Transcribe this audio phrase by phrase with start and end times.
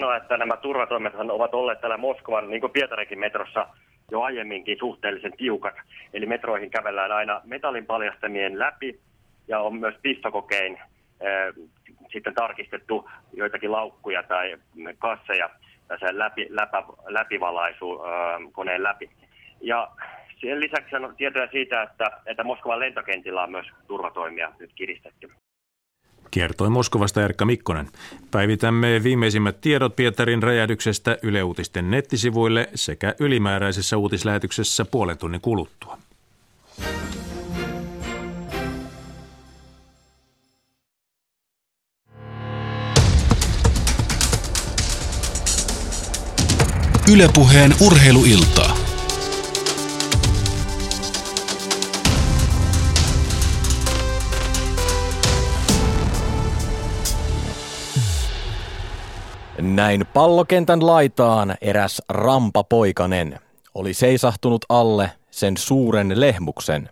[0.00, 3.66] sanoa, että nämä turvatoimet ovat olleet täällä Moskovan, niin kuin Pietarikin metrossa,
[4.10, 5.74] jo aiemminkin suhteellisen tiukat.
[6.12, 9.00] Eli metroihin kävellään aina metallin paljastamien läpi
[9.48, 11.66] ja on myös pistokokein äh,
[12.12, 14.56] sitten tarkistettu joitakin laukkuja tai
[14.98, 15.50] kasseja
[15.88, 19.10] tässä läpi, läpä, läpivalaisu äh, koneen läpi.
[19.60, 19.88] Ja
[20.40, 25.30] sen lisäksi on tietoja siitä, että, että Moskovan lentokentillä on myös turvatoimia nyt kiristetty.
[26.36, 27.88] Kertoi Moskovasta Erkka Mikkonen.
[28.30, 35.98] Päivitämme viimeisimmät tiedot Pietarin räjähdyksestä Yle Uutisten nettisivuille sekä ylimääräisessä uutislähetyksessä puolen tunnin kuluttua.
[47.12, 48.75] Ylepuheen urheiluiltaa.
[59.74, 63.38] Näin pallokentän laitaan eräs rampapoikanen
[63.74, 66.88] oli seisahtunut alle sen suuren lehmuksen.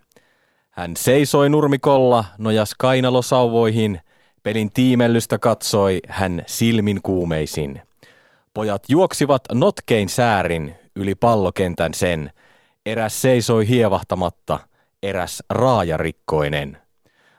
[0.70, 4.00] Hän seisoi nurmikolla, nojas kainalosauvoihin,
[4.42, 7.83] pelin tiimellystä katsoi hän silmin kuumeisin.
[8.55, 12.33] Pojat juoksivat notkein säärin yli pallokentän sen.
[12.86, 14.61] Eräs seisoi hievahtamatta,
[15.03, 16.78] eräs raajarikkoinen.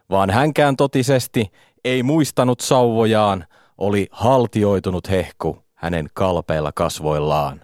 [0.10, 1.52] Vaan hänkään totisesti
[1.86, 3.46] ei muistanut sauvojaan,
[3.78, 7.62] oli haltioitunut hehku hänen kalpeilla kasvoillaan.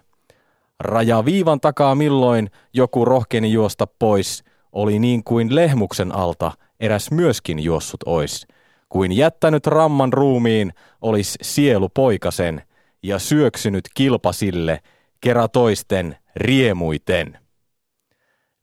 [0.79, 7.59] Raja viivan takaa milloin joku rohkeni juosta pois, oli niin kuin lehmuksen alta eräs myöskin
[7.59, 8.47] juossut ois.
[8.89, 12.61] Kuin jättänyt ramman ruumiin olis sielu poikasen
[13.03, 14.79] ja syöksynyt kilpasille
[15.21, 17.39] kera toisten riemuiten.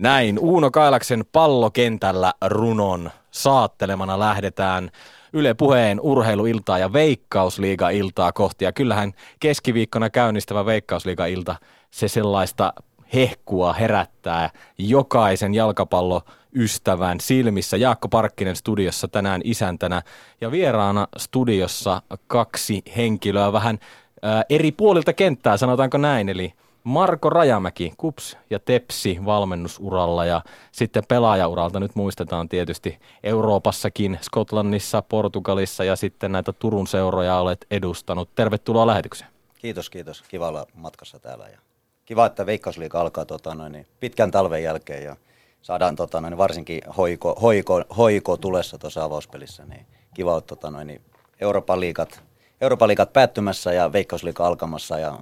[0.03, 4.91] Näin Uuno Kailaksen pallokentällä runon saattelemana lähdetään
[5.33, 8.65] Yle Puheen urheiluiltaa ja Veikkausliiga-iltaa kohti.
[8.65, 11.57] Ja kyllähän keskiviikkona käynnistävä Veikkausliiga-ilta
[11.91, 12.73] se sellaista
[13.15, 17.77] hehkua herättää jokaisen jalkapalloystävän silmissä.
[17.77, 20.03] Jaakko Parkkinen studiossa tänään isäntänä
[20.41, 23.79] ja vieraana studiossa kaksi henkilöä vähän
[24.23, 26.29] ää, eri puolilta kenttää, sanotaanko näin.
[26.29, 26.55] Eli
[26.89, 35.85] Marko Rajamäki, Kups ja Tepsi valmennusuralla ja sitten pelaajauralta nyt muistetaan tietysti Euroopassakin, Skotlannissa, Portugalissa
[35.85, 38.29] ja sitten näitä Turun seuroja olet edustanut.
[38.35, 39.31] Tervetuloa lähetykseen.
[39.59, 40.23] Kiitos, kiitos.
[40.29, 41.59] Kiva olla matkassa täällä ja
[42.05, 45.17] kiva, että Veikkausliiga alkaa tota, noin, niin pitkän talven jälkeen ja
[45.63, 49.65] saadaan tota, noin, varsinkin hoiko, hoiko, hoiko tulessa tuossa avauspelissä.
[49.65, 51.01] Niin kiva olla tota, niin
[51.41, 52.23] Euroopan liikat,
[52.61, 55.19] Euroopan liikat päättymässä ja Veikkausliiga alkamassa ja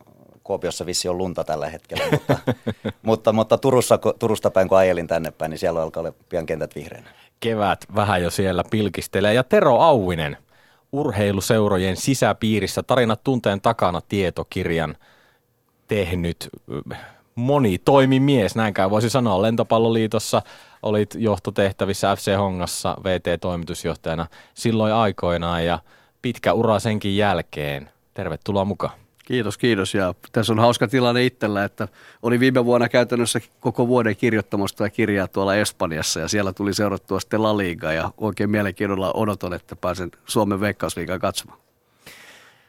[0.47, 2.39] Kuopiossa vissi on lunta tällä hetkellä, mutta,
[3.03, 6.75] mutta, mutta Turussa, Turusta päin kun ajelin tänne päin, niin siellä alkaa olla pian kentät
[6.75, 7.11] vihreänä.
[7.41, 9.35] Kevät vähän jo siellä pilkistelee.
[9.35, 10.37] Ja Tero Auinen,
[10.93, 14.97] urheiluseurojen sisäpiirissä tarinat tunteen takana tietokirjan
[15.89, 16.49] tehnyt
[17.35, 19.43] moni toimimies, näinkään voisi sanoa.
[19.43, 20.43] Lentopalloliitossa
[20.83, 25.79] olit johtotehtävissä FC Hongassa VT-toimitusjohtajana silloin aikoinaan ja
[26.23, 27.91] pitkä ura senkin jälkeen.
[28.15, 29.06] Tervetuloa mukaan.
[29.27, 29.95] Kiitos, kiitos.
[29.95, 31.89] Ja tässä on hauska tilanne itsellä, että
[32.23, 37.43] oli viime vuonna käytännössä koko vuoden kirjoittamasta kirjaa tuolla Espanjassa ja siellä tuli seurattua sitten
[37.43, 41.59] La Liga ja oikein mielenkiinnolla odotan, että pääsen Suomen veikkausliigaan katsomaan.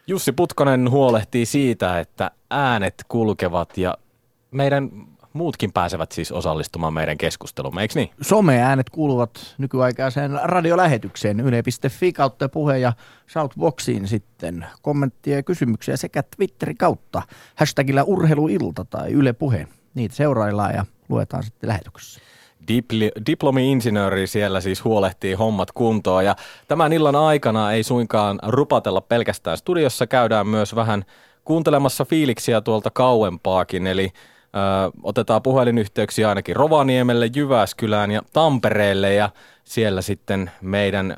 [0.07, 3.97] Jussi Putkonen huolehtii siitä, että äänet kulkevat ja
[4.51, 4.91] meidän
[5.37, 8.09] muutkin pääsevät siis osallistumaan meidän keskusteluun, eikö niin?
[8.21, 12.93] Someäänet kuuluvat nykyaikaiseen radiolähetykseen yle.fi kautta puhe ja
[13.31, 17.21] Shoutboxiin sitten kommenttia ja kysymyksiä sekä Twitterin kautta
[17.55, 19.67] hashtagillä urheiluilta tai Yle Puhe.
[19.93, 22.19] Niitä seuraillaan ja luetaan sitten lähetyksessä.
[22.67, 26.35] Dipli- diplomi-insinööri siellä siis huolehtii hommat kuntoon ja
[26.67, 31.05] tämän illan aikana ei suinkaan rupatella pelkästään studiossa, käydään myös vähän
[31.45, 34.11] kuuntelemassa fiiliksiä tuolta kauempaakin, eli
[35.03, 39.29] otetaan puhelinyhteyksiä ainakin Rovaniemelle, Jyväskylään ja Tampereelle ja
[39.63, 41.15] siellä sitten meidän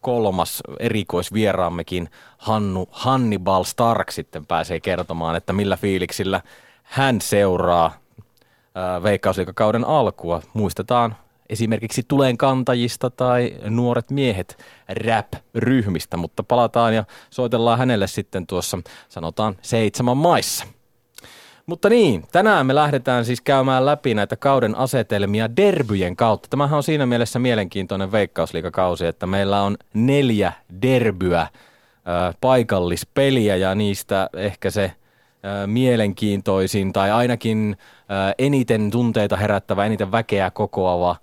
[0.00, 2.08] kolmas erikoisvieraammekin
[2.38, 6.40] Hannu Hannibal Stark sitten pääsee kertomaan, että millä fiiliksillä
[6.82, 7.92] hän seuraa
[9.02, 10.42] veikkausliikakauden alkua.
[10.54, 11.16] Muistetaan
[11.48, 14.64] esimerkiksi Tulen kantajista tai Nuoret miehet
[15.06, 18.78] rap-ryhmistä, mutta palataan ja soitellaan hänelle sitten tuossa
[19.08, 20.64] sanotaan seitsemän maissa.
[21.72, 26.48] Mutta niin, tänään me lähdetään siis käymään läpi näitä kauden asetelmia derbyjen kautta.
[26.50, 30.52] Tämähän on siinä mielessä mielenkiintoinen veikkausliikakausi, että meillä on neljä
[30.82, 31.50] derbyä äh,
[32.40, 34.92] paikallispeliä ja niistä ehkä se
[35.66, 37.76] mielenkiintoisin tai ainakin
[38.38, 41.16] eniten tunteita herättävä, eniten väkeä kokoava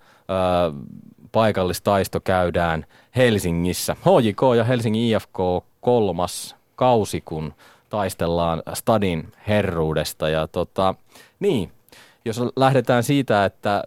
[1.32, 2.86] paikallistaisto käydään
[3.16, 3.96] Helsingissä.
[3.96, 5.38] HJK ja Helsingin IFK
[5.82, 7.54] kolmas kausi, kun
[7.90, 10.30] taistellaan stadin herruudesta.
[10.30, 10.96] Ja tota,
[11.40, 11.72] niin,
[12.26, 13.84] jos lähdetään siitä, että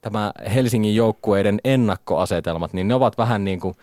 [0.00, 3.74] tämä Helsingin joukkueiden ennakkoasetelmat, niin ne ovat vähän niin kuin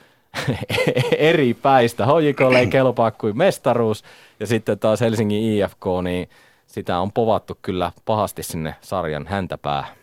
[1.17, 2.05] eri päistä.
[2.05, 4.03] HJKlle ei kelpaa kuin mestaruus
[4.39, 6.29] ja sitten taas Helsingin IFK, niin
[6.67, 9.95] sitä on povattu kyllä pahasti sinne sarjan häntäpäähän.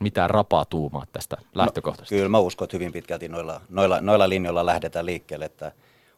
[0.00, 2.14] Mitä rapaa tuumaa tästä lähtökohtaisesti?
[2.14, 5.44] No, kyllä mä uskon, että hyvin pitkälti noilla, noilla, noilla linjoilla lähdetään liikkeelle.
[5.44, 5.72] Että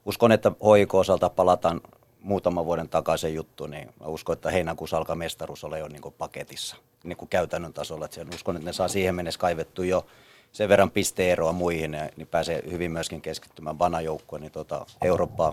[0.05, 1.81] uskon, että HIK-osalta palataan
[2.23, 6.77] muutaman vuoden takaisin juttu, niin mä uskon, että heinäkuussa alkaa mestaruus olla jo niin paketissa
[7.05, 8.05] niin kuin käytännön tasolla.
[8.05, 10.07] Että uskon, että ne saa siihen mennessä kaivettu jo
[10.53, 15.51] sen verran pisteeroa muihin, niin pääsee hyvin myöskin keskittymään vanajoukkoon niin tota, Eurooppa,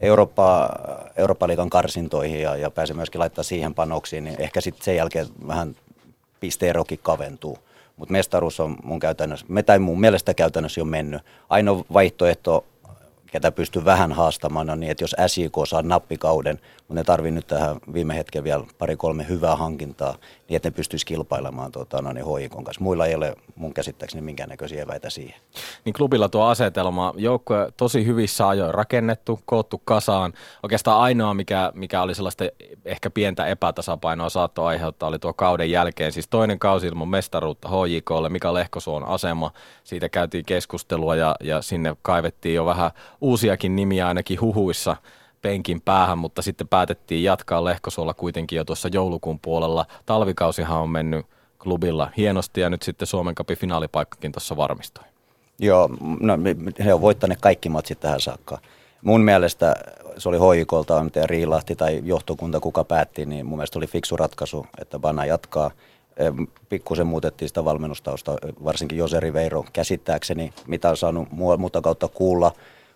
[0.00, 0.68] Eurooppa,
[1.16, 5.76] Eurooppa-liigan karsintoihin ja, ja pääsee myöskin laittaa siihen panoksiin, niin ehkä sitten sen jälkeen vähän
[6.40, 7.58] pisteerokin kaventuu.
[7.96, 11.22] Mutta mestaruus on mun käytännössä, me tai mun mielestä käytännössä jo mennyt.
[11.48, 12.64] Ainoa vaihtoehto
[13.34, 17.46] ketä pystyy vähän haastamaan, on niin, että jos SJK saa nappikauden, mutta ne tarvii nyt
[17.46, 20.14] tähän viime hetken vielä pari-kolme hyvää hankintaa,
[20.48, 22.84] niin että ne pystyisi kilpailemaan tuota, no niin, hoikon kanssa.
[22.84, 25.40] Muilla ei ole mun käsittääkseni minkäännäköisiä eväitä siihen.
[25.84, 30.32] Niin klubilla tuo asetelma, joukkue tosi hyvissä ajoin rakennettu, koottu kasaan.
[30.62, 32.44] Oikeastaan ainoa, mikä, mikä oli sellaista
[32.84, 36.12] ehkä pientä epätasapainoa saattoi aiheuttaa, oli tuo kauden jälkeen.
[36.12, 39.50] Siis toinen kausi ilman mestaruutta HJKlle, Mika Lehkosuon asema.
[39.84, 42.90] Siitä käytiin keskustelua ja, ja sinne kaivettiin jo vähän
[43.24, 44.96] uusiakin nimiä ainakin huhuissa
[45.42, 49.86] penkin päähän, mutta sitten päätettiin jatkaa Lehkosuolla kuitenkin jo tuossa joulukuun puolella.
[50.06, 51.26] Talvikausihan on mennyt
[51.58, 55.04] klubilla hienosti ja nyt sitten Suomen Cupin finaalipaikkakin tuossa varmistui.
[55.58, 55.90] Joo,
[56.20, 56.38] no,
[56.84, 58.58] he on voittaneet kaikki matsit tähän saakka.
[59.02, 59.74] Mun mielestä
[60.18, 64.66] se oli hoikolta, miten Riilahti tai johtokunta kuka päätti, niin mun mielestä oli fiksu ratkaisu,
[64.80, 65.70] että Bana jatkaa.
[66.68, 72.52] Pikkusen muutettiin sitä valmennustausta, varsinkin Joseri Veiro käsittääkseni, mitä on saanut muuta kautta kuulla,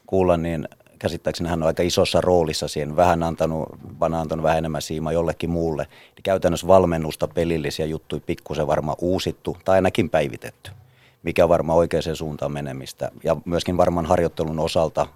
[0.08, 0.69] kuulla niin
[0.99, 3.69] käsittääkseni hän on aika isossa roolissa siihen, vähän antanut,
[4.00, 5.82] vaan antanut vähän enemmän siima jollekin muulle.
[5.82, 10.70] Niin käytännössä valmennusta, pelillisiä juttuja pikkusen varmaan uusittu tai ainakin päivitetty,
[11.22, 13.10] mikä on varmaan oikeaan suuntaan menemistä.
[13.25, 15.06] Ja myöskin varmaan harjoittelun osalta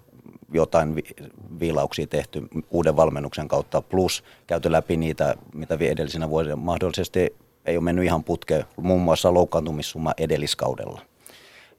[0.53, 1.15] jotain vi-
[1.61, 7.37] viilauksia tehty uuden valmennuksen kautta, plus käyty läpi niitä, mitä edellisinä vuosina mahdollisesti
[7.67, 11.12] ei ole mennyt ihan putkeen, muun muassa loukkaantumissumma edelliskaudella.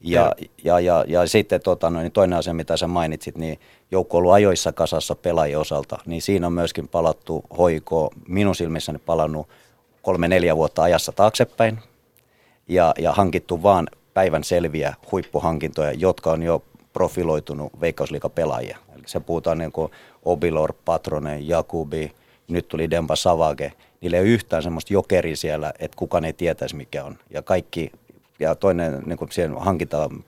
[0.04, 0.32] Ja,
[0.64, 3.60] ja, ja, ja sitten tota, no, niin toinen asia, mitä sä mainitsit, niin
[3.92, 9.00] joukko on ollut ajoissa kasassa pelaajien osalta, niin siinä on myöskin palattu hoiko, minun silmissäni
[9.00, 9.48] palannut
[10.02, 11.80] kolme-neljä vuotta ajassa taaksepäin
[12.68, 16.64] ja, ja hankittu vaan päivän selviä huippuhankintoja, jotka on jo
[16.94, 18.78] profiloitunut veikkausliikapelaajia.
[18.96, 19.92] Eli se puhutaan niin kuin
[20.26, 22.12] Obilor, Patrone, Jakubi,
[22.48, 23.74] nyt tuli Demba Savage.
[24.02, 27.18] Niillä ei ole yhtään semmoista jokeri siellä, että kukaan ei tietäisi mikä on.
[27.30, 27.92] Ja kaikki
[28.40, 30.24] ja toinen niin kuin siihen hankitaan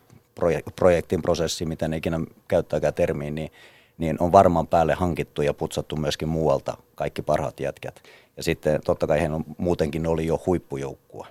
[0.76, 3.52] projektin prosessi, miten ikinä käyttääkään termiä, niin,
[3.98, 8.04] niin on varmaan päälle hankittu ja putsattu myöskin muualta kaikki parhaat jätkät.
[8.38, 11.28] Ja sitten totta kai heillä muutenkin oli jo huippujoukkua.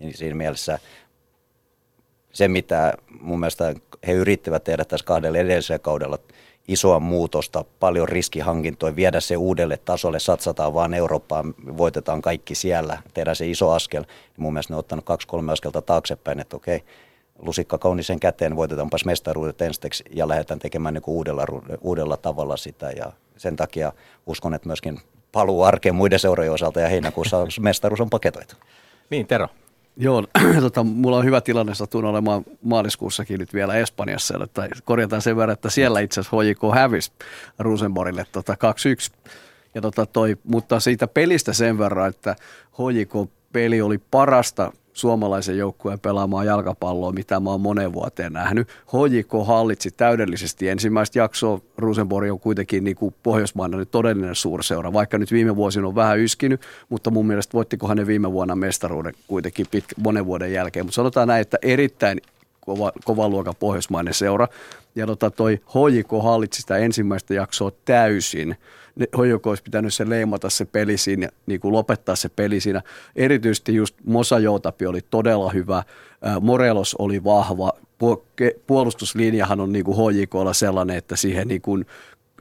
[0.00, 0.78] Ja siinä mielessä
[2.32, 3.74] se, mitä mun mielestä
[4.06, 6.18] he yrittivät tehdä tässä kahdella edellisellä kaudella,
[6.68, 13.36] isoa muutosta, paljon riskihankintoja, viedä se uudelle tasolle, satsataan vaan Eurooppaan, voitetaan kaikki siellä, tehdään
[13.36, 14.04] se iso askel.
[14.36, 16.82] Mun mielestä ne on ottanut kaksi-kolme askelta taaksepäin, että okei,
[17.38, 21.44] lusikka kaunisen käteen, voitetaanpas mestaruudet ensiksi ja lähdetään tekemään niin uudella,
[21.80, 22.90] uudella tavalla sitä.
[22.90, 23.92] Ja sen takia
[24.26, 25.00] uskon, että myöskin
[25.32, 28.56] paluu arkeen muiden seurojen osalta ja heinäkuussa mestaruus on paketoitu.
[29.10, 29.48] Niin, Tero.
[29.96, 30.24] Joo,
[30.60, 35.52] tota, mulla on hyvä tilanne, satun olemaan maaliskuussakin nyt vielä Espanjassa, että korjataan sen verran,
[35.52, 37.12] että siellä itse asiassa HJK hävisi
[37.58, 38.56] Rosenborgille tota
[39.12, 39.30] 2-1.
[39.74, 42.36] Ja tota toi, mutta siitä pelistä sen verran, että
[42.72, 48.68] HJK peli oli parasta suomalaisen joukkueen pelaamaan jalkapalloa, mitä mä oon moneen vuoteen nähnyt.
[48.68, 51.60] HJK hallitsi täydellisesti ensimmäistä jaksoa.
[51.78, 56.18] Rosenborg on kuitenkin niin kuin Pohjoismaana nyt todellinen suurseura, vaikka nyt viime vuosina on vähän
[56.18, 60.86] yskinyt, mutta mun mielestä voittikohan ne viime vuonna mestaruuden kuitenkin pitkä, monen vuoden jälkeen.
[60.86, 62.20] Mutta sanotaan näin, että erittäin
[62.60, 64.48] kova, kova luokan pohjoismainen seura.
[64.94, 68.56] Ja tota toi HJK hallitsi sitä ensimmäistä jaksoa täysin
[69.00, 72.82] HJK olisi pitänyt se leimata se peli siinä, niin kuin lopettaa se peli siinä.
[73.16, 75.82] Erityisesti just Mosa Joutapi oli todella hyvä,
[76.40, 77.72] Morelos oli vahva,
[78.66, 81.86] puolustuslinjahan on niin kuin HJKlla sellainen, että siihen niin kuin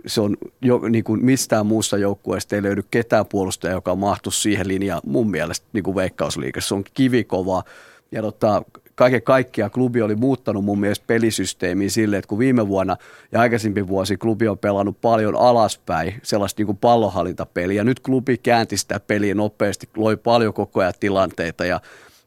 [0.06, 4.68] se on jo, niin kuin mistään muusta joukkueesta ei löydy ketään puolustajaa, joka mahtuisi siihen
[4.68, 6.68] linjaan mun mielestä niin kuin veikkausliikassa.
[6.68, 7.64] Se on kivikova
[8.12, 8.64] ja tota,
[9.02, 12.98] kaiken kaikkiaan klubi oli muuttanut mun mielestä pelisysteemiä sille, että kun viime vuonna
[13.32, 18.38] ja aikaisempi vuosi klubi on pelannut paljon alaspäin, sellaista niin kuin pallonhallintapeliä, ja nyt klubi
[18.38, 21.80] käänti sitä peliä nopeasti, loi paljon koko ajan tilanteita ja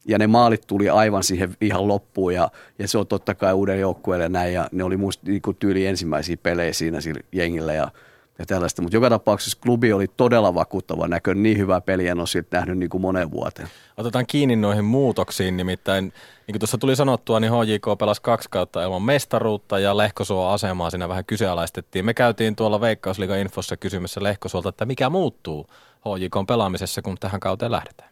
[0.07, 3.79] ja ne maalit tuli aivan siihen ihan loppuun ja, ja se on totta kai uuden
[3.79, 7.91] joukkueelle näin ja ne oli musta niin kuin tyyli ensimmäisiä pelejä siinä sillä jengillä ja
[8.39, 8.81] ja tällaista.
[8.81, 12.77] Mutta joka tapauksessa klubi oli todella vakuuttava näköinen, niin hyvää peliä en ole siltä nähnyt
[12.77, 13.67] niin kuin moneen vuoteen.
[13.97, 16.13] Otetaan kiinni noihin muutoksiin, nimittäin
[16.47, 20.89] niin kuin tuossa tuli sanottua, niin HJK pelasi kaksi kautta ilman mestaruutta ja Lehkosuo asemaa
[20.89, 22.05] siinä vähän kyseenalaistettiin.
[22.05, 25.67] Me käytiin tuolla Veikkausliigan infossa kysymässä Lehkosuolta, että mikä muuttuu
[26.05, 28.09] HJK pelaamisessa, kun tähän kauteen lähdetään.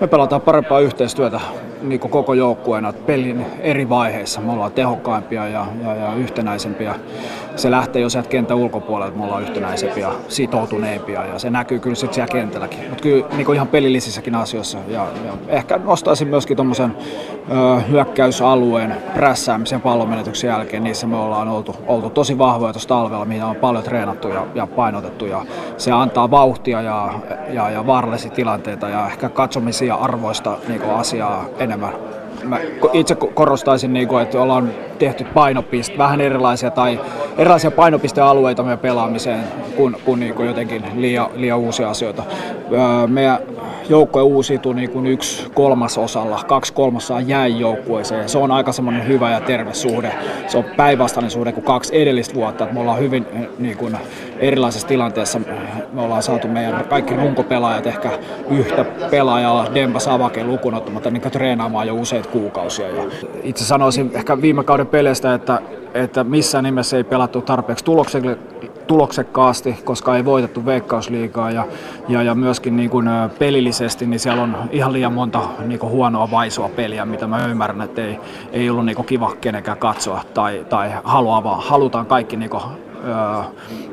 [0.00, 1.40] Me pelataan parempaa yhteistyötä
[1.82, 4.40] niin kuin koko joukkueena pelin eri vaiheissa.
[4.40, 6.94] Me ollaan tehokkaimpia ja, ja, ja yhtenäisempiä.
[7.58, 12.14] Se lähtee jo sieltä kentän ulkopuolelta, me ollaan yhtenäisempiä, sitoutuneempia ja se näkyy kyllä sitten
[12.14, 12.80] siellä kentälläkin.
[12.88, 14.78] Mutta kyllä niin ihan pelillisissäkin asioissa.
[14.88, 16.96] Ja, ja ehkä nostaisin myöskin tuommoisen
[17.90, 20.84] hyökkäysalueen prässäämisen pallonmenetyksen jälkeen.
[20.84, 24.66] Niissä me ollaan oltu, oltu tosi vahvoja tuossa talvella, mihin on paljon treenattu ja, ja
[24.66, 25.26] painotettu.
[25.26, 25.44] Ja
[25.76, 27.10] se antaa vauhtia ja,
[27.50, 31.92] ja, ja vaarallisia tilanteita ja ehkä katsomisia arvoista niin asiaa enemmän.
[32.44, 32.58] Mä
[32.92, 37.00] itse korostaisin, niin kuin, että ollaan tehty painopiste, vähän erilaisia tai
[37.38, 39.40] erilaisia painopistealueita meidän pelaamiseen
[39.76, 42.22] kuin, kuin, niin kuin jotenkin liian, liian uusia asioita.
[43.06, 43.38] Meidän
[43.88, 48.28] joukkoja uusiutuu niin kuin yksi kolmasosalla, kaksi kolmasosaa jäi joukkueeseen.
[48.28, 50.12] Se on aika semmoinen hyvä ja terve suhde.
[50.46, 52.66] Se on päinvastainen suhde kuin kaksi edellistä vuotta.
[52.72, 53.26] Me ollaan hyvin
[53.58, 53.96] niin kuin
[54.38, 55.40] erilaisessa tilanteessa.
[55.92, 58.10] Me ollaan saatu meidän kaikki runkopelaajat ehkä
[58.50, 62.88] yhtä pelaajaa, Demba Savake lukuun ottamatta, niin treenaamaan jo useita kuukausia.
[62.88, 63.02] Ja
[63.42, 65.60] itse sanoisin ehkä viime kauden peleistä, että,
[65.94, 67.84] että missään nimessä ei pelattu tarpeeksi
[68.86, 71.66] tuloksekkaasti, koska ei voitettu veikkausliigaa ja,
[72.08, 76.30] ja, ja myöskin niin kuin pelillisesti niin siellä on ihan liian monta niin kuin huonoa
[76.30, 78.18] vaisua peliä, mitä mä ymmärrän, että ei,
[78.52, 82.62] ei ollut niin kuin kiva kenenkään katsoa tai, tai haluaa, halutaan kaikki niin kuin,
[83.04, 83.42] öö,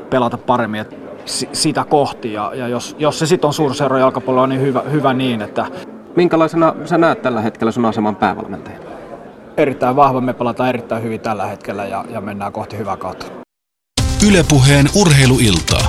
[0.09, 0.81] pelata paremmin.
[0.81, 1.05] Et
[1.53, 5.41] sitä kohti ja, ja jos, jos se sitten on suurseuran jalkapalloa, niin hyvä, hyvä niin.
[5.41, 5.65] Että...
[6.15, 8.94] Minkälaisena sä näet tällä hetkellä sun aseman päävalmentajana?
[9.57, 13.25] Erittäin vahva, me pelataan erittäin hyvin tällä hetkellä ja, ja mennään kohti hyvää kautta.
[14.27, 15.87] Ylepuheen urheiluiltaa.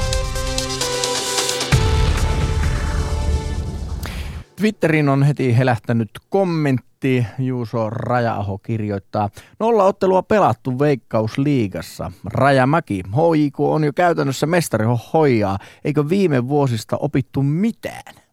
[4.57, 7.27] Twitterin on heti helähtänyt kommentti.
[7.39, 9.29] Juuso Rajaaho kirjoittaa.
[9.59, 12.13] Nolla ottelua pelattu Veikkausliigassa.
[12.25, 13.03] Rajamäki.
[13.13, 15.59] HJK on jo käytännössä mestari hoijaa.
[15.85, 18.26] Eikö viime vuosista opittu mitään?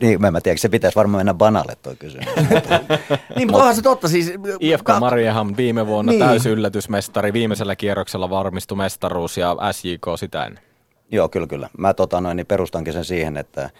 [0.00, 2.26] Niin, mä en tiedä, se pitäisi varmaan mennä banalle tuo kysymys.
[3.36, 4.08] niin, mutta se totta.
[4.08, 6.24] Siis, IFK Mariehamn viime vuonna niin.
[6.24, 10.62] täysi yllätysmestari, viimeisellä kierroksella varmistui mestaruus ja SJK sitä ennen.
[11.10, 11.68] Joo, kyllä, kyllä.
[11.78, 13.70] Mä tota, noin, niin perustankin sen siihen, että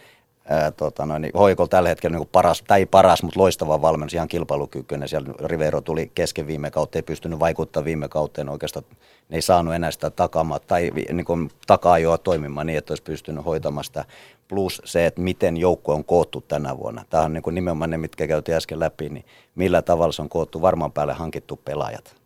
[0.49, 4.15] ää, tota, noin, niin Hoiko tällä hetkellä niin paras, tai ei paras, mutta loistava valmennus,
[4.15, 5.09] ihan kilpailukykyinen.
[5.09, 8.85] Siellä Rivero tuli kesken viime kautta, ei pystynyt vaikuttamaan viime kauteen oikeastaan.
[9.29, 13.45] Ne ei saanut enää sitä takamaa, tai niin kuin, taka-ajoa toimimaan niin, että olisi pystynyt
[13.45, 14.05] hoitamaan sitä
[14.49, 17.05] plus se, että miten joukko on koottu tänä vuonna.
[17.11, 19.25] Tämä on niin kuin nimenomaan ne, mitkä käytiin äsken läpi, niin
[19.55, 22.17] millä tavalla se on koottu varman päälle hankittu pelaajat.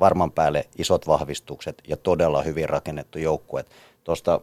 [0.00, 3.64] Varman päälle isot vahvistukset ja todella hyvin rakennettu joukkue.
[4.04, 4.40] Tuosta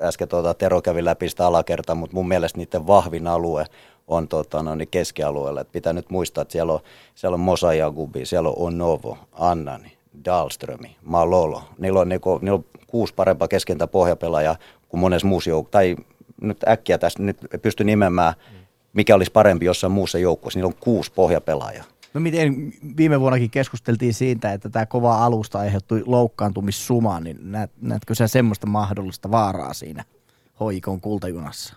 [0.00, 3.64] äsken tuota, Tero kävi läpi sitä alakertaa, mutta mun mielestä niiden vahvin alue
[4.08, 5.60] on tota, no, niin keskialueella.
[5.60, 6.80] Et pitää nyt muistaa, että siellä on,
[7.14, 11.62] siellä on Mosa Jagubi, siellä on Onovo, Annani, Dahlströmi, Malolo.
[11.78, 14.56] Niillä on, niinku, niillä on kuusi parempaa keskentä pohjapelaajaa
[14.88, 15.96] kuin monessa muussa jouk- tai
[16.40, 18.34] nyt äkkiä tässä nyt pysty nimemään,
[18.92, 20.58] mikä olisi parempi jossain muussa joukkueessa.
[20.58, 21.84] Niillä on kuusi pohjapelaajaa.
[22.14, 28.14] No miten viime vuonnakin keskusteltiin siitä, että tämä kova alusta aiheuttui loukkaantumissumaan, niin näet, näetkö
[28.14, 30.04] sä semmoista mahdollista vaaraa siinä
[30.60, 31.76] hoikon kultajunassa?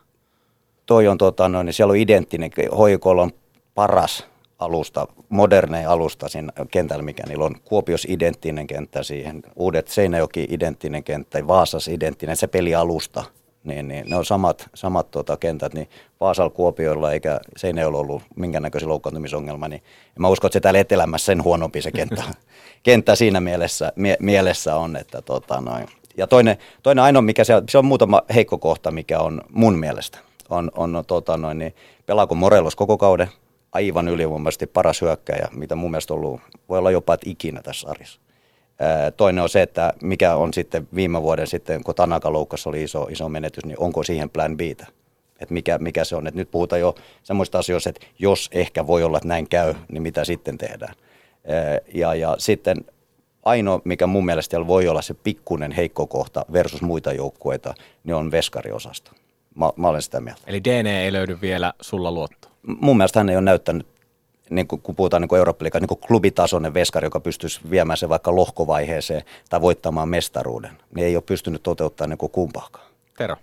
[0.86, 3.32] Toi on, tota, no, niin siellä on identtinen, hoikolla on
[3.76, 4.28] paras
[4.60, 7.56] alusta, modernein alusta siinä kentällä, mikä niillä on.
[7.66, 13.24] Kuopios identtinen kenttä siihen, Uudet Seinäjoki identtinen kenttä, Vaasas identtinen, se pelialusta–
[13.64, 15.90] niin, niin ne on samat, samat tota, kentät, niin
[16.20, 19.84] Vaasalla Kuopioilla eikä Seinäjoella ollut minkäännäköisen loukkaantumisongelma, niin
[20.20, 22.24] mä uskon, että se täällä etelämässä sen huonompi se kenttä,
[22.84, 24.96] kenttä siinä mielessä, mie, mielessä on.
[24.96, 25.88] Että, tota, noin.
[26.18, 30.18] Ja toinen, toinen ainoa, mikä se, se on muutama heikko kohta, mikä on mun mielestä,
[30.50, 31.76] on, on tota, noin, niin
[32.06, 33.30] pelaako Morelos koko kauden,
[33.72, 38.22] aivan ylivoimaisesti paras hyökkäjä, mitä mun mielestä ollut, voi olla jopa että ikinä tässä sarjassa.
[39.18, 43.08] Toinen on se, että mikä on sitten viime vuoden sitten, kun Tanaka loukkassa oli iso,
[43.12, 44.62] iso menetys, niin onko siihen plan B?
[44.62, 46.28] Että mikä, mikä se on.
[46.28, 50.04] Et nyt puhutaan jo semmoista asioista, että jos ehkä voi olla, että näin käy, niin
[50.04, 50.94] mitä sitten tehdään.
[51.94, 52.78] Ja, ja sitten
[53.44, 58.32] ainoa, mikä mun mielestä voi olla se pikkunen heikko kohta versus muita joukkueita, niin on
[58.32, 59.12] veskariosasto.
[59.56, 60.42] Mä, mä olen sitä mieltä.
[60.48, 62.48] Eli DNA ei löydy vielä sulla luotto?
[62.82, 63.88] Mun mielestä hän ei ole näyttänyt
[64.50, 69.22] niin kuin, kun puhutaan niin eurooppa niin klubitasoinen veskari, joka pystyisi viemään se vaikka lohkovaiheeseen
[69.50, 72.88] tai voittamaan mestaruuden, niin ei ole pystynyt toteuttamaan niin kumpaakaan.
[73.18, 73.36] Tero.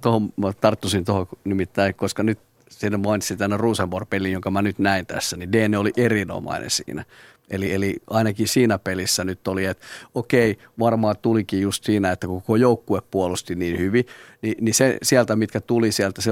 [0.00, 2.38] Tuohon mä tarttuisin tuohon nimittäin, koska nyt
[2.70, 7.04] siinä mainitsin tänä Rosenborg-pelin, jonka mä nyt näin tässä, niin Dene oli erinomainen siinä.
[7.50, 12.56] Eli, eli ainakin siinä pelissä nyt oli, että okei, varmaan tulikin just siinä, että koko
[12.56, 14.06] joukkue puolusti niin hyvin,
[14.42, 16.30] niin, niin se, sieltä, mitkä tuli sieltä, se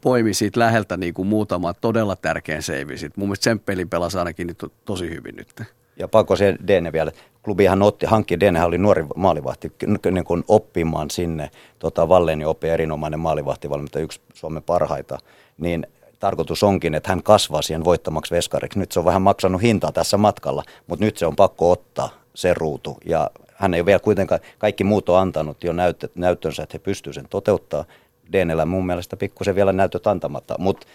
[0.00, 2.94] poimi siitä läheltä niin kuin muutama todella tärkeän seivi.
[3.16, 5.62] Mun mielestä sen pelin pelasi ainakin nyt to, tosi hyvin nyt.
[5.96, 7.12] Ja pakko se Dene vielä.
[7.42, 9.72] Klubihan otti, hankki, Dene oli nuori maalivahti
[10.10, 11.50] niin kuin oppimaan sinne.
[11.78, 15.18] Tota, Valleni oppi erinomainen maalivahtivalmentaja, yksi Suomen parhaita.
[15.58, 15.86] Niin
[16.18, 18.78] tarkoitus onkin, että hän kasvaa siihen voittamaksi veskariksi.
[18.78, 22.54] Nyt se on vähän maksanut hintaa tässä matkalla, mutta nyt se on pakko ottaa se
[22.54, 22.98] ruutu.
[23.04, 25.72] Ja hän ei ole vielä kuitenkaan, kaikki muut on antanut jo
[26.14, 27.84] näyttönsä, että he pystyvät sen toteuttaa.
[28.32, 30.86] Deenellä mun mielestä pikkusen vielä näytöt antamatta, mutta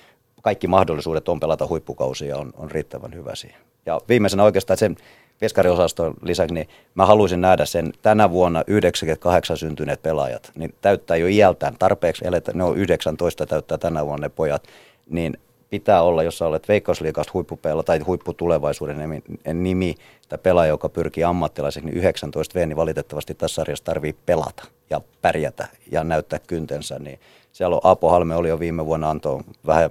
[0.41, 3.61] kaikki mahdollisuudet on pelata huippukausia on, on riittävän hyvä siihen.
[3.85, 4.95] Ja viimeisenä oikeastaan sen
[5.41, 11.27] veskariosaston lisäksi, niin mä haluaisin nähdä sen tänä vuonna 98 syntyneet pelaajat, niin täyttää jo
[11.27, 14.63] iältään tarpeeksi, eletä, ne on 19 täyttää tänä vuonna ne pojat,
[15.09, 15.37] niin
[15.79, 19.21] pitää olla, jos sä olet Veikkausliikasta huippupela tai huipputulevaisuuden
[19.53, 19.95] nimi
[20.29, 25.01] tai pelaaja, joka pyrkii ammattilaiseksi, niin 19 V, niin valitettavasti tässä sarjassa tarvii pelata ja
[25.21, 26.99] pärjätä ja näyttää kyntensä.
[26.99, 27.19] Niin
[27.51, 29.89] siellä on Apo Halme oli jo viime vuonna antoi vähän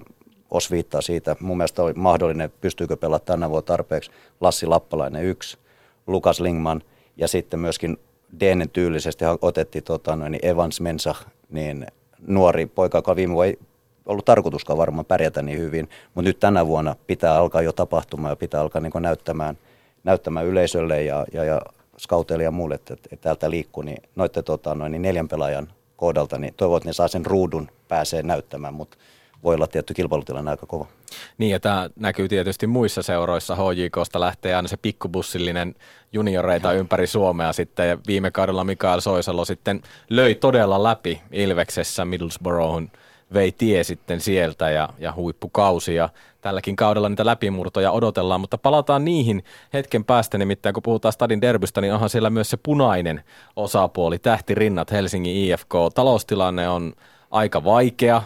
[0.51, 1.37] osviittaa siitä.
[1.41, 4.11] Mun mielestä oli mahdollinen, pystyykö pelaamaan tänä vuonna tarpeeksi.
[4.41, 5.59] Lassi Lappalainen yksi,
[6.07, 6.83] Lukas Lingman
[7.17, 7.97] ja sitten myöskin
[8.41, 11.15] Denen tyylisesti otettiin tota, niin Evans Mensa,
[11.51, 11.87] niin
[12.27, 13.55] nuori poika, joka viime vuonna
[14.07, 18.37] ollut tarkoituskaan varmaan pärjätä niin hyvin, mutta nyt tänä vuonna pitää alkaa jo tapahtumaan ja
[18.37, 19.59] pitää alkaa niin näyttämään,
[20.05, 21.61] näyttämään yleisölle ja, ja, ja
[21.99, 26.39] scouteille ja muulle, että, että täältä liikkuu, niin noitte tota, noin, niin neljän pelaajan kohdalta,
[26.39, 28.97] niin toivon, että ne saa sen ruudun pääsee näyttämään, mutta
[29.45, 30.87] voi olla tietty kilpailutilanne aika kova.
[31.39, 33.57] Niin ja tämä näkyy tietysti muissa seuroissa.
[33.57, 35.75] HJKsta lähtee aina se pikkubussillinen
[36.13, 36.79] junioreita ja.
[36.79, 37.89] ympäri Suomea sitten.
[37.89, 42.91] Ja viime kaudella Mikael Soisalo sitten löi todella läpi Ilveksessä Middlesbroughun
[43.33, 46.09] vei tie sitten sieltä ja, ja huippukausi ja
[46.41, 51.81] tälläkin kaudella niitä läpimurtoja odotellaan, mutta palataan niihin hetken päästä, nimittäin kun puhutaan Stadin derbystä,
[51.81, 53.25] niin onhan siellä myös se punainen
[53.57, 55.75] osapuoli, tähtirinnat Helsingin IFK.
[55.95, 56.93] Taloustilanne on
[57.31, 58.23] aika vaikea.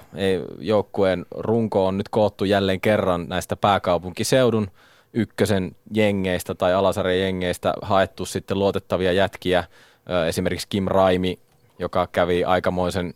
[0.58, 4.70] Joukkueen runko on nyt koottu jälleen kerran näistä pääkaupunkiseudun
[5.12, 9.64] ykkösen jengeistä tai alasarjan jengeistä haettu sitten luotettavia jätkiä.
[10.28, 11.38] Esimerkiksi Kim Raimi,
[11.78, 13.14] joka kävi aikamoisen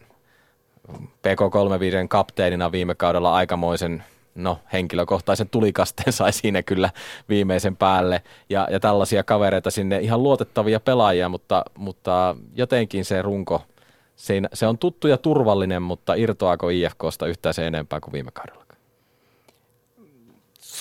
[0.98, 6.90] PK35 kapteenina viime kaudella aikamoisen no, henkilökohtaisen tulikasteen sai siinä kyllä
[7.28, 13.62] viimeisen päälle ja, ja tällaisia kavereita sinne, ihan luotettavia pelaajia, mutta, mutta jotenkin se runko
[14.52, 18.61] se on tuttu ja turvallinen, mutta irtoaako IFKsta yhtään se enempää kuin viime kaudella?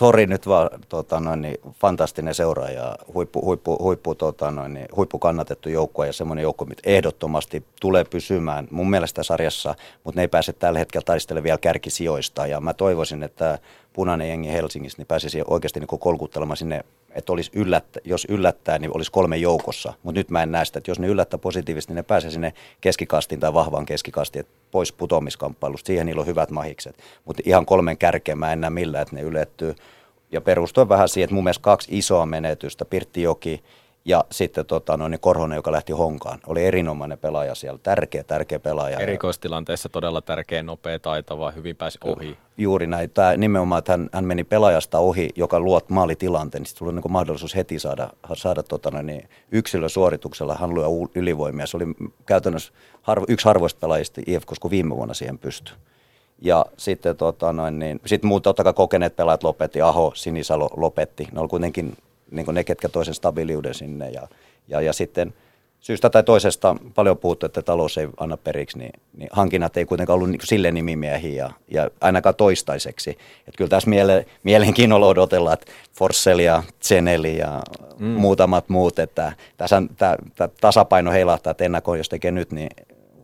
[0.01, 5.19] Sori nyt vaan tota noin, niin, fantastinen seuraaja, huippu, huippu, huippu, tota noin, niin, huippu
[5.19, 10.27] kannatettu joukkue ja semmoinen joukko, mitä ehdottomasti tulee pysymään mun mielestä sarjassa, mutta ne ei
[10.27, 12.47] pääse tällä hetkellä taistelemaan vielä kärkisijoista.
[12.47, 13.59] Ja mä toivoisin, että
[13.93, 16.83] punainen jengi Helsingissä niin pääsisi oikeasti niin kolkuttelemaan sinne
[17.15, 19.93] että olisi yllättä, jos yllättää, niin olisi kolme joukossa.
[20.03, 22.53] Mutta nyt mä en näe sitä, että jos ne yllättää positiivisesti, niin ne pääsee sinne
[22.81, 25.87] keskikastiin tai vahvaan keskikastiin, että pois putoamiskamppailusta.
[25.87, 26.97] Siihen niillä on hyvät mahikset.
[27.25, 29.75] Mutta ihan kolmen kärkeen mä en näe millään, että ne ylettyy.
[30.31, 33.63] Ja perustuen vähän siihen, että mun mielestä kaksi isoa menetystä, Pirtti Joki
[34.05, 38.59] ja sitten tota, no, niin Korhonen, joka lähti honkaan, oli erinomainen pelaaja siellä, tärkeä, tärkeä
[38.59, 38.99] pelaaja.
[38.99, 42.37] Erikoistilanteessa todella tärkeä, nopea, taitava, hyvin pääsi ohi.
[42.57, 43.09] Juuri näin.
[43.09, 47.11] Tämä nimenomaan, että hän, hän meni pelaajasta ohi, joka luot maalitilanteen, niin sitten tuli niin
[47.11, 51.67] mahdollisuus heti saada, saada tota, no, niin yksilösuorituksella, hän luo ylivoimia.
[51.67, 51.85] Se oli
[52.25, 55.75] käytännössä harvo, yksi harvoista pelaajista IFKs, kun viime vuonna siihen pystyi.
[56.41, 61.27] Ja sitten tota noin, niin, sit muut totta kai kokeneet pelaajat lopetti, Aho, Sinisalo lopetti.
[61.31, 61.97] Ne oli kuitenkin
[62.31, 64.09] niin ne, ketkä toisen stabiiliuden sinne.
[64.09, 64.27] Ja,
[64.67, 65.33] ja, ja sitten
[65.79, 70.15] syystä tai toisesta paljon puhuttu, että talous ei anna periksi, niin, niin hankinnat ei kuitenkaan
[70.15, 73.09] ollut niin sille nimimiehiä ja, ja ainakaan toistaiseksi.
[73.09, 77.61] Että kyllä tässä miele, mielenkiinnolla odotellaan, että Forssell ja Zeneli ja
[77.99, 78.05] mm.
[78.05, 82.69] muutamat muut, että tässä tämä, tämä tasapaino heilahtaa, että ennakoi, jos tekee nyt, niin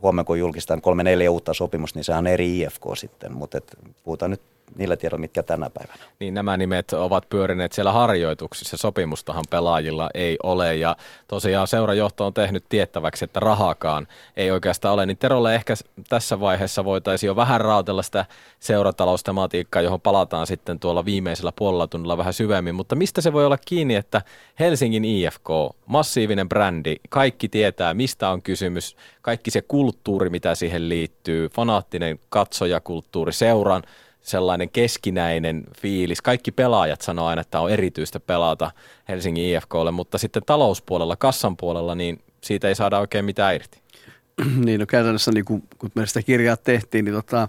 [0.01, 3.61] huomenna kun julkistaan kolme neljä uutta sopimusta, niin sehän on eri IFK sitten, mutta
[4.03, 4.41] puhutaan nyt
[4.75, 6.03] niillä tiedoilla, mitkä tänä päivänä.
[6.19, 10.75] Niin nämä nimet ovat pyörineet siellä harjoituksissa, sopimustahan pelaajilla ei ole.
[10.75, 10.95] Ja
[11.27, 15.73] tosiaan seurajohto on tehnyt tiettäväksi, että rahakaan ei oikeastaan ole, niin Terolle ehkä
[16.09, 18.25] tässä vaiheessa voitaisiin jo vähän rautella sitä
[18.59, 23.57] seurataloustematiikkaa, johon palataan sitten tuolla viimeisellä puolella tunnilla vähän syvemmin, mutta mistä se voi olla
[23.57, 24.21] kiinni, että
[24.59, 25.49] Helsingin IFK,
[25.85, 33.33] massiivinen brändi, kaikki tietää mistä on kysymys, kaikki se kulttuuri, mitä siihen liittyy, fanaattinen katsojakulttuuri,
[33.33, 33.83] seuran
[34.27, 36.21] sellainen keskinäinen fiilis.
[36.21, 38.71] Kaikki pelaajat sanoo aina, että on erityistä pelata
[39.09, 43.81] Helsingin IFKlle, mutta sitten talouspuolella, kassan puolella, niin siitä ei saada oikein mitään irti.
[44.65, 47.47] niin, no käytännössä niin kun, kun me sitä kirjaa tehtiin, niin tota,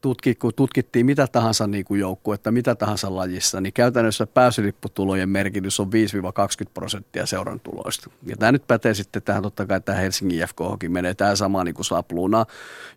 [0.00, 5.80] tutki, kun tutkittiin mitä tahansa niin kuin joukkuetta, mitä tahansa lajissa, niin käytännössä pääsylipputulojen merkitys
[5.80, 5.90] on 5-20
[6.74, 8.10] prosenttia seuran tuloista.
[8.26, 11.74] Ja tämä nyt pätee sitten tähän totta kai tähän Helsingin IFKhonkin menee tämä sama niin
[11.74, 12.46] kuin sapluuna,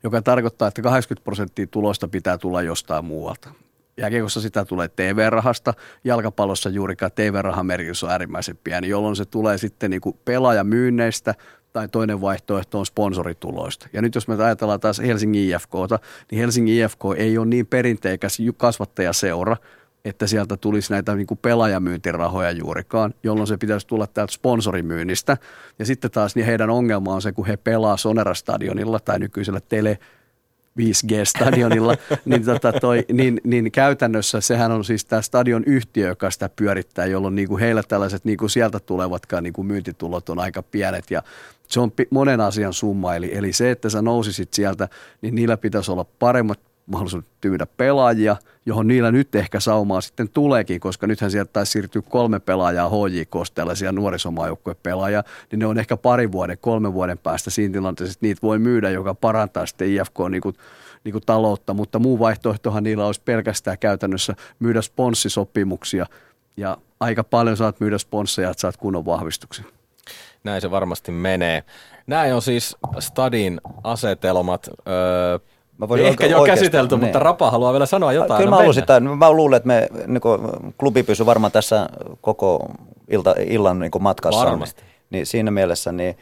[0.04, 3.50] joka tarkoittaa, että 80 prosenttia tuloista pitää tulla jostain muualta.
[3.98, 9.92] Jääkiekossa sitä tulee TV-rahasta, jalkapallossa juurikaan TV-rahan merkitys on äärimmäisen pieni, jolloin se tulee sitten
[9.92, 11.36] niin kuin pelaajamyynneistä,
[11.74, 13.88] tai toinen vaihtoehto on sponsorituloista.
[13.94, 16.00] Ja nyt jos me ajatellaan taas Helsingin IFKta,
[16.32, 19.58] niin Helsingin IFK ei ole niin perinteikäs kasvattajaseura,
[20.06, 25.38] että sieltä tulisi näitä niin kuin pelaajamyyntirahoja juurikaan, jolloin se pitäisi tulla täältä sponsorimyynnistä.
[25.80, 30.00] Ja sitten taas niin heidän ongelma on se, kun he pelaa Sonera-stadionilla tai nykyisellä Tele
[30.80, 36.50] 5G-stadionilla, niin, tota toi, niin, niin käytännössä sehän on siis tämä stadion yhtiö, joka sitä
[36.56, 40.64] pyörittää, jolloin niin kuin heillä tällaiset niin kuin sieltä tulevatkaan niin kuin myyntitulot on aika
[40.64, 41.24] pienet ja
[41.72, 43.16] se on monen asian summa.
[43.16, 44.90] Eli, eli se, että sä nousisit sieltä,
[45.22, 50.80] niin niillä pitäisi olla paremmat mahdollisuudet tyydä pelaajia, johon niillä nyt ehkä saumaa sitten tuleekin,
[50.80, 53.94] koska nythän sieltä taisi siirtyä kolme pelaajaa HJK, tällaisia
[54.84, 58.60] pelaajia, niin ne on ehkä pari vuoden, kolme vuoden päästä siinä tilanteessa, että niitä voi
[58.60, 60.56] myydä, joka parantaa sitten IFK niin kuin,
[61.04, 66.06] niin kuin taloutta, mutta muu vaihtoehtohan niillä olisi pelkästään käytännössä myydä sponssisopimuksia
[66.58, 69.66] ja aika paljon saat myydä sponsseja, että saat kunnon vahvistuksia.
[70.44, 71.64] Näin se varmasti menee.
[72.08, 74.70] Näin on siis Stadin asetelmat.
[74.88, 75.40] Öö,
[75.82, 77.04] Mä voin Ehkä jo käsitelty, niin.
[77.04, 78.38] mutta Rapa haluaa vielä sanoa jotain.
[78.38, 80.42] Kyllä mä, haluan sitä, mä luulen, että me, niin kuin,
[80.78, 81.90] klubi pysyy varmaan tässä
[82.22, 82.72] koko
[83.10, 84.46] ilta, illan niin kuin matkassa.
[84.46, 84.82] Varmasti.
[84.82, 86.18] Niin, niin siinä mielessä niin,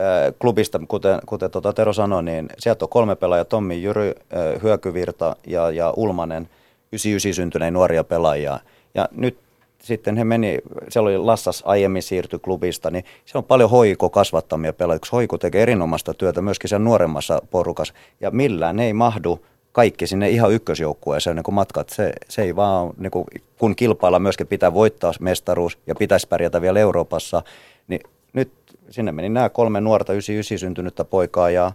[0.00, 4.62] äh, klubista, kuten, kuten tuota Tero sanoi, niin sieltä on kolme pelaajaa, Tommi Jyry, äh,
[4.62, 6.48] Hyökyvirta ja, ja Ulmanen,
[6.92, 8.58] 99 syntyneen nuoria pelaajia.
[8.94, 9.38] Ja nyt
[9.82, 14.72] sitten he meni, siellä oli Lassas aiemmin siirty klubista, niin se on paljon hoiko kasvattamia
[14.72, 15.00] pelaajia.
[15.12, 20.52] Hoiko tekee erinomaista työtä myöskin siellä nuoremmassa porukassa, ja millään ei mahdu kaikki sinne ihan
[20.52, 21.88] ykkösjoukkueeseen niin matkat.
[21.88, 23.24] Se, se ei vaan, niin kuin,
[23.58, 27.42] kun kilpailla myöskin pitää voittaa mestaruus ja pitäisi pärjätä vielä Euroopassa,
[27.88, 28.00] niin
[28.32, 28.52] nyt
[28.90, 31.72] sinne meni nämä kolme nuorta 99 syntynyttä poikaa ja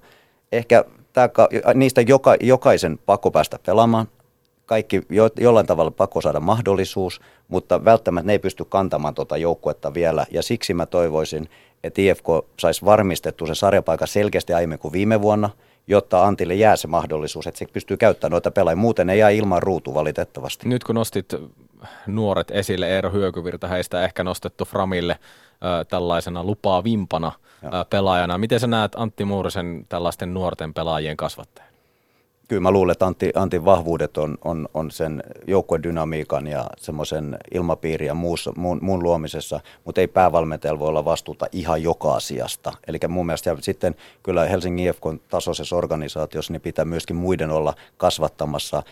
[0.52, 1.30] ehkä tämä,
[1.74, 4.08] niistä joka, jokaisen pakko päästä pelaamaan
[4.68, 9.94] kaikki jo, jollain tavalla pakko saada mahdollisuus, mutta välttämättä ne ei pysty kantamaan tuota joukkuetta
[9.94, 10.26] vielä.
[10.32, 11.50] Ja siksi mä toivoisin,
[11.84, 12.26] että IFK
[12.60, 15.50] saisi varmistettu se sarjapaikka selkeästi aiemmin kuin viime vuonna,
[15.88, 18.76] jotta Antille jää se mahdollisuus, että se pystyy käyttämään noita pelaajia.
[18.76, 20.70] Muuten ei jää ilman ruutu valitettavasti.
[20.70, 21.36] Nyt kun nostit
[22.08, 28.38] nuoret esille, Eero Hyökyvirta, heistä ehkä nostettu Framille äh, tällaisena lupaa vimpana äh, pelaajana.
[28.38, 31.67] Miten sä näet Antti Muurisen tällaisten nuorten pelaajien kasvattajan?
[32.48, 38.08] Kyllä mä luulen, että Antti, Antin vahvuudet on, on, on sen joukkuedynamiikan ja semmoisen ilmapiirin
[38.08, 42.74] ja muussa, muun, muun luomisessa, mutta ei päävalmentajalla voi olla vastuuta ihan joka asiasta.
[42.88, 47.74] Eli mun mielestä ja sitten kyllä Helsingin IFK tasoisessa organisaatiossa niin pitää myöskin muiden olla
[47.98, 48.84] kasvattamassa,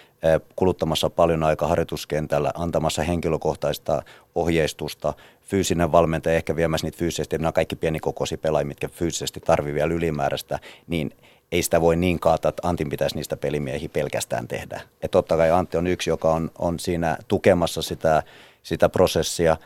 [0.56, 4.04] kuluttamassa paljon aikaa harjoituskentällä, antamassa henkilökohtaista
[4.36, 9.94] ohjeistusta, fyysinen valmentaja ehkä viemässä niitä fyysisesti, nämä kaikki pienikokoisia pelaajia, mitkä fyysisesti tarvii vielä
[9.94, 11.12] ylimääräistä, niin–
[11.56, 14.82] ei sitä voi niin kaata, että Antin pitäisi niistä pelimiehiä pelkästään tehdä.
[15.04, 18.24] Ja totta kai Antti on yksi, joka on, on siinä tukemassa sitä,
[18.64, 19.58] sitä prosessia,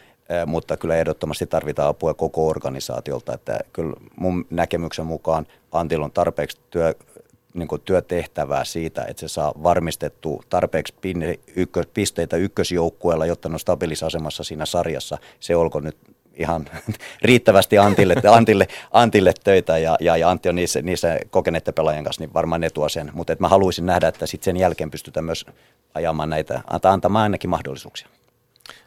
[0.45, 3.33] mutta kyllä ehdottomasti tarvitaan apua koko organisaatiolta.
[3.33, 6.95] Että kyllä mun näkemyksen mukaan Antilla on tarpeeksi työ,
[7.53, 10.93] niin kuin työtehtävää siitä, että se saa varmistettu tarpeeksi
[11.93, 15.17] pisteitä ykkösjoukkueella, jotta ne on stabilisasemassa siinä sarjassa.
[15.39, 15.97] Se olko nyt
[16.39, 16.65] ihan
[17.21, 22.21] riittävästi Antille, Antille, Antille töitä ja, ja, ja Antti on niissä, niissä kokeneiden pelaajien kanssa,
[22.21, 23.11] niin varmaan ne tuo sen.
[23.13, 25.45] Mutta mä haluaisin nähdä, että sitten sen jälkeen pystytään myös
[25.93, 28.07] ajamaan näitä, antamaan ainakin mahdollisuuksia.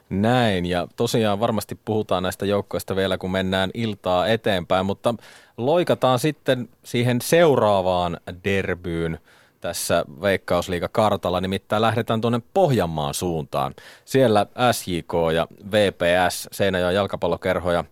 [0.09, 5.15] Näin, ja tosiaan varmasti puhutaan näistä joukkoista vielä, kun mennään iltaa eteenpäin, mutta
[5.57, 9.19] loikataan sitten siihen seuraavaan derbyyn
[9.63, 13.73] tässä Veikkausliiga-kartalla, nimittäin lähdetään tuonne Pohjanmaan suuntaan.
[14.05, 17.83] Siellä SJK ja VPS, Seinäjoen jalkapallokerho ja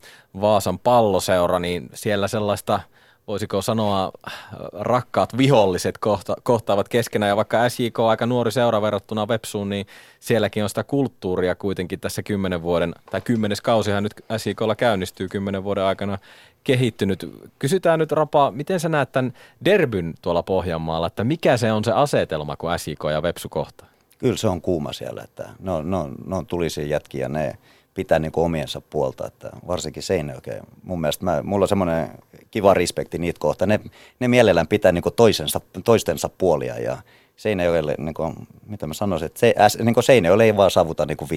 [0.41, 2.79] Vaasan palloseura, niin siellä sellaista–
[3.27, 4.11] voisiko sanoa,
[4.73, 7.29] rakkaat viholliset kohta, kohtaavat keskenään.
[7.29, 9.85] Ja vaikka SJK on aika nuori seura verrattuna Vepsuun, niin
[10.19, 15.63] sielläkin on sitä kulttuuria kuitenkin tässä kymmenen vuoden, tai kymmenes kausihan nyt SJKlla käynnistyy kymmenen
[15.63, 16.17] vuoden aikana
[16.63, 17.49] kehittynyt.
[17.59, 19.33] Kysytään nyt Rapa, miten sä näet tämän
[19.65, 23.87] derbyn tuolla Pohjanmaalla, että mikä se on se asetelma, kun SJK ja Vepsu kohtaa?
[24.17, 27.57] Kyllä se on kuuma siellä, että no, no, no tulisi jätkiä ne
[27.93, 30.51] pitää niin kuin omiensa puolta, että varsinkin Seinäjoki.
[30.83, 32.09] Mun mielestä mä, mulla on semmoinen
[32.51, 33.65] kiva respekti niitä kohta.
[33.65, 33.79] Ne,
[34.19, 36.97] ne mielellään pitää niin kuin toisensa, toistensa puolia ja
[37.41, 38.33] Seinäjoelle, niin kuin,
[38.67, 41.29] mitä mä sanoisin, että se, äs, niin kuin Seinäjoelle ei vaan saavuta niin kuin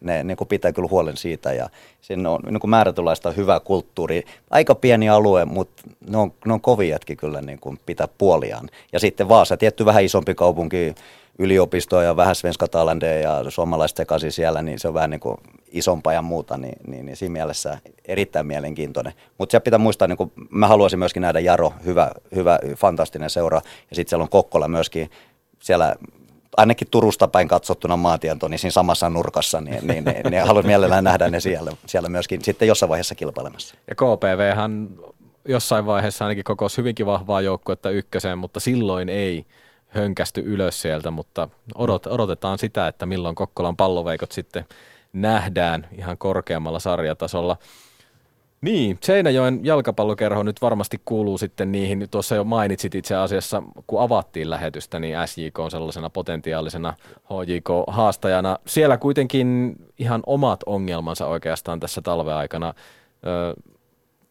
[0.00, 1.68] ne niin kuin pitää kyllä huolen siitä ja
[2.00, 4.24] siinä on niin kuin määrätynlaista hyvä kulttuuri.
[4.50, 8.68] Aika pieni alue, mutta ne on, ne on koviatkin kyllä niin kuin pitää puoliaan.
[8.92, 10.94] Ja sitten Vaasa, tietty vähän isompi kaupunki,
[11.38, 12.66] yliopistoa ja vähän Svenska
[13.22, 15.36] ja suomalaiset sekaisin siellä, niin se on vähän niin kuin
[15.72, 19.12] isompaa ja muuta, niin, niin, niin siinä mielessä erittäin mielenkiintoinen.
[19.38, 23.60] Mutta se pitää muistaa, niin kuin mä haluaisin myöskin nähdä Jaro, hyvä, hyvä fantastinen seura,
[23.90, 25.10] ja sitten siellä on Kokkola myöskin
[25.58, 25.96] siellä
[26.56, 31.04] ainakin Turusta päin katsottuna maatiento, niin siinä samassa nurkassa, niin, niin, niin, niin haluan mielellään
[31.04, 33.74] nähdä ne siellä, siellä myöskin sitten jossain vaiheessa kilpailemassa.
[33.88, 34.88] Ja KPVhan
[35.48, 39.46] jossain vaiheessa ainakin kokosi hyvinkin vahvaa joukkuetta ykköseen, mutta silloin ei
[39.88, 44.64] hönkästy ylös sieltä, mutta odot, odotetaan sitä, että milloin Kokkolan palloveikot sitten
[45.12, 47.56] nähdään ihan korkeammalla sarjatasolla.
[48.60, 54.50] Niin, Seinäjoen jalkapallokerho nyt varmasti kuuluu sitten niihin, tuossa jo mainitsit itse asiassa, kun avattiin
[54.50, 58.58] lähetystä, niin SJK on sellaisena potentiaalisena HJK-haastajana.
[58.66, 62.74] Siellä kuitenkin ihan omat ongelmansa oikeastaan tässä talveaikana.
[63.26, 63.54] Ö,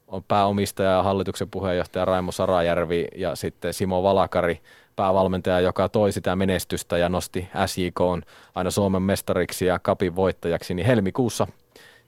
[0.08, 4.60] on pääomistaja ja hallituksen puheenjohtaja Raimo Sarajärvi ja sitten Simo Valakari,
[4.98, 8.00] päävalmentaja, joka toi sitä menestystä ja nosti SJK
[8.54, 11.46] aina Suomen mestariksi ja kapin voittajaksi, niin helmikuussa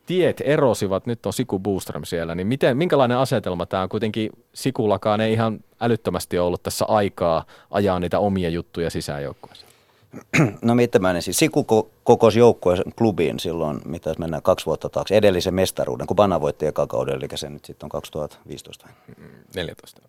[0.06, 3.88] tiet erosivat, nyt on Siku Boostrom siellä, niin miten, minkälainen asetelma tämä on?
[3.88, 9.66] Kuitenkin Sikulakaan ei ihan älyttömästi ollut tässä aikaa ajaa niitä omia juttuja sisäänjoukkueessa.
[10.62, 11.66] No mitä mä siis Siku
[12.04, 16.86] kokosi joukkueen klubiin silloin, mitä mennään kaksi vuotta taakse, edellisen mestaruuden, kun Bana voitti eka
[16.86, 18.88] kauden, eli se nyt sitten on 2015.
[19.54, 20.02] 14.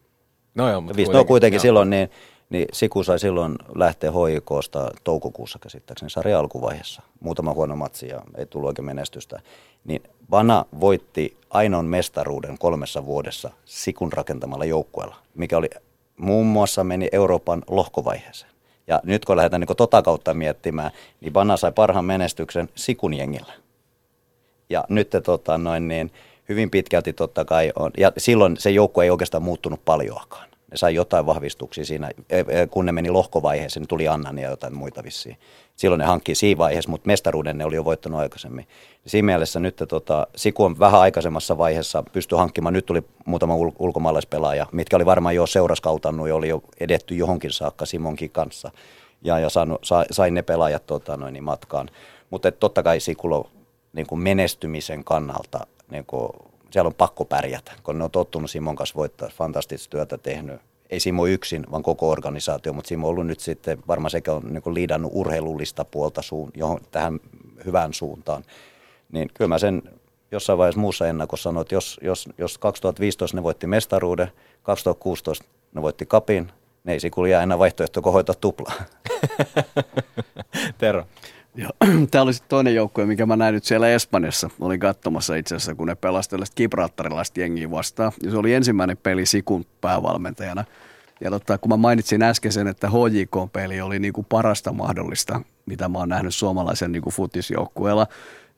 [0.56, 1.62] No joo, mutta kuitenkin, no kuitenkin joo.
[1.62, 2.10] silloin, niin
[2.52, 7.02] niin Siku sai silloin lähteä hoikosta toukokuussa käsittääkseni sarja alkuvaiheessa.
[7.20, 9.40] Muutama huono matsi ja ei tullut oikein menestystä.
[9.84, 15.70] Niin Vana voitti ainoan mestaruuden kolmessa vuodessa Sikun rakentamalla joukkueella, mikä oli
[16.18, 18.52] muun muassa meni Euroopan lohkovaiheeseen.
[18.88, 23.54] Ja nyt kun lähdetään niin tota kautta miettimään, niin Vana sai parhaan menestyksen Sikun jengillä.
[24.70, 26.12] Ja nyt tota, noin, niin
[26.50, 30.96] hyvin pitkälti totta kai on, ja silloin se joukkue ei oikeastaan muuttunut paljoakaan ne sai
[30.96, 35.04] jotain vahvistuksia siinä, e, e, kun ne meni lohkovaiheeseen, niin tuli Annan ja jotain muita
[35.04, 35.38] vissiin.
[35.76, 38.68] Silloin ne hankki siinä vaiheessa, mutta mestaruuden ne oli jo voittanut aikaisemmin.
[39.08, 43.76] Siinä mielessä nyt tota, Siku on vähän aikaisemmassa vaiheessa pysty hankkimaan, nyt tuli muutama ul-
[43.80, 48.72] ulkomaalaispelaaja, mitkä oli varmaan jo seuraskautannut ja oli jo edetty johonkin saakka Simonkin kanssa.
[49.24, 51.90] Ja, ja saanut, sa, sain ne pelaajat tota, noin, niin matkaan.
[52.30, 53.50] Mutta totta kai Sikulo
[53.94, 56.32] niin menestymisen kannalta niin kuin
[56.72, 60.62] siellä on pakko pärjätä, kun ne on tottunut Simon kanssa voittaa fantastista työtä tehnyt.
[60.90, 64.44] Ei Simo yksin, vaan koko organisaatio, mutta Simo on ollut nyt sitten varmaan sekä on
[64.44, 67.20] niin liidannut urheilullista puolta suun, johon, tähän
[67.66, 68.44] hyvään suuntaan.
[69.12, 69.84] Niin kyllä mä sen
[70.32, 74.32] jossain vaiheessa muussa ennakossa sanoin, että jos, jos, jos 2015 ne voitti mestaruuden,
[74.64, 76.52] 2016 ne voitti kapin,
[76.84, 78.74] ne ei Sikulla jää enää vaihtoehto kuin hoitaa tuplaa.
[80.78, 81.06] Tero.
[82.12, 84.50] Tämä oli sitten toinen joukkue, mikä mä näin nyt siellä Espanjassa.
[84.60, 88.12] Olin katsomassa itse asiassa, kun ne pelasivat Gibraltarilaista jengiä vastaan.
[88.24, 90.66] Ja se oli ensimmäinen peli Sikun päävalmentajana.
[91.22, 95.90] Ja totta, kun mä mainitsin äsken sen, että HJK-peli oli niin kuin parasta mahdollista, mitä
[95.90, 98.08] mä oon nähnyt suomalaisen niin kuin futisjoukkueella.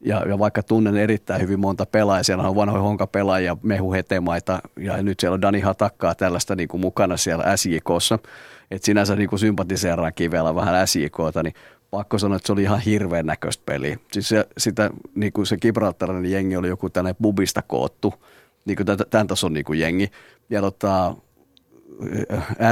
[0.02, 5.04] Ja, ja, vaikka tunnen erittäin hyvin monta pelaajaa, siellä on vanhoja honkapelaajia, Mehu Hetemaita ja
[5.04, 8.20] nyt siellä on Dani Hatakkaa tällaista niin kuin mukana siellä SJKssa.
[8.72, 11.54] Että sinänsä niin kuin sympatiseeraan kivellä vähän SJKta, niin
[11.94, 13.98] pakko sanoa, että se oli ihan hirveän näköistä peliä.
[14.12, 18.14] Siis se, sitä, niin kuin se Gibraltarin jengi oli joku tänne bubista koottu,
[18.66, 20.12] niin kuin tämän tason niin kuin jengi.
[20.50, 21.16] Ja tota,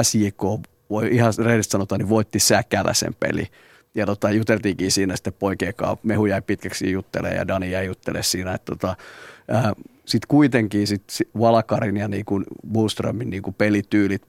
[0.01, 0.43] SJK,
[0.89, 3.47] voi ihan rehellisesti sanotaan, niin voitti säkällä sen peli.
[3.95, 5.97] Ja tota, juteltiinkin siinä sitten poikien kanssa.
[6.03, 8.53] Mehu jäi pitkäksi juttelemaan ja Dani jäi juttelemaan siinä.
[8.53, 8.95] Että tota,
[10.05, 11.03] sitten kuitenkin sit
[11.39, 12.25] Valakarin ja niin
[12.71, 14.21] Bullströmin niin pelityylit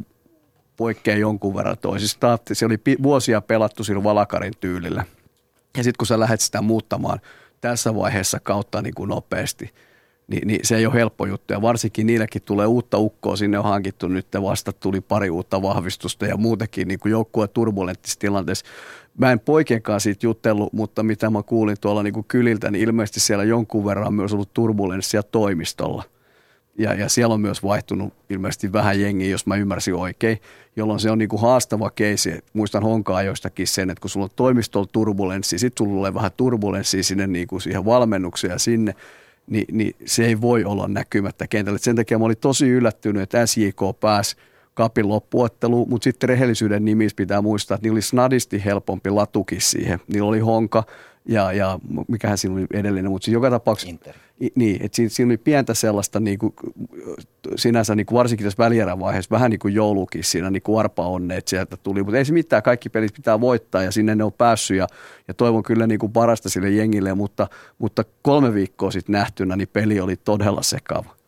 [0.76, 2.38] poikkeaa jonkun verran toisistaan.
[2.52, 5.04] Se oli vuosia pelattu sillä Valakarin tyylillä.
[5.76, 7.20] Ja sitten kun sä lähdet sitä muuttamaan
[7.60, 9.70] tässä vaiheessa kautta niin kuin nopeasti,
[10.26, 11.52] niin, niin se ei ole helppo juttu.
[11.52, 16.26] Ja varsinkin niillekin tulee uutta ukkoa, sinne on hankittu nyt vasta tuli pari uutta vahvistusta
[16.26, 18.66] ja muutenkin niin kuin joukkue turbulenttisessa tilanteessa.
[19.18, 23.20] Mä en poikenkaan siitä jutellut, mutta mitä mä kuulin tuolla niin kuin kyliltä, niin ilmeisesti
[23.20, 26.04] siellä jonkun verran on myös ollut turbulenssia toimistolla–
[26.78, 30.40] ja, ja siellä on myös vaihtunut ilmeisesti vähän jengiä, jos mä ymmärsin oikein,
[30.76, 32.38] jolloin se on niin kuin haastava keisi.
[32.52, 37.02] Muistan honkaa joistakin sen, että kun sulla on toimistolla turbulenssi, sitten sulla tulee vähän turbulenssia
[37.02, 38.94] sinne niin kuin siihen valmennukseen ja sinne,
[39.46, 41.78] niin, niin se ei voi olla näkymättä kentällä.
[41.78, 44.36] sen takia mä olin tosi yllättynyt, että SJK pääsi
[44.74, 50.00] kapin loppuottelu, mutta sitten rehellisyyden nimissä pitää muistaa, että niillä oli snadisti helpompi latukin siihen.
[50.12, 50.84] Niillä oli honka
[51.28, 53.90] ja, ja mikähän siinä oli edellinen, mutta siis joka tapauksessa...
[53.90, 54.14] Inter.
[54.54, 56.54] Niin, että siinä, siinä oli pientä sellaista niin kuin,
[57.56, 61.06] sinänsä niin kuin varsinkin tässä välierän vaiheessa vähän niin kuin joulukin siinä niin kuin arpa
[61.06, 64.32] onneet sieltä tuli, mutta ei se mitään, kaikki pelit pitää voittaa ja sinne ne on
[64.32, 64.86] päässyt ja,
[65.28, 69.68] ja toivon kyllä niin kuin parasta sille jengille, mutta, mutta kolme viikkoa sitten nähtynä niin
[69.72, 71.21] peli oli todella sekava.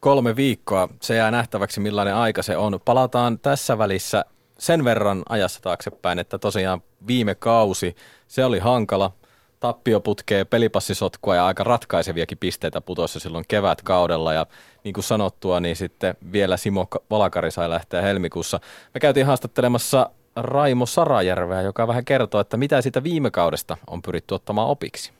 [0.00, 2.80] Kolme viikkoa, se jää nähtäväksi millainen aika se on.
[2.84, 4.24] Palataan tässä välissä
[4.58, 7.96] sen verran ajassa taaksepäin, että tosiaan viime kausi,
[8.28, 9.12] se oli hankala.
[9.60, 14.32] Tappioputkea, pelipassisotkua ja aika ratkaiseviakin pisteitä putoissa silloin kevätkaudella.
[14.32, 14.46] Ja
[14.84, 18.60] niin kuin sanottua, niin sitten vielä Simo Valakari sai lähteä helmikuussa.
[18.94, 24.34] Me käytiin haastattelemassa Raimo Sarajärveä, joka vähän kertoo, että mitä siitä viime kaudesta on pyritty
[24.34, 25.17] ottamaan opiksi.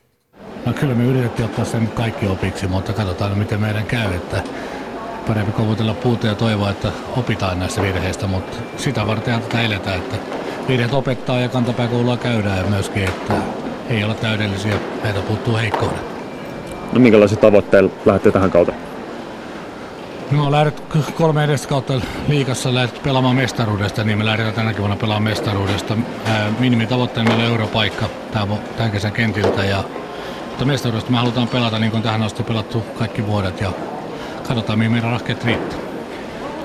[0.69, 4.13] No kyllä me yritettiin ottaa sen kaikki opiksi, mutta katsotaan miten meidän käy.
[4.13, 4.43] Että
[5.27, 10.15] parempi kovutella puuta ja toivoa, että opitaan näistä virheistä, mutta sitä varten tätä eletään, että
[10.67, 13.33] virheet opettaa ja kantapääkoulua käydään ja myöskin, että
[13.89, 16.01] ei olla täydellisiä, meitä puuttuu heikkoudet.
[16.93, 18.73] No minkälaisia tavoitteilla lähdette tähän kautta?
[20.31, 20.83] No lähdet
[21.15, 21.93] kolme edestä kautta
[22.27, 25.97] liikassa lähdet pelaamaan mestaruudesta, niin me lähdetään tänäkin vuonna pelaamaan mestaruudesta.
[26.59, 29.83] Minimitavoitteena meillä on europaikka tämän kesän kentiltä ja
[30.59, 33.71] mutta mestaruudesta me halutaan pelata niin kuin tähän asti pelattu kaikki vuodet ja
[34.47, 35.79] katsotaan mihin meidän rahkeet riittää.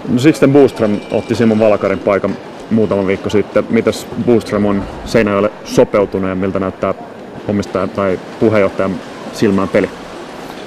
[0.08, 2.36] No sitten Boostrom otti Simon Valakarin paikan
[2.70, 3.66] muutama viikko sitten.
[3.70, 6.94] Mitäs Boostrom on Seinäjoelle sopeutunut ja miltä näyttää
[7.48, 8.94] omistajan tai puheenjohtajan
[9.32, 9.90] silmään peli?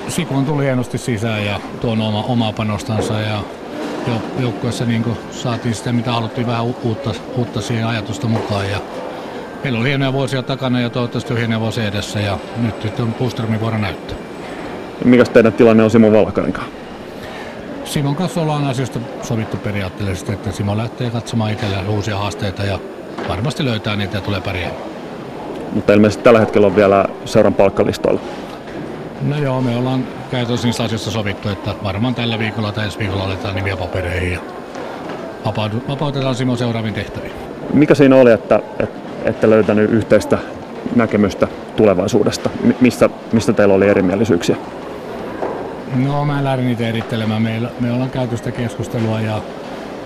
[0.07, 3.43] Sikon tuli hienosti sisään ja tuon oma, omaa panostansa ja
[4.39, 8.69] joukkueessa niin saatiin sitä, mitä haluttiin vähän uutta, uutta siihen ajatusta mukaan.
[8.69, 8.79] Ja
[9.63, 13.13] meillä oli hienoja vuosia takana ja toivottavasti on hienoja vuosia edessä ja nyt, nyt on
[13.13, 14.17] Boostermin vuoro näyttää.
[15.05, 16.73] Mikä teidän tilanne on Simon Valkarin kanssa?
[17.85, 22.79] Simon kanssa ollaan asioista sovittu periaatteellisesti, että Simo lähtee katsomaan itselleen uusia haasteita ja
[23.27, 24.71] varmasti löytää niitä ja tulee pärjää.
[25.71, 28.21] Mutta ilmeisesti tällä hetkellä on vielä seuran palkkalistoilla.
[29.21, 33.23] No joo, me ollaan käytössä niissä asioissa sovittu, että varmaan tällä viikolla tai ensi viikolla
[33.23, 34.39] aletaan nimiä papereihin ja
[35.87, 37.31] vapautetaan Simo seuraaviin tehtäviin.
[37.73, 38.59] Mikä siinä oli, että
[39.25, 40.37] ette löytänyt yhteistä
[40.95, 42.49] näkemystä tulevaisuudesta?
[42.81, 44.55] Mistä, mistä teillä oli erimielisyyksiä?
[45.95, 47.41] No mä en lähde niitä erittelemään.
[47.41, 49.41] Me, me ollaan käyty sitä keskustelua ja,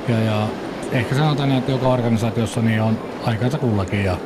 [0.08, 0.48] ja, ja
[0.92, 4.04] ehkä sanotaan, että joka organisaatiossa niin on aikansa kullakin.
[4.04, 4.18] Ja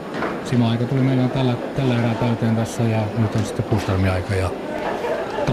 [0.45, 4.35] Simo aika tuli meidän tällä, tällä erää täyteen tässä ja nyt on sitten Pustermin aika.
[4.35, 4.49] Ja,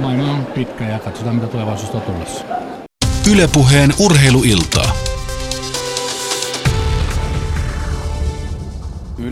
[0.00, 2.44] maailma on pitkä ja katsotaan mitä tulevaisuudesta on tulossa.
[3.32, 5.01] Ylepuheen urheiluiltaa.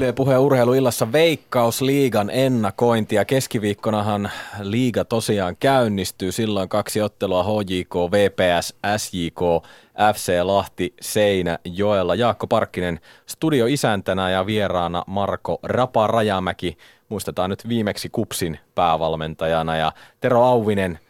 [0.01, 6.33] Yle Puhe urheiluillassa Veikkausliigan ennakointi ja keskiviikkonahan liiga tosiaan käynnistyy.
[6.33, 9.41] Silloin kaksi ottelua HJK, VPS, SJK,
[10.15, 12.15] FC Lahti, Seinä, Joella.
[12.15, 16.77] Jaakko Parkkinen studio isäntänä ja vieraana Marko Rapa Rajamäki.
[17.09, 20.99] Muistetaan nyt viimeksi Kupsin päävalmentajana ja Tero Auvinen–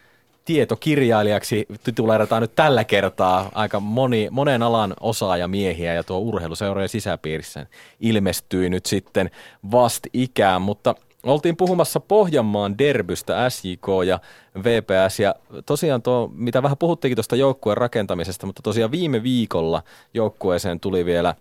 [0.50, 7.66] tietokirjailijaksi tituleerataan nyt tällä kertaa aika moni, monen alan osaaja miehiä ja tuo urheiluseurojen sisäpiirissä
[8.00, 9.30] ilmestyi nyt sitten
[9.70, 14.20] vast ikään, mutta Oltiin puhumassa Pohjanmaan derbystä SJK ja
[14.64, 15.34] VPS ja
[15.66, 19.82] tosiaan tuo, mitä vähän puhuttiinkin tuosta joukkueen rakentamisesta, mutta tosiaan viime viikolla
[20.14, 21.34] joukkueeseen tuli vielä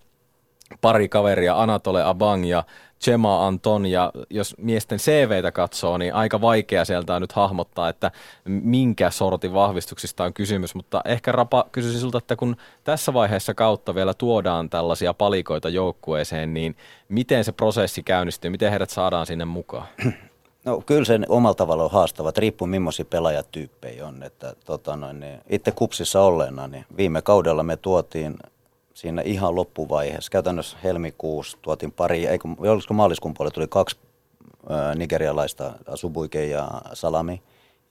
[0.80, 2.64] pari kaveria, Anatole Abang ja
[3.04, 8.10] Chema Anton, ja jos miesten CVtä katsoo, niin aika vaikea sieltä on nyt hahmottaa, että
[8.44, 13.94] minkä sortin vahvistuksista on kysymys, mutta ehkä Rapa kysyisi sulta, että kun tässä vaiheessa kautta
[13.94, 16.76] vielä tuodaan tällaisia palikoita joukkueeseen, niin
[17.08, 19.86] miten se prosessi käynnistyy, miten heidät saadaan sinne mukaan?
[20.64, 24.22] No kyllä sen omalla tavalla on haastava, riippuu millaisia pelaajatyyppejä on.
[24.22, 28.36] Että, tota noin, niin itse kupsissa olleena, niin viime kaudella me tuotiin
[29.00, 30.30] siinä ihan loppuvaiheessa.
[30.30, 33.96] Käytännössä helmikuussa tuotiin pari, eikö, olisiko maaliskuun puolella tuli kaksi
[34.94, 37.42] nigerialaista, Subuike ja Salami.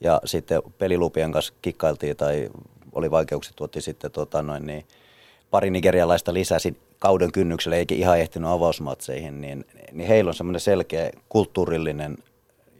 [0.02, 2.50] Ja sitten pelilupien kanssa kikkailtiin tai
[2.93, 4.86] oli vaikeuksia, tuotti sitten tota noin, niin,
[5.52, 11.12] pari nigerialaista lisäsi kauden kynnykselle, eikä ihan ehtinyt avausmatseihin, niin, niin heillä on semmoinen selkeä
[11.30, 12.17] kulttuurillinen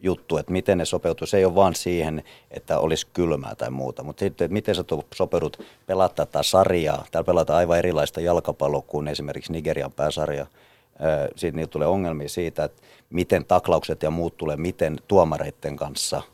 [0.02, 1.28] juttu, että miten ne sopeutuu.
[1.28, 4.84] Se ei ole vaan siihen, että olisi kylmää tai muuta, mutta sitten, että miten sä
[5.16, 7.06] sopeudut pelata tätä sarjaa.
[7.12, 10.46] Täällä pelataan aivan erilaista jalkapalloa kuin esimerkiksi Nigerian pääsarja.
[11.36, 16.22] Sitten niillä tulee ongelmia siitä, että miten taklaukset ja muut tulee, miten tuomareiden kanssa–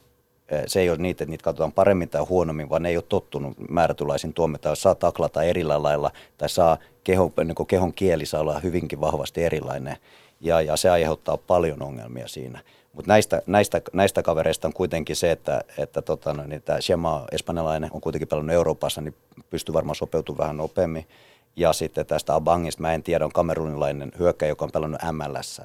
[0.67, 3.69] se ei ole niitä, että niitä katsotaan paremmin tai huonommin, vaan ne ei ole tottunut
[3.69, 4.69] määrätylaisin tuomita.
[4.69, 9.43] Jos saa taklata erillä lailla tai saa kehon, niin kehon kieli saa olla hyvinkin vahvasti
[9.43, 9.97] erilainen
[10.41, 12.59] ja, ja se aiheuttaa paljon ongelmia siinä.
[12.95, 17.89] Mutta näistä, näistä, näistä kavereista on kuitenkin se, että, että tota, niin tämä Shema, espanjalainen,
[17.93, 19.15] on kuitenkin pelannut Euroopassa, niin
[19.49, 21.07] pystyy varmaan sopeutumaan vähän nopeammin.
[21.55, 25.61] Ja sitten tästä Abangista, mä en tiedä, on kamerunilainen hyökkäjä, joka on pelannut MLS.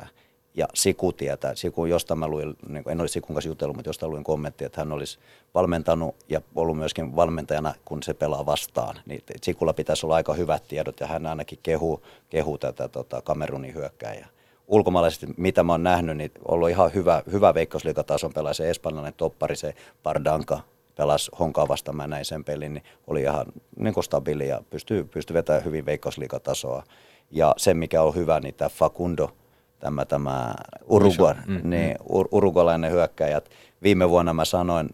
[0.54, 1.54] Ja Siku tietää.
[1.54, 4.80] Siku, josta mä luin, niin en ole Sikun kanssa jutellut, mutta josta luin kommentti, että
[4.80, 5.18] hän olisi
[5.54, 9.00] valmentanut ja ollut myöskin valmentajana, kun se pelaa vastaan.
[9.07, 13.74] Niin Sikulla pitäisi olla aika hyvät tiedot ja hän ainakin kehuu, kehuu tätä tota, Kamerunin
[13.74, 14.28] hyökkäjää
[14.70, 19.56] ulkomaalaisesti, mitä mä oon nähnyt, niin ollut ihan hyvä, hyvä veikkausliikatason pelaa se espanjalainen toppari,
[19.56, 20.60] se Pardanka,
[20.96, 23.46] pelasi Honkaa vastaan, mä näin sen pelin, niin oli ihan
[23.76, 26.82] niin stabiili ja pystyi, pystyi vetämään hyvin veikkausliikatasoa.
[27.30, 29.30] Ja se, mikä on hyvä, niin tämä Facundo,
[29.78, 30.54] tämä, tämä
[30.86, 32.26] Uruguay, mm, niin mm.
[32.32, 33.40] urugalainen hyökkäjä.
[33.82, 34.88] Viime vuonna mä sanoin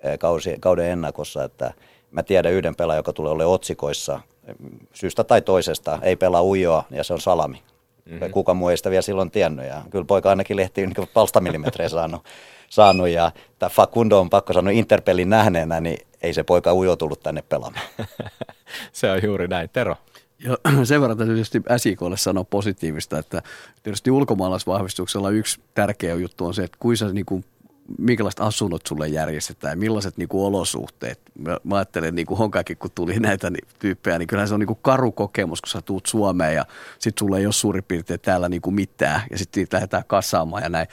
[0.00, 1.74] eh, kausi, kauden ennakossa, että
[2.10, 4.20] mä tiedän yhden pelaajan, joka tulee olemaan otsikoissa
[4.92, 7.62] syystä tai toisesta, ei pelaa ujoa ja se on Salami.
[8.06, 8.30] Mm-hmm.
[8.30, 9.66] Kuka muu ei sitä vielä silloin tiennyt.
[9.66, 12.24] Ja kyllä poika ainakin lehti niin palstamillimetrejä saanut.
[12.70, 17.22] saanut ja tämä Facundo on pakko sanoa Interpelin nähneenä, niin ei se poika ujo tullut
[17.22, 17.86] tänne pelaamaan.
[18.92, 19.70] se on juuri näin.
[19.72, 19.96] Tero.
[20.44, 23.42] Ja sen verran täytyy tietysti SIKlle sanoa positiivista, että
[23.82, 27.44] tietysti ulkomaalaisvahvistuksella yksi tärkeä juttu on se, että kuinka sä niin kuin
[27.98, 31.20] minkälaiset asunnot sulle järjestetään ja millaiset niin kuin olosuhteet.
[31.38, 34.60] Mä, mä ajattelen, niin kuin Honkakin, kun tuli näitä niin, tyyppejä, niin kyllähän se on
[34.60, 36.64] niin kuin karu kokemus, kun sä tuut Suomeen ja
[36.98, 40.68] sitten sulle ei ole suurin piirtein täällä niin kuin mitään ja sitten lähdetään kasaamaan ja
[40.68, 40.86] näin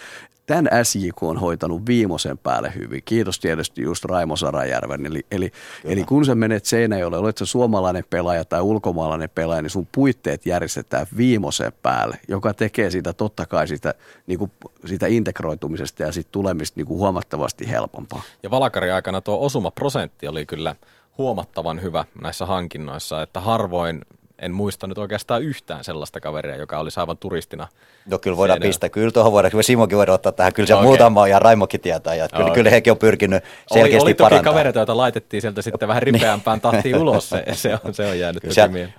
[0.45, 3.01] tämän SJK on hoitanut viimeisen päälle hyvin.
[3.05, 5.05] Kiitos tietysti just Raimo Sarajärven.
[5.05, 5.51] Eli, eli,
[5.85, 10.45] eli kun sä menet Seinäjoelle, olet sä suomalainen pelaaja tai ulkomaalainen pelaaja, niin sun puitteet
[10.45, 13.93] järjestetään viimeisen päälle, joka tekee siitä totta kai siitä,
[14.27, 14.51] niin kuin,
[14.85, 18.21] siitä integroitumisesta ja siitä tulemista niin kuin huomattavasti helpompaa.
[18.43, 20.75] Ja Valakari aikana tuo osuma-prosentti oli kyllä
[21.17, 24.01] huomattavan hyvä näissä hankinnoissa, että harvoin
[24.39, 27.67] en muista nyt oikeastaan yhtään sellaista kaveria, joka olisi aivan turistina.
[28.09, 28.69] No kyllä voidaan Seinä.
[28.69, 28.89] pistää.
[28.89, 30.53] Kyllä tuohon voidaan, kyllä Simokin voidaan ottaa tähän.
[30.53, 30.85] Kyllä se okay.
[30.85, 32.15] muutama ja Raimokin tietää.
[32.15, 32.53] Ja kyllä, okay.
[32.53, 34.53] kyllä hekin on pyrkinyt selkeästi oli, oli toki parantaa.
[34.53, 37.29] kavereita, joita laitettiin sieltä sitten vähän ripeämpään tahtiin ulos.
[37.29, 38.93] Se, se, on, se on jäänyt toki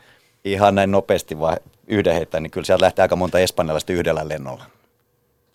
[0.44, 1.56] Ihan näin nopeasti vaan
[1.86, 4.64] yhden heittää, niin kyllä sieltä lähtee aika monta espanjalaista yhdellä lennolla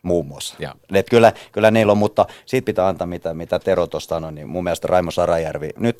[0.02, 0.56] muun muassa.
[0.60, 0.76] Ja.
[0.93, 4.50] Et kyllä, kyllä niillä on, mutta siitä pitää antaa, mitä, mitä Tero tuosta sanoi, niin
[4.50, 5.97] mun mielestä Raimo Sarajärvi, nyt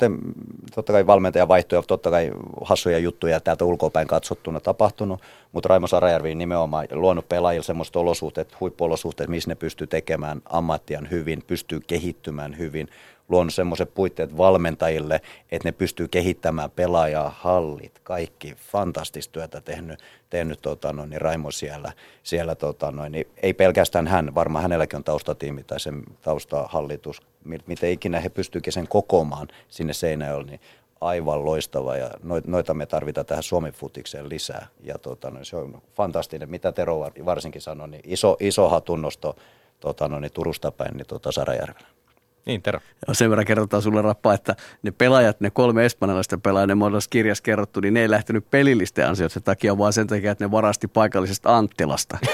[0.74, 2.30] totta kai valmentaja vaihtui ja totta kai
[2.64, 5.22] hassuja juttuja täältä ulkopäin katsottuna tapahtunut,
[5.52, 11.42] mutta Raimo Sarajärvi nimenomaan luonut pelaajille semmoista olosuhteet, huippuolosuhteet, missä ne pystyy tekemään ammattian hyvin,
[11.46, 12.88] pystyy kehittymään hyvin,
[13.30, 15.20] luonut semmoiset puitteet valmentajille,
[15.52, 20.00] että ne pystyy kehittämään pelaajaa, hallit, kaikki fantastista työtä tehnyt,
[20.30, 21.92] tehnyt tota noin, niin Raimo siellä.
[22.22, 27.22] siellä tota noin, niin ei pelkästään hän, varmaan hänelläkin on taustatiimi tai sen taustahallitus,
[27.66, 30.60] miten ikinä he pystyykin sen kokoamaan sinne Seinäjoelle, niin
[31.00, 32.10] aivan loistava ja
[32.46, 34.66] noita me tarvitaan tähän Suomen futikseen lisää.
[34.82, 39.36] Ja tota, no, se on fantastinen, mitä Tero varsinkin sanoi, niin iso, iso hatunnosto
[39.80, 41.99] tota, no, niin Turusta päin niin tota Sarajärvellä.
[42.46, 42.80] Niin, Tero.
[43.08, 47.00] Ja sen verran kerrotaan sulle rappa, että ne pelaajat, ne kolme espanjalaista pelaajaa, ne on
[47.10, 50.88] kirjassa kerrottu, niin ne ei lähtenyt pelillisten ansioiden takia, vaan sen takia, että ne varasti
[50.88, 52.18] paikallisesta Anttilasta.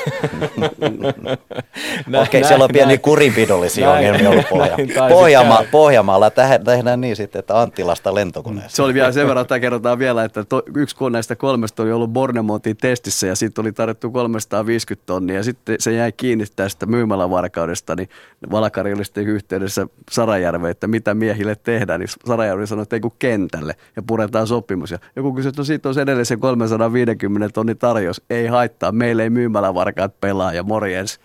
[2.06, 4.76] Okei, okay, siellä on pieni kurinpidollisia ongelmia ollut pohja.
[5.08, 6.30] Pohjama, Pohjamaalla
[6.64, 8.76] tehdään niin sitten, että Anttilasta lentokoneessa.
[8.76, 12.10] Se oli vielä sen verran, että kerrotaan vielä, että to, yksi näistä kolmesta oli ollut
[12.10, 17.96] Bornemontin testissä ja sitten oli tarjottu 350 tonnia ja sitten se jäi kiinni tästä myymälävarkaudesta,
[17.96, 18.08] niin
[18.50, 23.12] Valkari oli sitten yhteydessä Sarajärve, että mitä miehille tehdään, niin Sarajärvi sanoi, että ei kun
[23.18, 24.90] kentälle ja puretaan sopimus.
[24.90, 29.22] Ja joku kysyi, että no siitä on edelleen se 350 tonni tarjous, ei haittaa, meille
[29.22, 31.20] ei myymälävarkaat pelaa ja morjens.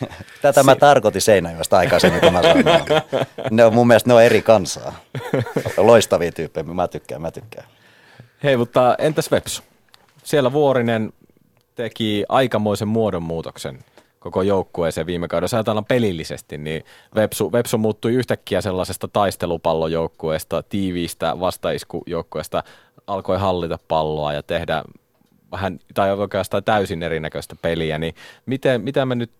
[0.42, 2.84] Tätä mä tarkoitin Seinäjoesta aikaisemmin, kun mä sanoin.
[3.50, 4.94] Ne on mun mielestä ne on eri kansaa.
[5.76, 7.66] Loistavia tyyppejä, mä tykkään, mä tykkään.
[8.42, 9.62] Hei, mutta entäs Vepsu?
[10.24, 11.12] Siellä Vuorinen
[11.74, 13.78] teki aikamoisen muodonmuutoksen
[14.20, 15.56] koko joukkueeseen viime kaudessa.
[15.56, 22.62] Ajatellaan pelillisesti, niin Vepsu, Vepsu muuttui yhtäkkiä sellaisesta taistelupallojoukkueesta, tiiviistä vastaiskujoukkueesta,
[23.06, 24.82] alkoi hallita palloa ja tehdä
[25.52, 28.14] vähän, tai oikeastaan täysin erinäköistä peliä, niin
[28.46, 29.30] miten, miten me nyt,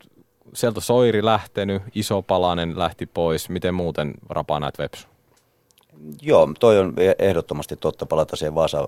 [0.54, 5.09] sieltä Soiri lähtenyt, iso palanen lähti pois, miten muuten rapaa näet Vepsu?
[6.22, 8.06] Joo, toi on ehdottomasti totta.
[8.06, 8.84] Palata siihen Vaasa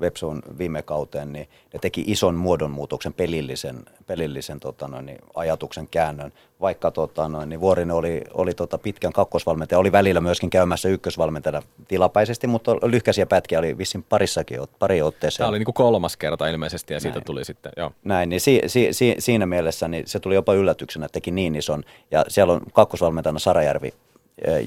[0.00, 6.32] Webson viime kauteen, niin ne teki ison muodonmuutoksen, pelillisen, pelillisen tota noin, niin ajatuksen käännön.
[6.60, 11.62] Vaikka tota noin, niin Vuorinen oli, oli tota pitkän kakkosvalmentaja, oli välillä myöskin käymässä ykkösvalmentajana
[11.88, 15.38] tilapäisesti, mutta lyhkäisiä pätkiä oli vissin parissakin, pari otteeseen.
[15.38, 17.24] Tämä oli niin kuin kolmas kerta ilmeisesti ja siitä Näin.
[17.24, 17.92] tuli sitten, joo.
[18.04, 21.56] Näin, niin si, si, si, siinä mielessä niin se tuli jopa yllätyksenä, että teki niin
[21.56, 21.84] ison.
[22.10, 23.94] Ja siellä on kakkosvalmentajana Sarajärvi,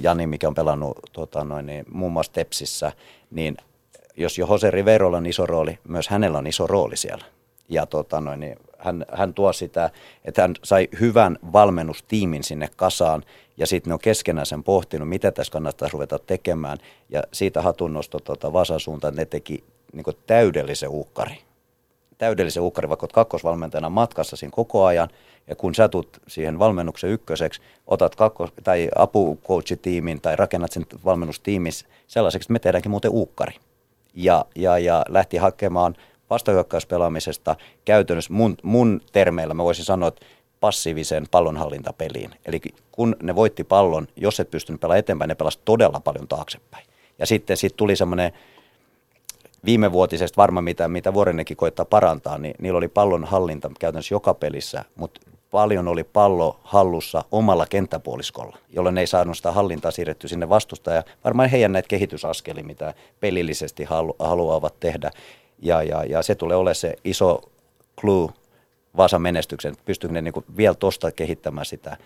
[0.01, 2.91] Jani, mikä on pelannut tota, noin, niin, muun muassa Tepsissä,
[3.31, 3.57] niin
[4.17, 7.25] jos jo Jose Riverolla on iso rooli, myös hänellä on iso rooli siellä.
[7.69, 9.89] Ja tota, noin, niin, hän, hän tuo sitä,
[10.25, 13.23] että hän sai hyvän valmennustiimin sinne kasaan
[13.57, 16.77] ja sitten ne on keskenään sen pohtinut, mitä tässä kannattaisi ruveta tekemään
[17.09, 19.63] ja siitä hatunnosto tuota Vasan suuntaan, ne teki
[19.93, 21.37] niin täydellisen uhkari.
[22.17, 25.09] Täydellisen uhkari, vaikka kakkosvalmentajana matkassa siinä koko ajan
[25.47, 31.71] ja kun sä tulet siihen valmennuksen ykköseksi, otat kakkos- tai apucoachitiimin tai rakennat sen valmennustiimin
[32.07, 33.55] sellaiseksi, että me tehdäänkin muuten uukkari.
[34.13, 35.95] Ja, ja, ja lähti hakemaan
[36.29, 40.25] vastahyökkäyspelaamisesta käytännössä mun, mun termeillä, mä voisin sanoa, että
[40.59, 42.31] passiivisen pallonhallintapeliin.
[42.45, 46.85] Eli kun ne voitti pallon, jos et pystynyt pelaamaan eteenpäin, ne pelasi todella paljon taaksepäin.
[47.19, 48.31] Ja sitten sit tuli semmoinen
[49.65, 54.85] viimevuotisesta varmaan, mitä, mitä Vuorennekin koittaa parantaa, niin niillä oli pallon hallinta käytännössä joka pelissä,
[54.95, 55.21] mutta
[55.51, 61.03] paljon oli pallo hallussa omalla kenttäpuoliskolla, jolloin ei saanut sitä hallintaa siirretty sinne vastustaja.
[61.23, 65.11] Varmaan heidän näitä kehitysaskeli, mitä pelillisesti halu, haluavat tehdä.
[65.59, 67.41] Ja, ja, ja se tulee olemaan se iso
[67.99, 68.29] clue
[68.97, 71.97] Vaasan menestyksen, pystyykö ne niin vielä tuosta kehittämään sitä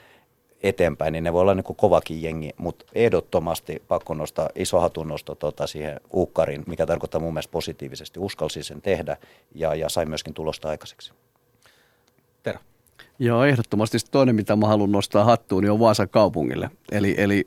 [0.64, 5.68] eteenpäin, niin ne voi olla niin kovakin jengi, mutta ehdottomasti pakko nostaa iso hatunnosto tota
[5.68, 8.20] siihen uukkarin, mikä tarkoittaa mun mielestä positiivisesti.
[8.20, 9.18] Uskalsi sen tehdä
[9.56, 11.14] ja, ja sai myöskin tulosta aikaiseksi.
[13.22, 16.72] Joo, ehdottomasti toinen, mitä mä haluan nostaa hattuun, niin on Vaasan kaupungille.
[16.92, 17.46] Eli, eli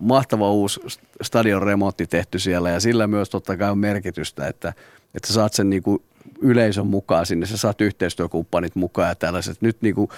[0.00, 0.80] mahtava uusi
[1.22, 4.72] stadion remontti tehty siellä ja sillä myös totta kai on merkitystä, että,
[5.14, 6.02] että saat sen niin kuin
[6.40, 9.62] yleisön mukaan sinne, sä saat yhteistyökumppanit mukaan ja tällaiset.
[9.62, 10.08] Nyt niin kuin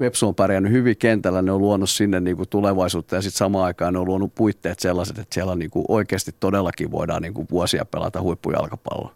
[0.00, 3.64] Vepsu on pärjännyt hyvin kentällä, ne on luonut sinne niin kuin tulevaisuutta ja sitten samaan
[3.64, 7.48] aikaan ne on luonut puitteet sellaiset, että siellä niin kuin oikeasti todellakin voidaan niin kuin
[7.50, 9.14] vuosia pelata huippujalkapalloa.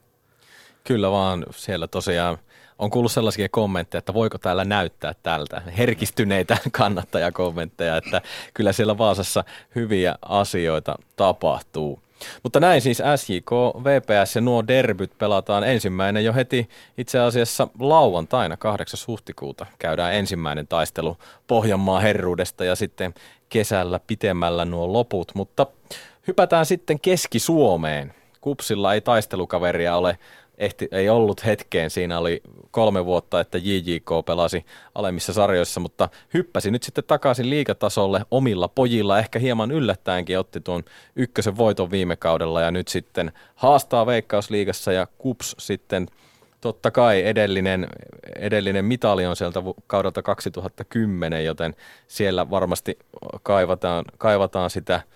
[0.85, 2.39] Kyllä vaan siellä tosiaan
[2.83, 8.23] on kuullut sellaisia kommentteja, että voiko täällä näyttää tältä, herkistyneitä kannattajakommentteja, että
[8.55, 12.03] kyllä siellä Vaasassa hyviä asioita tapahtuu.
[12.43, 13.51] Mutta näin siis SJK,
[13.85, 16.69] VPS ja nuo derbyt pelataan ensimmäinen jo heti
[16.99, 19.01] itse asiassa lauantaina 8.
[19.07, 19.67] huhtikuuta.
[19.79, 21.17] Käydään ensimmäinen taistelu
[21.47, 23.15] Pohjanmaa herruudesta ja sitten
[23.49, 25.33] kesällä pitemmällä nuo loput.
[25.35, 25.67] Mutta
[26.27, 28.15] hypätään sitten Keski-Suomeen.
[28.41, 30.19] Kupsilla ei taistelukaveria ole
[30.59, 31.91] ehti, ei ollut hetkeen.
[31.91, 38.25] Siinä oli kolme vuotta, että JJK pelasi alemmissa sarjoissa, mutta hyppäsi nyt sitten takaisin liikatasolle
[38.31, 39.19] omilla pojilla.
[39.19, 40.83] Ehkä hieman yllättäenkin otti tuon
[41.17, 46.07] ykkösen voiton viime kaudella ja nyt sitten haastaa Veikkausliigassa ja Kups sitten
[46.61, 47.87] totta kai edellinen,
[48.37, 51.75] edellinen mitali on sieltä kaudelta 2010, joten
[52.07, 52.99] siellä varmasti
[53.43, 55.03] kaivataan, kaivataan sitä–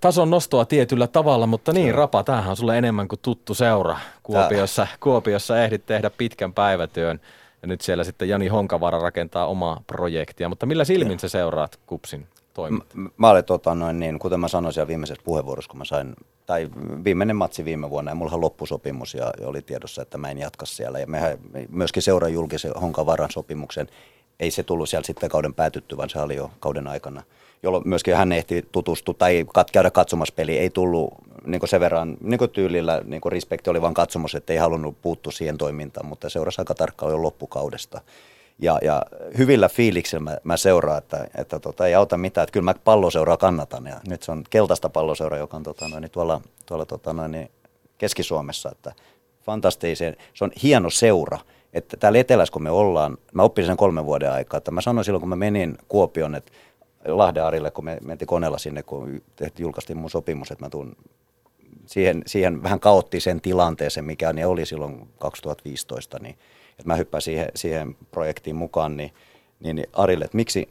[0.00, 3.98] tason nostoa tietyllä tavalla, mutta niin Rapa, tämähän on sulle enemmän kuin tuttu seura.
[4.22, 7.20] Kuopiossa, Kuopiossa ehdit tehdä pitkän päivätyön
[7.62, 10.48] ja nyt siellä sitten Jani Honkavara rakentaa omaa projektia.
[10.48, 12.88] Mutta millä silmin sä seuraat Kupsin toimintaa?
[12.94, 16.16] Mä, mä olen tota noin niin, kuten mä sanoin siellä viimeisessä puheenvuorossa, kun mä sain,
[16.46, 16.68] tai
[17.04, 20.98] viimeinen matsi viime vuonna ja mulla loppusopimus ja oli tiedossa, että mä en jatka siellä.
[20.98, 23.88] Ja mehän myöskin seuraa julkisen Honkavaran sopimuksen.
[24.40, 27.22] Ei se tullut siellä sitten kauden päätytty, vaan se oli jo kauden aikana–
[27.62, 30.58] jolloin myöskin hän ehti tutustua tai käydä katsomassa peli.
[30.58, 31.14] Ei tullut
[31.46, 35.58] niin sen verran niin tyylillä, niin respekti oli vain katsomus, että ei halunnut puuttua siihen
[35.58, 38.00] toimintaan, mutta seurasi aika tarkkaan jo loppukaudesta.
[38.58, 39.02] Ja, ja
[39.38, 43.36] hyvillä fiiliksillä mä, mä seuraan, että, että tota, ei auta mitään, että kyllä mä palloseuraa
[43.36, 43.86] kannatan.
[43.86, 47.50] Ja nyt se on keltaista palloseuraa, joka on tota, noin, tuolla, tuolla tota, noin,
[47.98, 48.92] Keski-Suomessa, että
[49.42, 51.38] fantastisen, se on hieno seura.
[51.72, 55.04] Että täällä etelässä, kun me ollaan, mä oppin sen kolmen vuoden aikaa, että mä sanoin
[55.04, 56.52] silloin, kun mä menin Kuopion, että
[57.06, 60.96] Lahden Arille, kun me mentiin koneella sinne, kun tehtiin, julkaistiin mun sopimus, että mä tuun
[61.86, 66.38] siihen, siihen vähän kaoottiseen tilanteeseen, mikä niin oli silloin 2015, niin
[66.70, 69.12] että mä hyppään siihen, siihen projektiin mukaan, niin,
[69.60, 70.68] niin, niin Arille, että miksi,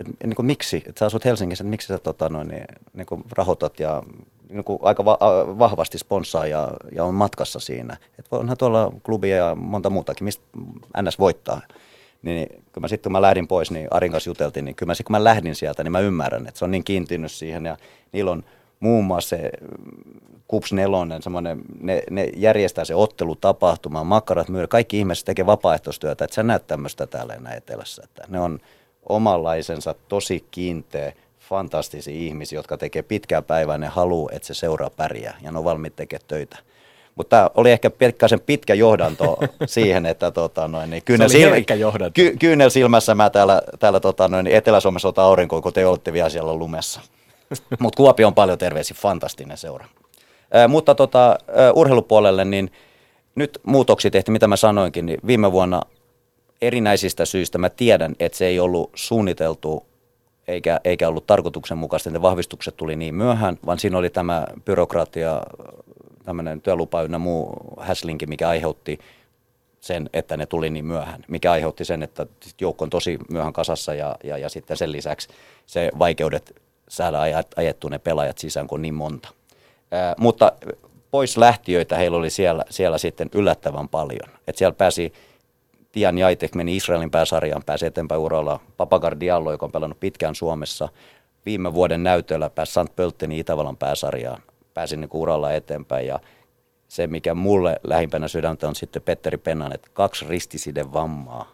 [0.00, 3.06] että, niin kuin miksi, että sä asut Helsingissä, että miksi sä tota, noin, niin, niin
[3.06, 4.02] kuin rahoitat ja
[4.48, 5.18] niin kuin aika va-
[5.58, 7.96] vahvasti sponssaa ja, ja on matkassa siinä.
[8.18, 10.44] Että onhan tuolla klubia ja monta muutakin, mistä
[11.02, 11.60] NS voittaa.
[12.22, 14.90] Niin, niin kun mä sitten kun mä lähdin pois, niin Arin kanssa juteltiin, niin kyllä
[14.90, 17.66] mä sitten kun mä lähdin sieltä, niin mä ymmärrän, että se on niin kiintynyt siihen
[17.66, 17.76] ja
[18.12, 18.44] niillä on
[18.80, 19.50] muun muassa se
[20.48, 26.34] Kups nelonen, semmoinen, ne, ne järjestää se ottelutapahtuma, makkarat myydä, kaikki ihmiset tekee vapaaehtoistyötä, että
[26.34, 28.58] sä näet tämmöistä täällä enää etelässä, että ne on
[29.08, 35.38] omanlaisensa tosi kiinteä, fantastisia ihmisiä, jotka tekee pitkää päivää, ne haluaa, että se seuraa pärjää
[35.42, 36.58] ja ne on valmiit tekemään töitä.
[37.14, 42.36] Mutta tämä oli ehkä pikkasen pitkä johdanto siihen, että tota, noin, niin kyynel, sil- ky-
[42.38, 46.28] kyynel silmässä mä täällä, täällä tota, noin, niin Etelä-Suomessa otan aurinkoa, kun te olette vielä
[46.28, 47.00] siellä lumessa.
[47.80, 49.86] Mutta Kuopio on paljon terveisiä, fantastinen seura.
[50.56, 51.38] Ä, mutta tota,
[51.74, 52.70] urheilupuolelle, niin
[53.34, 55.82] nyt muutoksia tehtiin, mitä mä sanoinkin, niin viime vuonna
[56.62, 59.86] erinäisistä syistä mä tiedän, että se ei ollut suunniteltu
[60.48, 65.42] eikä, eikä ollut tarkoituksenmukaista, että vahvistukset tuli niin myöhään, vaan siinä oli tämä byrokratia
[66.30, 68.98] tämmöinen työlupa ynnä muu häslinki, mikä aiheutti
[69.80, 72.26] sen, että ne tuli niin myöhään, mikä aiheutti sen, että
[72.60, 75.28] joukko on tosi myöhään kasassa ja, ja, ja sitten sen lisäksi
[75.66, 77.18] se vaikeudet saada
[77.56, 79.28] ajettu ne pelaajat sisään, kun niin monta.
[79.90, 80.52] Ää, mutta
[81.10, 84.30] pois lähtiöitä heillä oli siellä, siellä sitten yllättävän paljon.
[84.46, 85.12] Et siellä pääsi
[85.92, 88.60] Tian Jaitek meni Israelin pääsarjaan, pääsi eteenpäin uralla.
[88.76, 90.88] Papagar Diallo, joka on pelannut pitkään Suomessa,
[91.46, 92.96] viime vuoden näytöllä pääsi St.
[92.96, 94.42] Pölteni Itävallan pääsarjaan,
[94.74, 96.20] pääsi niin uralla eteenpäin ja
[96.88, 101.52] se, mikä mulle lähimpänä sydäntä on sitten Petteri Pennan, että kaksi ristisiden vammaa,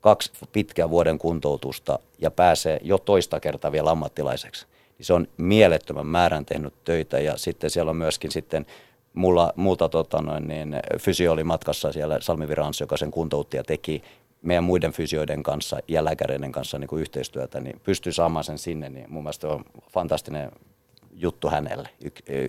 [0.00, 4.66] kaksi pitkää vuoden kuntoutusta ja pääsee jo toista kertaa vielä ammattilaiseksi.
[4.98, 8.66] Niin se on mielettömän määrän tehnyt töitä ja sitten siellä on myöskin sitten
[9.14, 13.64] mulla, multa tota noin, niin, fysio oli matkassa siellä Salmi Virans, joka sen kuntoutti ja
[13.64, 14.02] teki
[14.42, 18.90] meidän muiden fysioiden kanssa ja lääkäreiden kanssa niin kuin yhteistyötä, niin pystyy saamaan sen sinne,
[18.90, 20.50] niin mun mielestä on fantastinen
[21.14, 21.88] juttu hänelle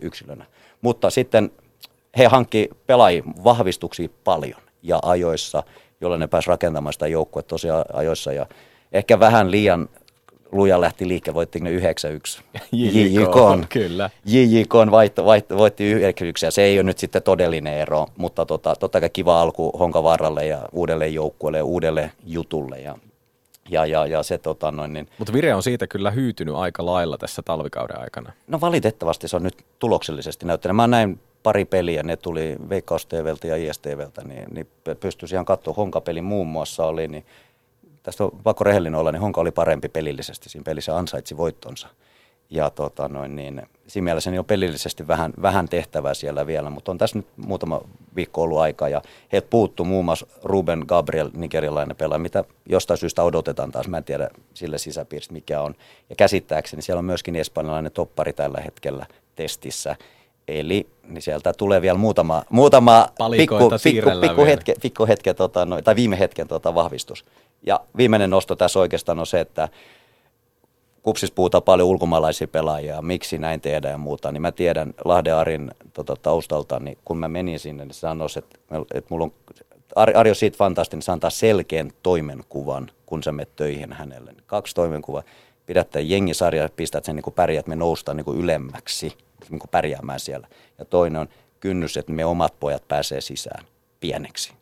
[0.02, 0.46] yksilönä.
[0.82, 1.52] Mutta sitten
[2.18, 5.64] he hankki pelaajia vahvistuksia paljon ja ajoissa,
[6.02, 8.46] jolloin ne pääsi rakentamaan sitä joukkuetta tosiaan ajoissa ja
[8.92, 9.90] ehkä vähän liian
[10.52, 11.82] luja lähti liikkeelle, voitti ne 9-1.
[12.72, 14.10] JJK, kyllä.
[14.26, 18.76] JJK vaihto, vaihto, voitti 9 ja se ei ole nyt sitten todellinen ero, mutta tota,
[18.76, 22.98] totta kai kiva alku Honkavarralle ja uudelle joukkueelle ja uudelle jutulle ja
[23.70, 25.08] ja, ja, ja se, tota, noin, niin...
[25.18, 28.32] Mutta Vire on siitä kyllä hyytynyt aika lailla tässä talvikauden aikana.
[28.48, 30.76] No valitettavasti se on nyt tuloksellisesti näyttänyt.
[30.76, 34.68] Mä näin pari peliä, ne tuli Veikkaus TVltä ja ISTVltä, niin, niin
[35.00, 35.74] pystyisi ihan katsoa.
[35.74, 37.26] Honkapeli muun muassa oli, niin
[38.04, 40.50] tästä on pakko rehellinen olla, niin Honka oli parempi pelillisesti.
[40.50, 41.88] Siinä pelissä ansaitsi voittonsa.
[42.50, 46.92] Ja tota noin, niin, siinä mielessä niin on pelillisesti vähän, vähän tehtävää siellä vielä, mutta
[46.92, 47.82] on tässä nyt muutama
[48.16, 53.24] viikko ollut aikaa ja heiltä puuttuu muun muassa Ruben Gabriel, nigerialainen pelaaja, mitä jostain syystä
[53.24, 55.76] odotetaan taas, mä en tiedä sille sisäpiiristä mikä on.
[56.10, 59.06] Ja käsittääkseni siellä on myöskin espanjalainen toppari tällä hetkellä
[59.36, 59.96] testissä,
[60.48, 63.08] Eli niin sieltä tulee vielä muutama, muutama
[63.38, 67.26] pikku, pikku, pikku, hetke, pikku hetke, tota, no, tai viime hetken tota, vahvistus.
[67.64, 69.70] Ja viimeinen nosto tässä oikeastaan on se, että
[71.06, 75.72] kupsis puhutaan paljon ulkomaalaisia pelaajia, miksi näin tehdään ja muuta, niin mä tiedän Lahden Arin
[75.94, 78.60] tota, taustalta, niin kun mä menin sinne, niin se sanoisi, että,
[78.94, 79.34] että mulla on,
[79.96, 84.34] on siitä fantastinen, se antaa selkeän toimenkuvan, kun sä menet töihin hänelle.
[84.46, 85.24] Kaksi toimenkuvaa,
[85.66, 89.18] pidät jengisarja, pistät sen niin kuin pärjät, me noustaan niin kuin ylemmäksi
[89.50, 90.48] niin kuin pärjäämään siellä.
[90.78, 91.28] Ja toinen on
[91.60, 93.66] kynnys, että me omat pojat pääsee sisään
[94.00, 94.54] pieneksi.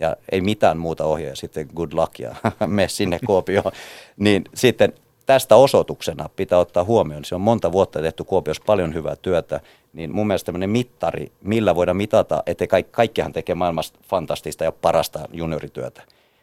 [0.00, 2.34] Ja ei mitään muuta ohjaa, sitten good luck ja
[2.66, 3.72] me sinne Kuopioon.
[4.16, 4.92] niin sitten
[5.26, 9.60] tästä osoituksena pitää ottaa huomioon, se on monta vuotta tehty Kuopiossa paljon hyvää työtä,
[9.92, 14.72] niin mun mielestä tämmöinen mittari, millä voidaan mitata, että kaikki, kaikkihan tekee maailmasta fantastista ja
[14.72, 16.02] parasta juniorityötä.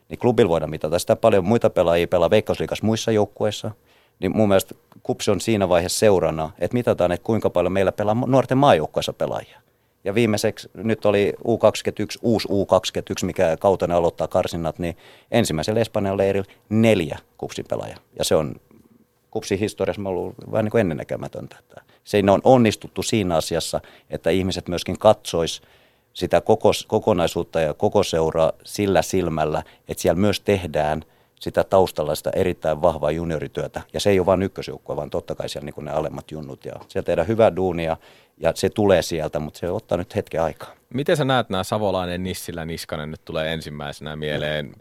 [0.10, 1.46] Niin klubilla voidaan mitata sitä paljon.
[1.46, 3.72] Muita pelaajia pelaa Veikkausliikas muissa joukkueissa–
[4.20, 8.16] niin mun mielestä KUPS on siinä vaiheessa seurana, että mitataan, että kuinka paljon meillä pelaa
[8.28, 9.62] nuorten maajoukkueessa pelaajia.
[10.04, 14.98] Ja viimeiseksi nyt oli U21, uusi U21, mikä kautena aloittaa karsinnat, niin
[15.32, 18.00] ensimmäisellä Espanjan leirillä neljä kupsin pelaajaa.
[18.18, 18.56] Ja se on
[19.32, 21.58] kupsin historiassa ollut vähän niin kuin ennennäkemätöntä.
[22.04, 25.62] Se on onnistuttu siinä asiassa, että ihmiset myöskin katsois
[26.14, 31.04] sitä koko, kokonaisuutta ja koko seuraa sillä silmällä, että siellä myös tehdään–
[31.40, 33.82] sitä taustalla sitä erittäin vahvaa juniorityötä.
[33.94, 36.66] Ja se ei ole vain ykkösjoukkue, vaan totta kai siellä niin ne alemmat junnut.
[36.66, 37.98] Ja siellä tehdään hyvää duunia
[38.38, 40.72] ja se tulee sieltä, mutta se ottaa nyt hetken aikaa.
[40.94, 44.76] Miten sä näet nämä Savolainen, Nissilä, Niskanen nyt tulee ensimmäisenä mieleen?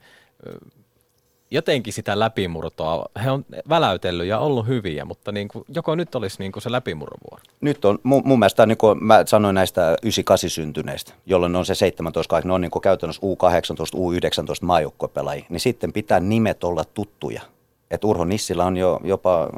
[1.51, 6.37] Jotenkin sitä läpimurtoa, he on väläytellyt ja ollut hyviä, mutta niin kuin, joko nyt olisi
[6.39, 7.43] niin kuin se läpimurrovuoro?
[7.61, 11.75] Nyt on, mun, mun mielestä niin kuin mä sanoin näistä 98 syntyneistä, jolloin on se
[11.75, 17.43] 17, ne on niin kuin käytännössä U18, U19 maajoukkuepelaajia, niin sitten pitää nimet olla tuttuja.
[17.91, 19.49] Et Urho Nissilä on jo jopa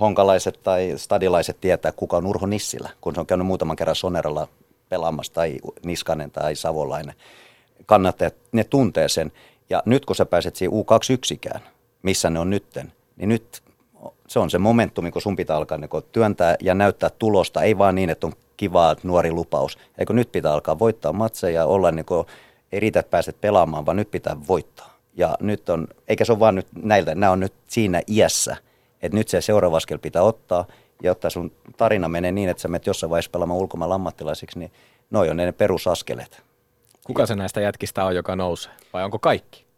[0.00, 4.48] honkalaiset tai stadilaiset tietää, kuka on Urho Nissilä, kun se on käynyt muutaman kerran Soneralla
[4.88, 7.14] pelaamassa tai Niskanen tai Savolainen.
[7.86, 9.32] Kannattajat, ne tuntee sen.
[9.70, 11.60] Ja nyt kun sä pääset siihen U21,
[12.02, 13.62] missä ne on nytten, niin nyt
[14.28, 17.94] se on se momentumi, kun sun pitää alkaa niin työntää ja näyttää tulosta, ei vaan
[17.94, 19.78] niin, että on kiva nuori lupaus.
[19.98, 22.26] Eikö nyt pitää alkaa voittaa matseja ja olla niin kuin,
[22.72, 24.96] ei riitä, että pääset pelaamaan, vaan nyt pitää voittaa.
[25.14, 28.56] Ja nyt on, eikä se ole vaan nyt näiltä, nämä on nyt siinä iässä,
[29.02, 30.64] että nyt se seuraava askel pitää ottaa,
[31.02, 34.72] jotta sun tarina menee niin, että sä menet jossain vaiheessa pelaamaan ulkomaan ammattilaisiksi, niin
[35.10, 36.42] noin on ne perusaskeleet.
[37.06, 38.72] Kuka se näistä jätkistä on, joka nousee?
[38.92, 39.70] Vai onko kaikki?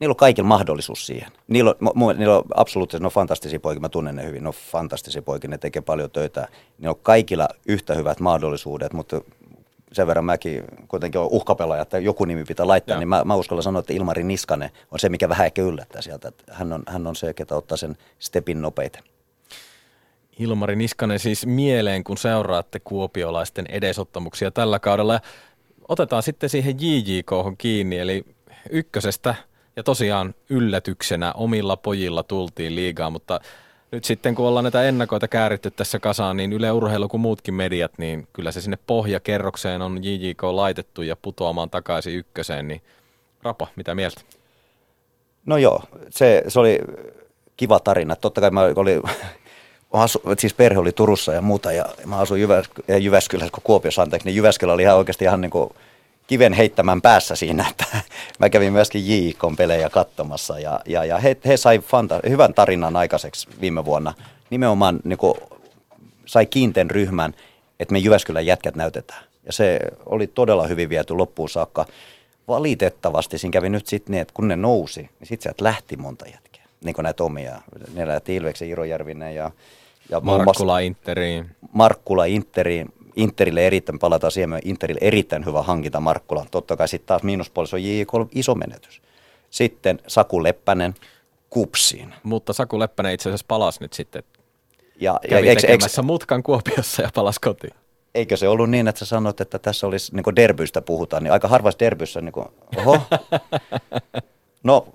[0.00, 1.32] Niillä on kaikilla mahdollisuus siihen.
[1.48, 4.54] Niillä on, niillä on absoluuttisesti, ne on fantastisia poikia, mä tunnen ne hyvin, ne on
[4.54, 6.48] fantastisia poikia, ne tekee paljon töitä.
[6.78, 9.20] Niillä on kaikilla yhtä hyvät mahdollisuudet, mutta
[9.92, 12.98] sen verran mäkin kuitenkin on uhkapelaaja, että joku nimi pitää laittaa, ja.
[12.98, 16.28] niin mä, mä uskallan sanoa, että Ilmari Niskanen on se, mikä vähän ehkä yllättää sieltä.
[16.28, 19.02] Että hän, on, hän on se, ketä ottaa sen stepin nopeiten.
[20.38, 25.20] Ilmari Niskanen siis mieleen, kun seuraatte kuopiolaisten edesottamuksia tällä kaudella.
[25.90, 28.24] Otetaan sitten siihen JJK kiinni, eli
[28.70, 29.34] ykkösestä
[29.76, 33.40] ja tosiaan yllätyksenä omilla pojilla tultiin liigaan, mutta
[33.90, 37.92] nyt sitten kun ollaan näitä ennakoita kääritty tässä kasaan, niin Yle Urheilu kuin muutkin mediat,
[37.98, 42.82] niin kyllä se sinne pohjakerrokseen on JJK laitettu ja putoamaan takaisin ykköseen, niin
[43.42, 44.20] Rapa, mitä mieltä?
[45.46, 46.78] No joo, se, se oli
[47.56, 48.16] kiva tarina.
[48.16, 49.02] Totta kai mä olin,
[49.92, 52.70] asu, siis perhe oli Turussa ja muuta ja mä asuin Jyväs,
[53.00, 55.70] Jyväskylässä, kun Kuopiossa anteeksi, niin Jyväskylä oli ihan oikeasti ihan niin kuin
[56.26, 57.84] kiven heittämän päässä siinä, että
[58.38, 62.96] mä kävin myöskin JIKon pelejä katsomassa ja, ja, ja he, he sai fanta, hyvän tarinan
[62.96, 64.14] aikaiseksi viime vuonna.
[64.50, 65.34] Nimenomaan niin kuin,
[66.26, 67.34] sai kiinten ryhmän,
[67.80, 69.24] että me Jyväskylän jätkät näytetään.
[69.46, 71.86] Ja se oli todella hyvin viety loppuun saakka.
[72.48, 76.26] Valitettavasti siinä kävi nyt sitten niin, että kun ne nousi, niin sitten sieltä lähti monta
[76.26, 76.64] jätkeä.
[76.84, 77.62] Niin kuin näitä omia.
[77.94, 79.50] Ne lähti Ilveksen Iro Järvinen ja,
[80.10, 81.50] ja Markkula Interiin.
[81.72, 82.88] Markkula Interiin.
[83.16, 86.46] Interille erittäin, palataan siihen, Interille erittäin hyvä hankinta Markkula.
[86.50, 89.02] Totta kai sitten taas miinuspuolissa on JJK iso menetys.
[89.50, 90.94] Sitten Saku Leppänen
[91.50, 92.14] kupsiin.
[92.22, 94.22] Mutta Saku Leppänen itse asiassa palasi nyt sitten.
[95.00, 97.74] Ja, Kävi ja, tekemässä eikö, mutkan Kuopiossa ja palasi kotiin.
[98.14, 101.48] Eikö se ollut niin, että sä sanoit, että tässä olisi niin derbystä puhutaan, niin aika
[101.48, 102.46] harvassa derbyssä, niin kuin,
[102.76, 102.98] oho.
[104.62, 104.88] No,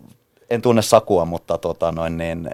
[0.50, 2.50] en tunne Sakua, mutta tota, noin, niin,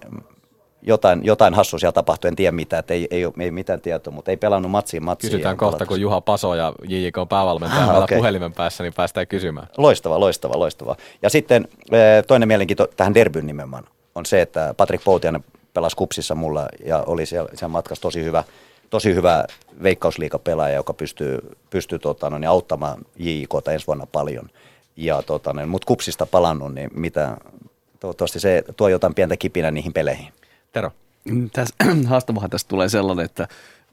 [0.81, 4.37] jotain, jotain hassua siellä tapahtui, en tiedä mitä, ei, ei, ei mitään tietoa, mutta ei
[4.37, 5.31] pelannut matsiin matsiin.
[5.31, 5.87] Kysytään kohta, palatus.
[5.87, 8.17] kun Juha Paso ja JJK on päävalmentaja ah, okay.
[8.17, 9.67] puhelimen päässä, niin päästään kysymään.
[9.77, 10.95] Loistava, loistava, loistava.
[11.21, 13.83] Ja sitten eh, toinen mielenkiinto tähän derbyn nimenomaan
[14.15, 18.43] on se, että Patrik Poutianen pelasi kupsissa mulla ja oli siellä, siellä matkassa tosi hyvä,
[18.89, 19.45] tosi hyvä
[19.83, 24.49] veikkausliikapelaaja, joka pystyy, pystyy tota, no, niin auttamaan JJKta ensi vuonna paljon.
[24.95, 27.37] Ja tota, niin, mutta kupsista palannut, niin mitä,
[27.99, 30.33] toivottavasti se tuo jotain pientä kipinä niihin peleihin.
[30.71, 30.91] Tero.
[31.25, 31.75] Mm, Tässä,
[32.07, 33.47] haastavahan tästä tulee sellainen, että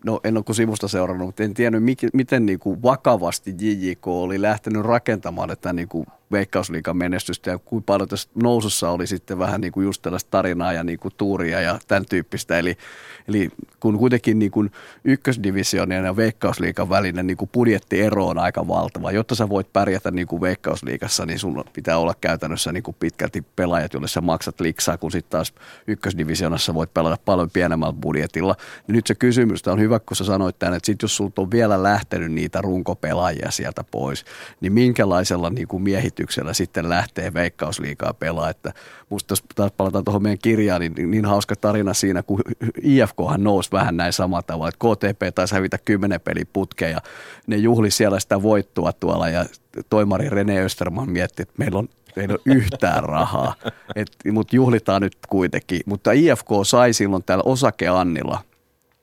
[0.05, 4.43] no en ole kuin sivusta seurannut, mutta en tiennyt miten niin kuin vakavasti JJK oli
[4.43, 9.61] lähtenyt rakentamaan tätä niin kuin veikkausliikan menestystä ja kuinka paljon tässä nousussa oli sitten vähän
[9.61, 12.59] niin kuin just tällaista tarinaa ja niin kuin tuuria ja tämän tyyppistä.
[12.59, 12.77] Eli,
[13.29, 13.51] eli
[13.81, 14.73] kun kuitenkin niin kuin
[15.05, 19.13] ykkösdivisioonien ja veikkausliikan välinen niin kuin budjettiero on aika valtava.
[19.13, 23.45] Jotta sä voit pärjätä niin kuin veikkausliikassa, niin sun pitää olla käytännössä niin kuin pitkälti
[23.57, 25.55] pelaajat, joille sä maksat liksaa, kun sitten taas
[25.87, 28.55] ykkösdivisioonassa voit pelata paljon pienemmällä budjetilla.
[28.89, 31.51] Ja nyt se kysymys on hyvä, kun sä sanoit tämän, että sit jos sulta on
[31.51, 34.25] vielä lähtenyt niitä runkopelaajia sieltä pois,
[34.61, 38.51] niin minkälaisella niin kuin miehit menestyksellä sitten lähtee veikkausliikaa pelaa.
[38.51, 38.73] Että
[39.11, 42.43] musta jos taas palataan tuohon meidän kirjaan, niin, niin hauska tarina siinä, kun
[42.83, 47.01] IFKhan nousi vähän näin samalla tavalla, että KTP taisi hävitä kymmenen peliputkeja ja
[47.47, 49.45] ne juhli siellä sitä voittoa tuolla ja
[49.91, 53.55] toimari Rene Österman mietti, että meillä on ei ole yhtään rahaa,
[54.33, 55.81] mutta juhlitaan nyt kuitenkin.
[55.87, 58.41] Mutta IFK sai silloin täällä osakeannilla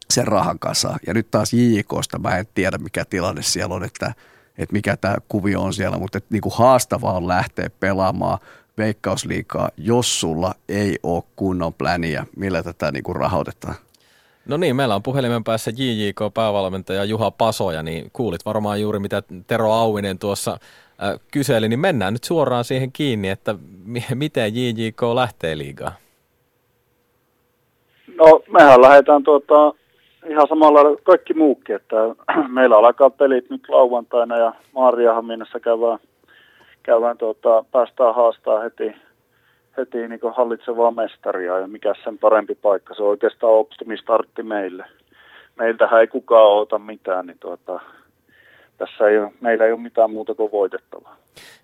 [0.09, 0.97] sen rahan kasa.
[1.07, 4.13] Ja nyt taas JIKsta mä en tiedä mikä tilanne siellä on, että–
[4.57, 8.37] että mikä tämä kuvio on siellä, mutta että niin kuin haastavaa on lähteä pelaamaan
[8.77, 13.75] veikkausliikaa, jos sulla ei ole kunnon pläniä, millä tätä niin kuin rahoitetaan.
[14.45, 19.23] No niin, meillä on puhelimen päässä JJK päävalmentaja Juha Pasoja, niin kuulit varmaan juuri mitä
[19.47, 25.01] Tero Auvinen tuossa äh, kyseli, niin mennään nyt suoraan siihen kiinni, että mi- miten JJK
[25.15, 25.93] lähtee liigaan?
[28.15, 29.73] No mehän lähdetään tuota,
[30.29, 31.95] ihan samalla kaikki muukin, että
[32.47, 35.99] meillä alkaa pelit nyt lauantaina ja Maariahaminassa käydään,
[36.83, 38.95] käydään tuota, päästään haastaa heti,
[39.77, 42.93] heti niin hallitsevaa mestaria ja mikä sen parempi paikka.
[42.93, 44.85] Se on oikeastaan optimistartti meille.
[45.55, 47.79] Meiltähän ei kukaan ota mitään, niin tuota,
[48.77, 51.15] tässä ei ole, meillä ei ole mitään muuta kuin voitettavaa.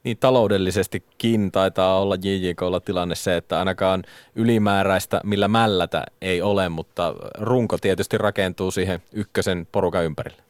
[0.03, 4.03] Niin taloudellisestikin taitaa olla JJKlla tilanne se, että ainakaan
[4.35, 10.41] ylimääräistä millä mällätä ei ole, mutta runko tietysti rakentuu siihen ykkösen porukan ympärille.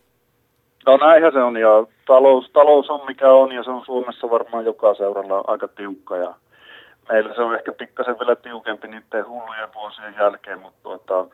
[0.85, 4.65] No näinhän se on ja talous, talous on mikä on ja se on Suomessa varmaan
[4.65, 6.33] joka seuralla aika tiukka ja
[7.09, 11.25] meillä se on ehkä pikkasen vielä tiukempi niiden hullujen vuosien jälkeen, mutta, tuota,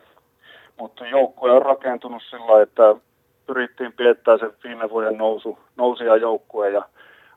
[0.79, 2.95] mutta joukkue on rakentunut sillä että
[3.47, 6.85] pyrittiin pidettä sen viime vuoden nousu, nousia joukkue ja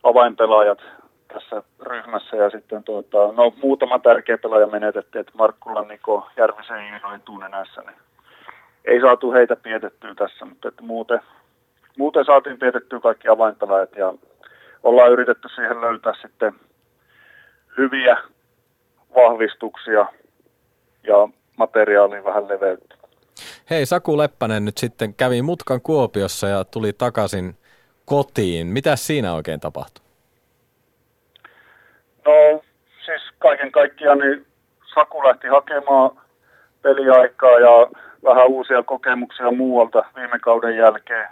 [0.03, 0.79] avainpelaajat
[1.33, 7.15] tässä ryhmässä ja sitten tuota, no, muutama tärkeä pelaaja menetettiin, että Markkula, Niko, Järvisen Iino
[7.15, 7.97] etunenässä, niin
[8.85, 11.21] ei saatu heitä pietettyä tässä, mutta että muuten,
[11.99, 14.15] muuten saatiin pietettyä kaikki avainpelaajat ja
[14.83, 16.53] ollaan yritetty siihen löytää sitten
[17.79, 18.17] hyviä
[19.15, 20.07] vahvistuksia
[21.03, 23.00] ja materiaalin vähän leveyttä.
[23.71, 27.57] Hei, Saku Leppänen nyt sitten kävi mutkan Kuopiossa ja tuli takaisin
[28.05, 28.67] kotiin.
[28.67, 30.05] Mitä siinä oikein tapahtui?
[32.25, 32.63] No
[33.05, 34.47] siis kaiken kaikkiaan niin
[34.95, 36.11] Saku lähti hakemaan
[36.83, 37.91] peliaikaa ja
[38.25, 41.29] vähän uusia kokemuksia muualta viime kauden jälkeen.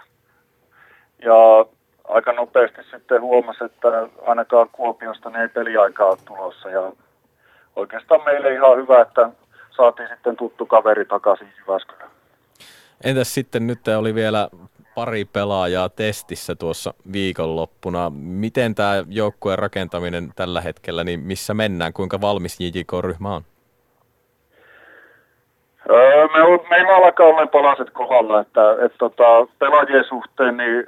[1.25, 1.65] Ja
[2.07, 3.87] aika nopeasti sitten huomasi, että
[4.27, 6.69] ainakaan Kuopiosta niin ei peliaikaa ole tulossa.
[6.69, 6.91] Ja
[7.75, 9.29] oikeastaan meille ihan hyvä, että
[9.77, 11.98] saatiin sitten tuttu kaveri takaisin Jyväskylään.
[13.03, 14.49] Entäs sitten nyt oli vielä
[14.95, 18.11] pari pelaajaa testissä tuossa viikonloppuna.
[18.15, 21.93] Miten tämä joukkueen rakentaminen tällä hetkellä, niin missä mennään?
[21.93, 23.43] Kuinka valmis JJK-ryhmä on?
[25.89, 29.23] Öö, me, meillä alkaa olla palaset kohdalla, että, että tota,
[29.59, 30.85] pelaajien suhteen niin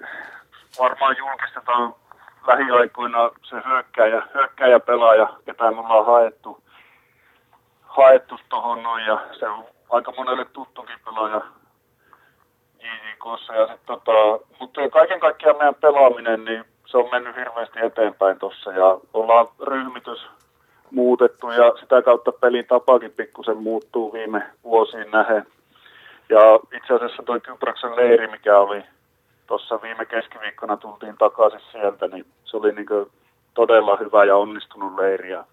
[0.80, 1.96] varmaan julkistetaan
[2.48, 6.64] lähiaikoina se hyökkäjä, hyökkäjä pelaaja, ketä me ollaan haettu,
[7.82, 11.42] haettu tuohon noin, ja se on aika monelle tuttukin pelaaja
[12.84, 13.54] JJKssa.
[13.54, 14.12] Ja sit, tota,
[14.60, 20.20] mutta kaiken kaikkiaan meidän pelaaminen, niin se on mennyt hirveästi eteenpäin tuossa ja ollaan ryhmitys
[20.92, 25.48] muutettu ja sitä kautta pelin tapakin pikkusen muuttuu viime vuosiin nähen.
[26.30, 28.84] Ja itse asiassa tuo Kyproksen leiri, mikä oli
[29.48, 32.88] tuossa viime keskiviikkona tultiin takaisin sieltä, niin se oli niin
[33.54, 35.32] todella hyvä ja onnistunut leiri.
[35.32, 35.46] Ja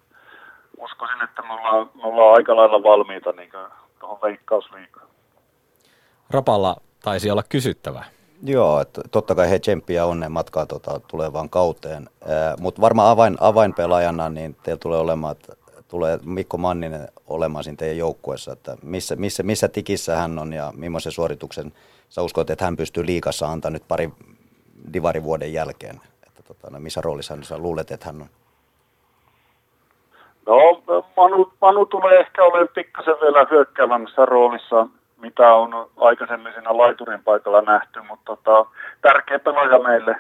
[0.79, 3.51] uskoisin, että me ollaan, me ollaan aika lailla valmiita niin
[4.01, 5.09] tuohon veikkausliikaan.
[6.31, 8.05] Rapalla taisi olla kysyttävää.
[8.43, 12.09] Joo, että totta kai he tsemppiä onnen matkaa tota, tulevaan kauteen.
[12.61, 15.57] Mutta varmaan avain, avainpelaajana niin teillä tulee olemaan, että
[15.89, 20.73] tulee Mikko Manninen olemaan siinä teidän joukkueessa, että missä, missä, missä tikissä hän on ja
[20.77, 21.73] millaisen suorituksen
[22.09, 24.11] sä uskot, että hän pystyy liikassa antaa nyt pari
[24.93, 26.01] divarivuoden jälkeen?
[26.27, 28.29] Että, tota, no, missä roolissa hän, sä luulet, että hän on?
[30.47, 30.83] No,
[31.17, 34.87] Manu, Manu tulee ehkä olemaan pikkasen vielä hyökkäävämmässä roolissa
[35.21, 38.71] mitä on aikaisemmin siinä laiturin paikalla nähty, mutta tota,
[39.03, 40.17] tärkeä pelaaja meille.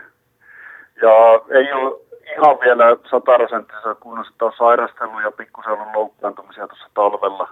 [1.02, 1.12] Ja
[1.50, 2.00] ei ole
[2.36, 7.48] ihan vielä sataprosenttisessa kunnossa, että on sairastellut ja pikkusen ollut loukkaantumisia tuossa talvella.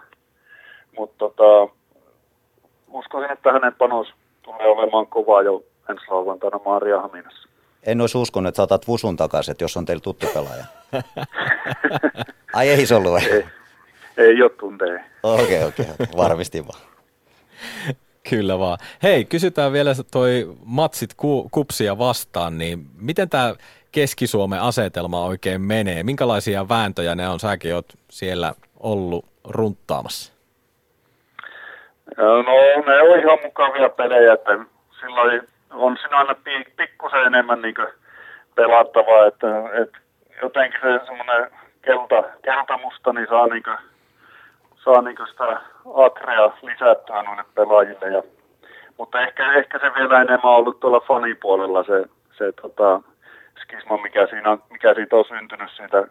[0.98, 1.74] Mutta tota,
[2.90, 7.48] uskoisin, että hänen panos tulee olemaan kova jo ensi lauantaina Maariahaminassa.
[7.86, 10.64] En olisi uskonut, että saatat Vusun takaisin, jos on teillä tuttu pelaaja.
[12.52, 13.22] Ai ei se ollut?
[13.22, 13.46] Ei,
[14.16, 15.00] ei ole tunteja.
[15.22, 16.95] Okei, okay, okei, okay, varmistin vaan.
[18.30, 18.78] Kyllä vaan.
[19.02, 23.54] Hei, kysytään vielä toi matsit ku, kupsia vastaan, niin miten tämä
[23.92, 26.02] Keski-Suomen asetelma oikein menee?
[26.02, 27.40] Minkälaisia vääntöjä ne on?
[27.40, 30.32] Säkin oot siellä ollut runttaamassa.
[32.16, 32.42] No
[32.86, 34.58] ne on ihan mukavia pelejä, että
[35.00, 35.40] silloin
[35.70, 36.34] on siinä aina
[36.76, 37.74] pikkusen enemmän niin
[38.54, 39.46] pelattavaa, että,
[39.82, 39.98] että
[40.42, 41.50] jotenkin se semmoinen
[41.82, 43.62] kelta, keltamusta niin saa niin
[44.86, 45.60] saa niin sitä
[45.94, 48.06] atrea lisättyä noille pelaajille.
[48.06, 48.22] Ja,
[48.98, 52.04] mutta ehkä, ehkä se vielä enemmän on ollut tuolla fanipuolella se,
[52.38, 53.00] se tota,
[53.62, 56.04] skisma, mikä, siinä, mikä siitä on syntynyt siitä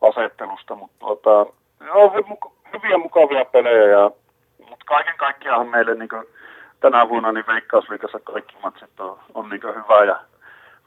[0.00, 0.74] asettelusta.
[0.74, 1.46] Mutta tota,
[1.94, 2.12] on
[2.72, 4.10] hyviä mukavia pelejä, ja,
[4.58, 6.26] mutta kaiken kaikkiaan meille niin kuin,
[6.80, 10.20] tänä vuonna niin Veikkausliikassa kaikki matsit on, on niin hyvä ja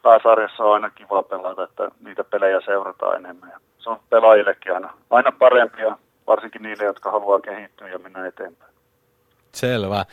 [0.01, 3.49] pääsarjassa on aina kiva pelata, että niitä pelejä seurataan enemmän.
[3.49, 5.97] Ja se on pelaajillekin aina, aina parempi ja
[6.28, 8.74] varsinkin niille, jotka haluaa kehittyä ja mennä eteenpäin.
[9.51, 10.05] Selvä.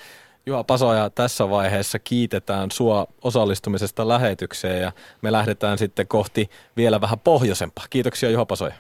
[0.47, 4.93] Juha Pasoja, tässä vaiheessa kiitetään sua osallistumisesta lähetykseen ja
[5.23, 7.85] me lähdetään sitten kohti vielä vähän pohjoisempaa.
[7.91, 8.75] Kiitoksia Juha Pasoja.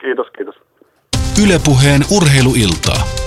[0.00, 0.54] Kiitos, kiitos.
[1.44, 3.21] Ylepuheen urheiluiltaa.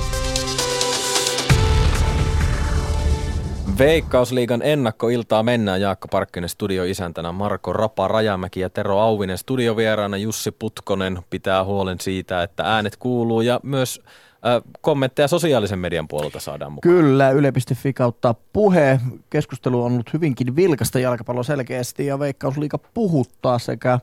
[3.77, 11.19] Veikkausliigan ennakkoiltaa mennään Jaakko Parkkinen studioisäntänä, Marko Rapa Rajamäki ja Tero Auvinen studiovieraana Jussi Putkonen
[11.29, 14.01] pitää huolen siitä, että äänet kuuluu ja myös
[14.45, 16.95] äh, kommentteja sosiaalisen median puolelta saadaan mukaan.
[16.95, 18.99] Kyllä, yle.fi kautta puhe.
[19.29, 23.99] Keskustelu on ollut hyvinkin vilkasta jalkapallo selkeästi ja Veikkausliiga puhuttaa sekä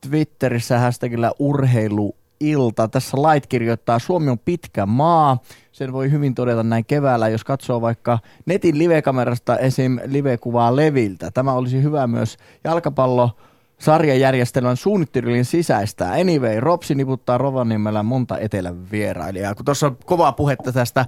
[0.00, 2.16] Twitterissä hashtagillä urheilu
[2.50, 2.88] ilta.
[2.88, 5.38] Tässä Light kirjoittaa, Suomi on pitkä maa.
[5.72, 9.98] Sen voi hyvin todeta näin keväällä, jos katsoo vaikka netin livekamerasta esim.
[10.04, 11.30] livekuvaa Leviltä.
[11.30, 13.30] Tämä olisi hyvä myös jalkapallo
[13.78, 16.12] sarjajärjestelmän suunnittelun sisäistää.
[16.12, 19.54] Anyway, Ropsi niputtaa Rovaniemellä monta etelän vierailijaa.
[19.54, 21.06] Kun tuossa on kovaa puhetta tästä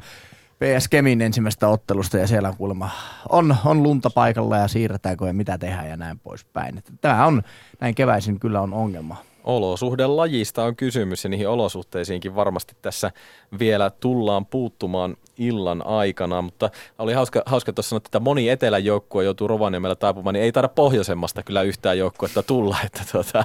[0.59, 2.91] PS Kemin ensimmäistä ottelusta ja siellä kuulemma
[3.29, 6.83] on, on lunta paikalla ja siirretäänkö ja mitä tehdään ja näin poispäin.
[7.01, 7.43] Tämä on
[7.81, 9.17] näin keväisin kyllä on ongelma
[9.47, 13.11] olosuhdelajista on kysymys ja niihin olosuhteisiinkin varmasti tässä
[13.59, 19.25] vielä tullaan puuttumaan illan aikana, mutta oli hauska, hauska tuossa sanoa, että moni etelän joukkue
[19.25, 23.45] joutuu Rovaniemellä taipumaan, niin ei taida pohjoisemmasta kyllä yhtään joukkuetta tulla, että tuota,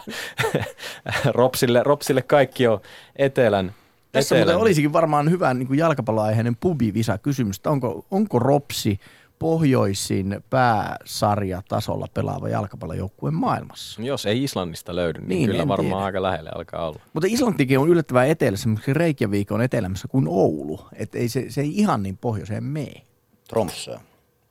[1.26, 2.80] Ropsille, Ropsille kaikki on
[3.16, 3.74] etelän
[4.12, 8.99] tässä muuten olisikin varmaan hyvä niin jalkapalloaiheinen pubivisa kysymys, onko, onko Ropsi
[9.42, 14.02] pohjoisin pääsarjatasolla pelaava jalkapallojoukkue maailmassa.
[14.02, 16.06] Jos ei Islannista löydy, niin, niin kyllä varmaan tiedä.
[16.06, 17.00] aika lähelle alkaa olla.
[17.14, 20.80] Mutta Islantikin on yllättävän etelässä, mutta Reykjavik on etelämässä kuin Oulu.
[20.94, 23.02] Että ei se, se ei ihan niin pohjoiseen mene.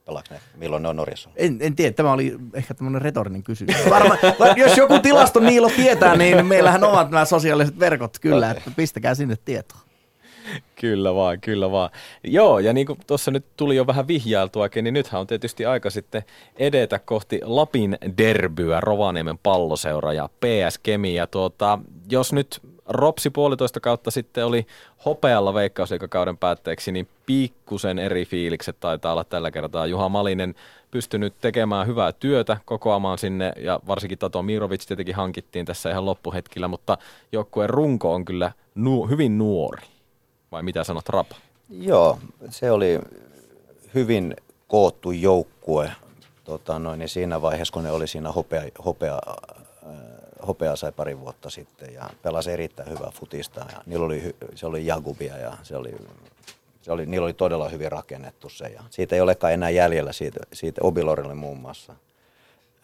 [0.06, 0.40] Pelaako ne?
[0.56, 1.30] Milloin ne on Norjassa?
[1.36, 3.76] En, en tiedä, tämä oli ehkä tämmöinen retorinen kysymys.
[3.90, 4.16] Varma,
[4.56, 9.36] jos joku tilasto Niilo tietää, niin meillähän ovat nämä sosiaaliset verkot kyllä, että pistäkää sinne
[9.44, 9.89] tietoa.
[10.80, 11.90] Kyllä vaan, kyllä vaan.
[12.24, 15.90] Joo, ja niin kuin tuossa nyt tuli jo vähän vihjailtuakin, niin nythän on tietysti aika
[15.90, 16.22] sitten
[16.56, 21.14] edetä kohti Lapin derbyä, Rovaniemen palloseura ja PS Kemi.
[21.14, 21.78] Ja tuota,
[22.10, 24.66] jos nyt Ropsi puolitoista kautta sitten oli
[25.04, 29.86] hopealla veikkausliikakauden päätteeksi, niin pikkusen eri fiilikset taitaa olla tällä kertaa.
[29.86, 30.54] Juha Malinen
[30.90, 36.68] pystynyt tekemään hyvää työtä, kokoamaan sinne ja varsinkin Tato Mirovic tietenkin hankittiin tässä ihan loppuhetkillä,
[36.68, 36.98] mutta
[37.32, 39.82] joukkueen runko on kyllä nu- hyvin nuori.
[40.52, 41.36] Vai mitä sanot Rapa?
[41.68, 42.18] Joo,
[42.50, 42.98] se oli
[43.94, 44.36] hyvin
[44.68, 45.92] koottu joukkue
[46.44, 49.90] tota noin, niin siinä vaiheessa, kun ne oli siinä hopea, hopea, äh,
[50.46, 53.60] hopea sai pari vuotta sitten ja pelasi erittäin hyvää futista.
[53.60, 55.94] Ja niillä oli, se oli Jagubia ja se oli,
[56.82, 58.64] se oli, niillä oli todella hyvin rakennettu se.
[58.68, 61.94] Ja siitä ei olekaan enää jäljellä siitä, siitä Obilorille muun muassa.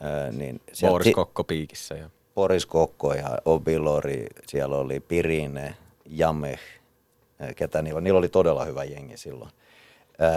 [0.00, 1.94] Ää, niin Boris Kokko piikissä.
[1.94, 2.10] Ja.
[2.34, 6.60] Boris Kokko ja Obilori, siellä oli Pirine, Jameh,
[7.56, 9.50] ketä niillä, niillä oli todella hyvä jengi silloin.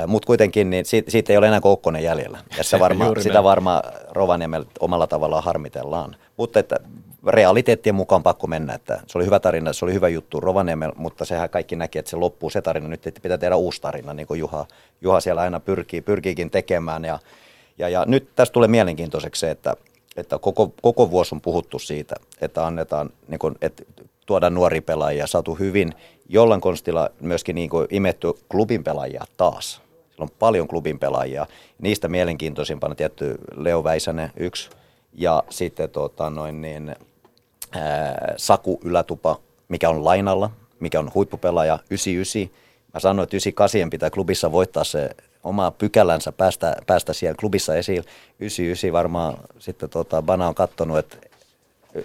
[0.07, 2.39] Mutta kuitenkin niin siitä, siitä ei ole enää Kokkonen jäljellä.
[2.57, 6.15] Ja sitä varmaan sitä varma Rovaniemellä omalla tavallaan harmitellaan.
[6.37, 6.75] Mutta että
[7.27, 8.73] realiteettien mukaan pakko mennä.
[8.73, 12.11] Että se oli hyvä tarina, se oli hyvä juttu Rovaniemellä, mutta sehän kaikki näki, että
[12.11, 12.87] se loppuu se tarina.
[12.87, 14.65] Nyt että pitää tehdä uusi tarina, niin kuin Juha,
[15.01, 17.05] Juha siellä aina pyrkii, pyrkiikin tekemään.
[17.05, 17.19] Ja,
[17.77, 19.75] ja, ja nyt tästä tulee mielenkiintoiseksi se, että,
[20.17, 23.83] että koko, koko vuosi on puhuttu siitä, että annetaan, niin kuin, että
[24.29, 25.93] tuoda nuori pelaajia, saatu hyvin
[26.27, 29.75] jollain konstilla myöskin niin kuin imetty klubin pelaajia taas.
[29.75, 31.45] Siellä on paljon klubin pelaajia.
[31.81, 34.69] Niistä mielenkiintoisimpana tietty Leo Väisänen yksi
[35.13, 36.95] ja sitten tota, noin niin,
[37.71, 40.49] ää, Saku Ylätupa, mikä on lainalla,
[40.79, 42.57] mikä on huippupelaaja 99.
[42.93, 45.09] Mä sanoin, että 98 pitää klubissa voittaa se
[45.43, 48.03] oma pykälänsä päästä, päästä siellä klubissa esiin.
[48.39, 51.17] 99 varmaan sitten tota, Bana on katsonut, että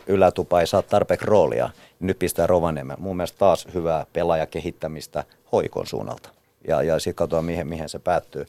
[0.06, 1.70] ylätupa ei saa tarpeeksi roolia.
[2.00, 2.96] Nyt pistää Rovaniemen.
[3.00, 6.28] Mun mielestä taas hyvää pelaajakehittämistä hoikon suunnalta.
[6.68, 8.46] Ja, ja sitten katsotaan, mihin, mihin se päättyy,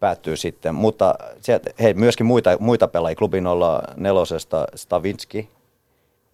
[0.00, 0.74] päättyy sitten.
[0.74, 3.16] Mutta sieltä, hei, myöskin muita, muita pelaajia.
[3.16, 5.50] Klubin olla nelosesta Stavinski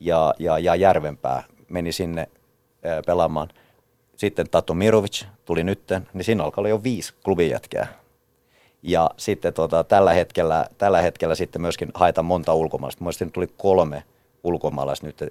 [0.00, 2.28] ja, ja, ja Järvenpää meni sinne
[3.06, 3.48] pelaamaan.
[4.16, 7.86] Sitten Tato Mirovic tuli nytten, niin siinä alkaa olla jo viisi klubin jätkää.
[8.82, 13.04] Ja sitten tota, tällä, hetkellä, tällä hetkellä sitten myöskin haetaan monta ulkomaalaista.
[13.04, 14.02] Mielestäni tuli kolme
[14.44, 15.24] ulkomaalaista nyt.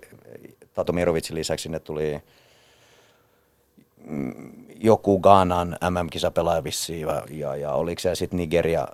[0.74, 2.22] Tato Mirovicin lisäksi sinne tuli
[4.06, 8.88] mm, joku Ghanan MM-kisapelaaja vissiin ja, ja, ja oliko se sitten Nigeria,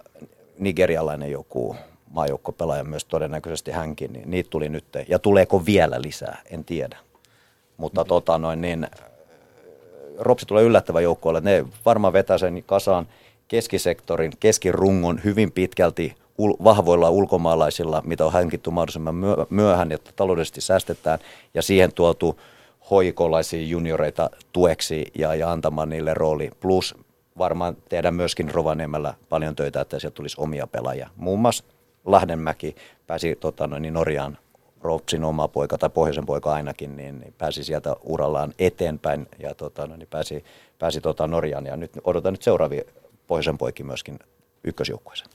[0.60, 1.76] nigerialainen joku
[2.12, 4.86] maajoukkopelaaja myös todennäköisesti hänkin, niin niitä tuli nyt.
[5.08, 6.98] Ja tuleeko vielä lisää, en tiedä.
[7.78, 8.10] Mutta mm-hmm.
[8.10, 8.88] tota noin, niin
[10.18, 11.42] Ropsi tulee yllättävä joukkueelle.
[11.42, 13.08] Ne varmaan vetää sen kasaan
[13.48, 19.16] keskisektorin, keskirungon hyvin pitkälti ul- vahvoilla ulkomaalaisilla, mitä on hankittu mahdollisimman
[19.50, 21.20] myöhään, jotta taloudellisesti säästetään,
[21.54, 22.40] ja siihen tuotu
[22.90, 26.52] hoikolaisia junioreita tueksi ja, ja antamaan niille rooli.
[26.60, 26.96] Plus
[27.38, 31.10] varmaan tehdään myöskin Rovaniemellä paljon töitä, että sieltä tulisi omia pelaajia.
[31.16, 31.64] Muun muassa
[32.06, 32.76] Lahdenmäki
[33.08, 34.38] pääsi tota, noin, niin Norjaan
[34.82, 39.88] Ropsin oma poika tai pohjoisen poika ainakin, niin, niin pääsi sieltä urallaan eteenpäin ja tota,
[39.88, 40.44] no, niin pääsi,
[40.80, 41.66] pääsi tota Norjaan.
[41.66, 42.84] Ja nyt odotan nyt seuraavia
[43.28, 44.20] pohjoisen poikin myöskin
[44.64, 45.30] ykkösjoukkueeseen.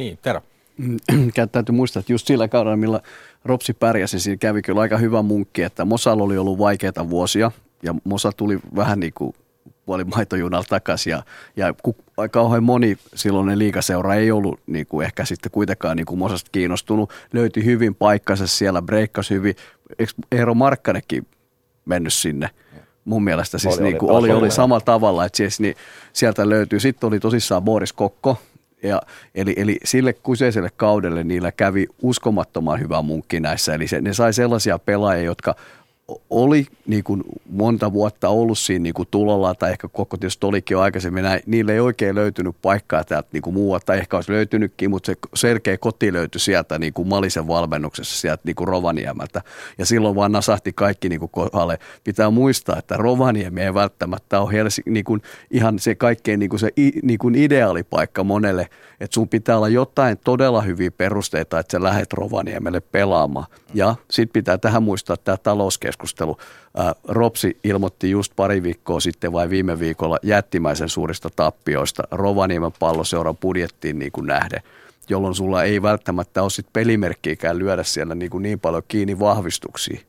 [0.00, 0.40] Niin, Tero.
[0.78, 0.96] Mm,
[1.52, 3.00] täytyy muistaa, että just sillä kaudella, millä
[3.44, 7.50] Ropsi pärjäsi, siinä kävi kyllä aika hyvä munkki, että Mosalla oli ollut vaikeita vuosia
[7.82, 9.34] ja Mosa tuli vähän niin kuin
[9.86, 11.22] puoli maitojunalta takaisin ja,
[11.56, 11.74] ja
[12.30, 17.12] kauhean moni silloinen liikaseura ei ollut niin kuin ehkä sitten kuitenkaan niin kuin Mosasta kiinnostunut.
[17.32, 19.54] Löytyi hyvin paikkansa siellä, breikkasi hyvin.
[19.98, 21.26] Eikö Eero Markkanekin
[21.84, 22.50] mennyt sinne?
[23.04, 25.74] Mun mielestä siis oli, niin kuin oli, oli, oli samalla tavalla, että siis, niin
[26.12, 26.80] sieltä löytyy.
[26.80, 28.38] Sitten oli tosissaan Boris Kokko,
[28.82, 29.02] ja,
[29.34, 33.74] eli, eli sille kyseiselle kaudelle niillä kävi uskomattoman hyvä munkki näissä.
[33.74, 35.54] Eli se, ne sai sellaisia pelaajia, jotka
[36.30, 40.74] oli niin kuin monta vuotta ollut siinä niin kuin tulolla, tai ehkä koko tietysti olikin
[40.74, 44.32] jo aikaisemmin näin, niille ei oikein löytynyt paikkaa täältä niin kuin muualta, tai ehkä olisi
[44.32, 49.42] löytynytkin, mutta se selkeä koti löytyi sieltä niin kuin Malisen valmennuksessa sieltä niin kuin Rovaniemeltä,
[49.78, 51.78] ja silloin vaan nasahti kaikki niin kuin kohdalle.
[52.04, 56.60] Pitää muistaa, että Rovaniemi ei välttämättä ole Helsinki, niin kuin ihan se kaikkein niin kuin
[56.60, 56.68] se
[57.02, 58.68] niin kuin ideaalipaikka monelle,
[59.00, 63.46] että sun pitää olla jotain todella hyviä perusteita, että sä lähdet Rovaniemelle pelaamaan.
[63.74, 66.38] Ja sitten pitää tähän muistaa tämä talouskeskustelu.
[66.76, 73.36] Ää, Ropsi ilmoitti just pari viikkoa sitten vai viime viikolla jättimäisen suurista tappioista Rovaniemen palloseuran
[73.36, 74.60] budjettiin niin kuin nähden
[75.08, 80.00] jolloin sulla ei välttämättä ole sit pelimerkkiäkään lyödä siellä niin, kuin niin paljon kiinni vahvistuksia.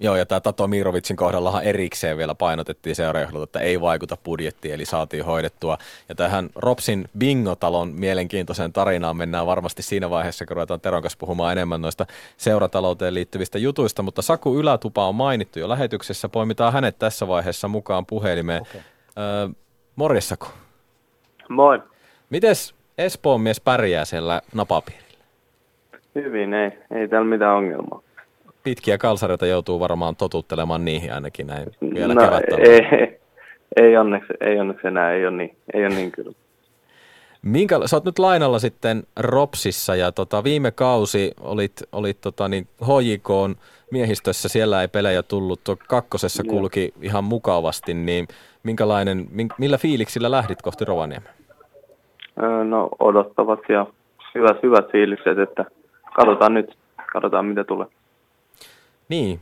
[0.00, 4.84] Joo, ja tämä Tato Mirovitsin kohdallahan erikseen vielä painotettiin seurajohdolta, että ei vaikuta budjettiin, eli
[4.84, 5.78] saatiin hoidettua.
[6.08, 11.52] Ja tähän Ropsin Bingotalon mielenkiintoiseen tarinaan mennään varmasti siinä vaiheessa, kun ruvetaan Teron kanssa puhumaan
[11.52, 14.02] enemmän noista seuratalouteen liittyvistä jutuista.
[14.02, 18.62] Mutta Saku Ylätupa on mainittu jo lähetyksessä, poimitaan hänet tässä vaiheessa mukaan puhelimeen.
[18.62, 18.80] Okay.
[19.18, 19.48] Öö,
[19.96, 20.46] morjes Saku.
[21.48, 21.82] Moi.
[22.30, 25.06] Mites Espoon mies pärjää siellä napapiirillä?
[26.14, 28.05] Hyvin, ei, ei täällä mitään ongelmaa
[28.66, 32.22] pitkiä kalsareita joutuu varmaan totuttelemaan niihin ainakin näin vielä no,
[32.58, 33.18] ei,
[33.76, 36.32] ei, onneksi, ei onneksi enää, ei ole niin, ei ole niin kyllä.
[37.42, 42.68] Minkä, sä oot nyt lainalla sitten Ropsissa ja tota, viime kausi olit, olit tota, niin,
[42.82, 43.58] HJK
[43.90, 47.02] miehistössä, siellä ei pelejä tullut, tuo kakkosessa kulki no.
[47.02, 48.28] ihan mukavasti, niin
[48.62, 49.26] minkälainen,
[49.58, 51.30] millä fiiliksillä lähdit kohti Rovaniemen?
[52.64, 53.86] No odottavat ja
[54.34, 55.64] hyvät, hyvät fiilikset, että
[56.16, 56.76] katsotaan nyt,
[57.12, 57.86] katsotaan mitä tulee.
[59.08, 59.40] Niin,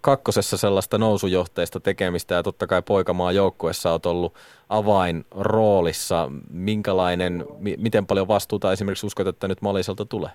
[0.00, 4.34] kakkosessa sellaista nousujohteista tekemistä ja totta kai poikamaa joukkuessa on ollut
[4.68, 6.30] avainroolissa.
[6.50, 7.46] Minkälainen,
[7.78, 10.30] miten paljon vastuuta esimerkiksi uskot, että nyt Maliselta tulee?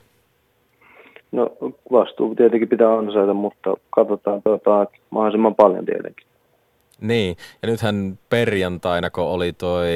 [1.32, 1.50] No
[1.92, 6.28] vastuu tietenkin pitää ansaita, mutta katsotaan tuota, mahdollisimman paljon tietenkin.
[7.02, 9.88] Niin, ja nythän perjantaina, kun oli toi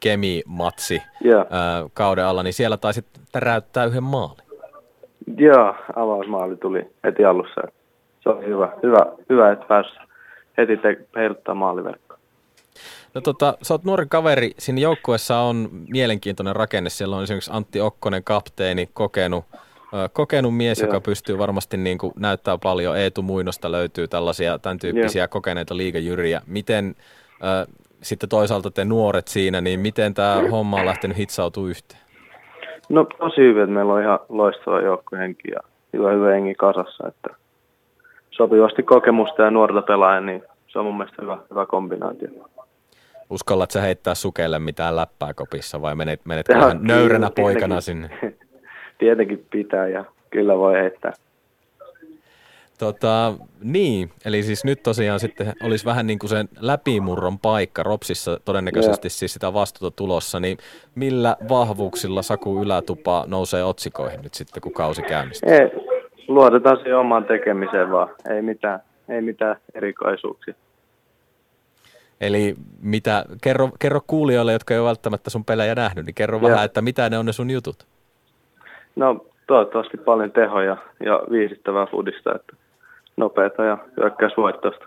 [0.00, 1.46] Kemi-matsi yeah.
[1.50, 4.45] ää, kauden alla, niin siellä taisit täräyttää yhden maalin.
[5.36, 7.60] Joo, avausmaali tuli heti alussa.
[8.20, 9.90] Se oli hyvä, hyvä, hyvä että pääsi
[10.58, 12.18] heti te- heiluttaa maaliverkkoa.
[13.14, 16.90] No tota, sä oot nuori kaveri, siinä joukkueessa on mielenkiintoinen rakenne.
[16.90, 19.44] Siellä on esimerkiksi Antti Okkonen, kapteeni, kokenut,
[20.12, 20.88] kokenut mies, Joo.
[20.88, 22.98] joka pystyy varmasti niin kuin, näyttää paljon.
[22.98, 25.28] Eetu Muinosta löytyy tällaisia, tämän tyyppisiä Joo.
[25.28, 26.42] kokeneita liigajyriä.
[26.46, 26.94] Miten
[27.30, 32.05] äh, sitten toisaalta te nuoret siinä, niin miten tämä homma on lähtenyt hitsautumaan yhteen?
[32.88, 35.60] No tosi hyvin, että meillä on ihan loistava joukkuehenki ja
[35.92, 37.28] hyvä, hyvä hengi kasassa, että
[38.30, 42.28] sopivasti kokemusta ja nuorta pelaaja, niin se on mun mielestä hyvä, hyvä kombinaatio.
[43.30, 48.10] Uskallat sä heittää sukelle mitään läppää kopissa vai menet, menet ihan nöyränä poikana sinne?
[48.98, 51.12] Tietenkin pitää ja kyllä voi heittää.
[52.78, 57.82] Tota, niin, eli siis nyt tosiaan sitten olisi vähän niin kuin sen läpimurron paikka.
[57.82, 60.58] Ropsissa todennäköisesti siis sitä vastuuta tulossa, niin
[60.94, 65.52] millä vahvuuksilla Saku Ylätupa nousee otsikoihin nyt sitten, kun kausi käynnistyy?
[65.52, 65.70] Ei,
[66.28, 70.54] luotetaan siihen omaan tekemiseen vaan, ei mitään, ei mitään erikoisuuksia.
[72.20, 76.42] Eli mitä, kerro, kerro kuulijoille, jotka ei ole välttämättä sun pelejä nähnyt, niin kerro ja.
[76.42, 77.86] vähän, että mitä ne on ne sun jutut?
[78.96, 82.65] No toivottavasti paljon tehoja ja viihdyttävää fudista, että
[83.16, 84.86] nopeata ja hyökkäysvoittoista.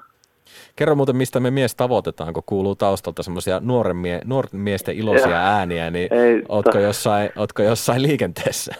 [0.75, 5.31] Kerro muuten, mistä me mies tavoitetaan, kun kuuluu taustalta semmoisia nuoren, mie- nuorten miesten iloisia
[5.31, 6.79] ja, ääniä, niin ei, ootko, to...
[6.79, 8.75] jossain, ootko jossain liikenteessä?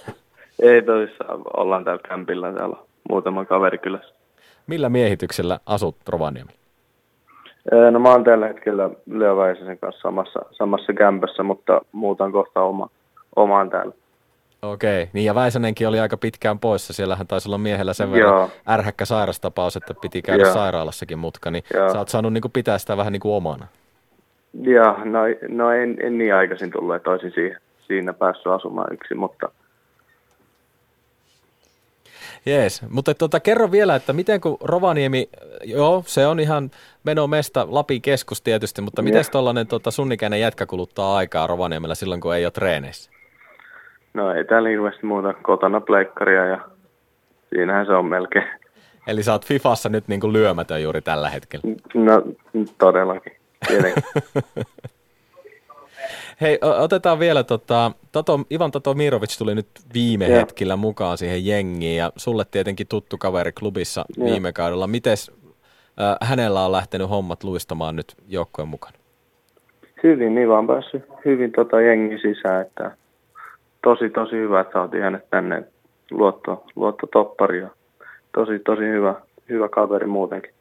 [0.61, 2.77] Ei tosissaan, ollaan täällä kämpillä, täällä
[3.09, 3.99] muutama kaveri kyllä.
[4.67, 6.51] Millä miehityksellä asut Rovaniemi?
[7.91, 9.35] No mä oon tällä hetkellä Leo
[9.81, 12.89] kanssa samassa, samassa kämpässä, mutta muutan kohta oma,
[13.35, 13.93] omaan täällä.
[14.61, 16.93] Okei, niin ja Väisänenkin oli aika pitkään poissa.
[16.93, 18.49] Siellähän taisi olla miehellä sen verran Joo.
[18.69, 20.53] ärhäkkä sairastapaus, että piti käydä Joo.
[20.53, 21.89] sairaalassakin mutka, niin Joo.
[21.89, 23.67] sä oot saanut niin kuin pitää sitä vähän niin kuin omana.
[24.61, 29.15] Joo, no, no en, en niin aikaisin tullut, että olisin siihen, siinä päässyt asumaan yksi,
[29.15, 29.49] mutta...
[32.45, 35.29] Jees, mutta tuota, kerro vielä, että miten kun Rovaniemi,
[35.63, 36.71] joo, se on ihan
[37.27, 42.21] mesta Lapin keskus tietysti, mutta miten tuollainen tota, sun ikäinen jätkä kuluttaa aikaa Rovaniemellä silloin,
[42.21, 43.11] kun ei ole treeneissä?
[44.19, 46.59] No ei täällä hirveästi muuta kotona pleikkaria ja
[47.49, 48.45] siinähän se on melkein.
[49.07, 51.75] Eli sä oot Fifassa nyt niin kuin lyömätön juuri tällä hetkellä.
[51.93, 52.21] No
[52.77, 53.31] todellakin,
[56.41, 60.35] Hei, otetaan vielä, tota, Tato, Ivan Tato Mirovic tuli nyt viime ja.
[60.35, 64.25] hetkillä mukaan siihen jengiin ja sulle tietenkin tuttu kaveri klubissa ja.
[64.25, 64.87] viime kaudella.
[64.87, 65.31] Mites
[66.01, 68.93] äh, hänellä on lähtenyt hommat luistamaan nyt joukkojen mukaan?
[70.03, 72.91] Hyvin, niin vaan päässyt hyvin tota jengi sisään, että
[73.83, 75.63] tosi, tosi hyvä, että saatiin hänet tänne
[76.11, 77.69] luotto, luottotoppari ja
[78.35, 79.15] tosi, tosi hyvä,
[79.49, 80.53] hyvä kaveri muutenkin.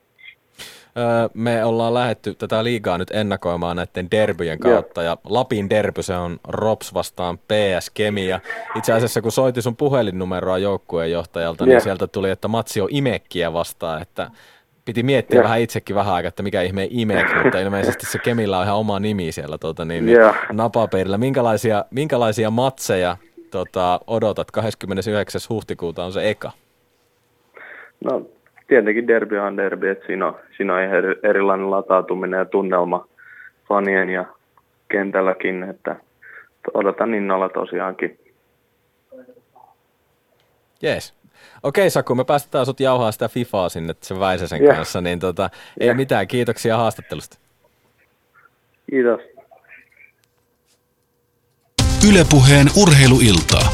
[1.34, 6.38] me ollaan lähetty tätä liigaa nyt ennakoimaan näiden derbyjen kautta, ja Lapin derby se on
[6.48, 8.40] Rops vastaan PS Kemia.
[8.76, 13.52] Itse asiassa kun soitin sun puhelinnumeroa joukkueen johtajalta, niin sieltä tuli, että matsi on Imekkiä
[13.52, 14.30] vastaan, että
[14.88, 15.44] piti miettiä yeah.
[15.44, 19.00] vähän itsekin vähän aikaa, että mikä ihme Imek, mutta ilmeisesti se Kemillä on ihan oma
[19.00, 20.36] nimi siellä tuota, niin, niin yeah.
[20.52, 21.18] napapeilillä.
[21.18, 23.16] Minkälaisia, minkälaisia matseja
[23.50, 24.50] tota, odotat?
[24.50, 25.40] 29.
[25.48, 26.52] huhtikuuta on se eka.
[28.04, 28.26] No
[28.66, 30.80] tietenkin derby on derby, että siinä on, siinä on
[31.22, 33.06] erilainen latautuminen ja tunnelma
[33.68, 34.24] fanien ja
[34.88, 35.96] kentälläkin, että
[36.74, 38.18] odotan innolla tosiaankin.
[40.82, 41.17] Jees.
[41.62, 44.76] Okei Saku, me päästetään sut jauhaa sitä Fifaa sinne sen Väisäsen Yeah.
[44.76, 45.50] kanssa, niin tota,
[45.80, 47.38] ei mitään, kiitoksia haastattelusta.
[48.90, 49.20] Kiitos.
[52.10, 53.72] Ylepuheen urheiluiltaa.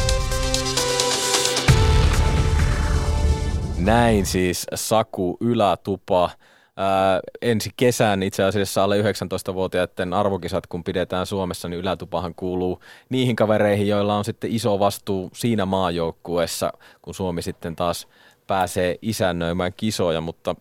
[3.79, 6.31] Näin siis Saku Ylätupa.
[6.77, 13.37] Ää, ensi kesän itse asiassa alle 19-vuotiaiden arvokisat, kun pidetään Suomessa, niin Ylätupahan kuuluu niihin
[13.37, 16.73] kavereihin, joilla on sitten iso vastuu siinä maajoukkueessa,
[17.03, 18.09] kun Suomi sitten taas
[18.47, 20.57] pääsee isännöimään kisoja, mutta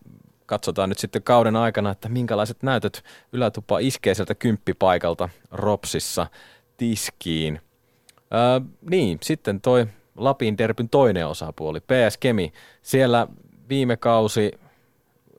[0.45, 6.27] katsotaan nyt sitten kauden aikana, että minkälaiset näytöt Ylätupa iskee sieltä kymppipaikalta Ropsissa
[6.77, 7.61] tiskiin.
[8.31, 9.87] Ää, niin, sitten toi
[10.17, 12.53] Lapin derbyn toinen osapuoli, PS Kemi.
[12.81, 13.27] Siellä
[13.69, 14.51] viime kausi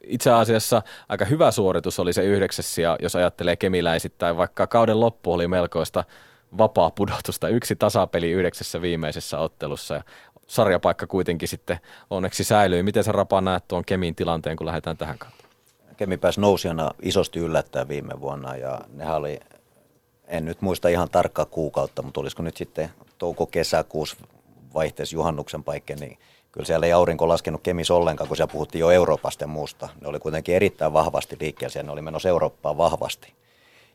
[0.06, 5.32] itse asiassa aika hyvä suoritus oli se yhdeksäs ja jos ajattelee kemiläisittäin, vaikka kauden loppu
[5.32, 6.05] oli melkoista
[6.59, 10.02] vapaa pudotusta, yksi tasapeli yhdeksässä viimeisessä ottelussa ja
[10.47, 11.78] sarjapaikka kuitenkin sitten
[12.10, 12.82] onneksi säilyi.
[12.82, 15.44] Miten sä Rapa näet tuon Kemin tilanteen, kun lähdetään tähän kautta?
[15.97, 19.40] Kemi pääsi nousijana isosti yllättää viime vuonna ja nehän oli,
[20.26, 24.16] en nyt muista ihan tarkkaa kuukautta, mutta olisiko nyt sitten touko-kesäkuussa
[24.74, 26.18] vaihteessa juhannuksen paikka, niin
[26.55, 29.89] kyllä siellä ei aurinko laskenut Kemis ollenkaan, kun siellä puhuttiin jo Euroopasta ja muusta.
[30.01, 33.32] Ne oli kuitenkin erittäin vahvasti liikkeellä, ne oli menossa Eurooppaan vahvasti.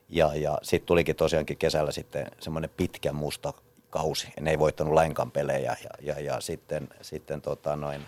[0.08, 3.52] Ja, ja sitten tulikin tosiaankin kesällä sitten semmoinen pitkä musta
[3.90, 4.28] kausi.
[4.40, 8.00] Ne ei voittanut lainkaan pelejä ja, ja, ja sitten, sitten tota noin,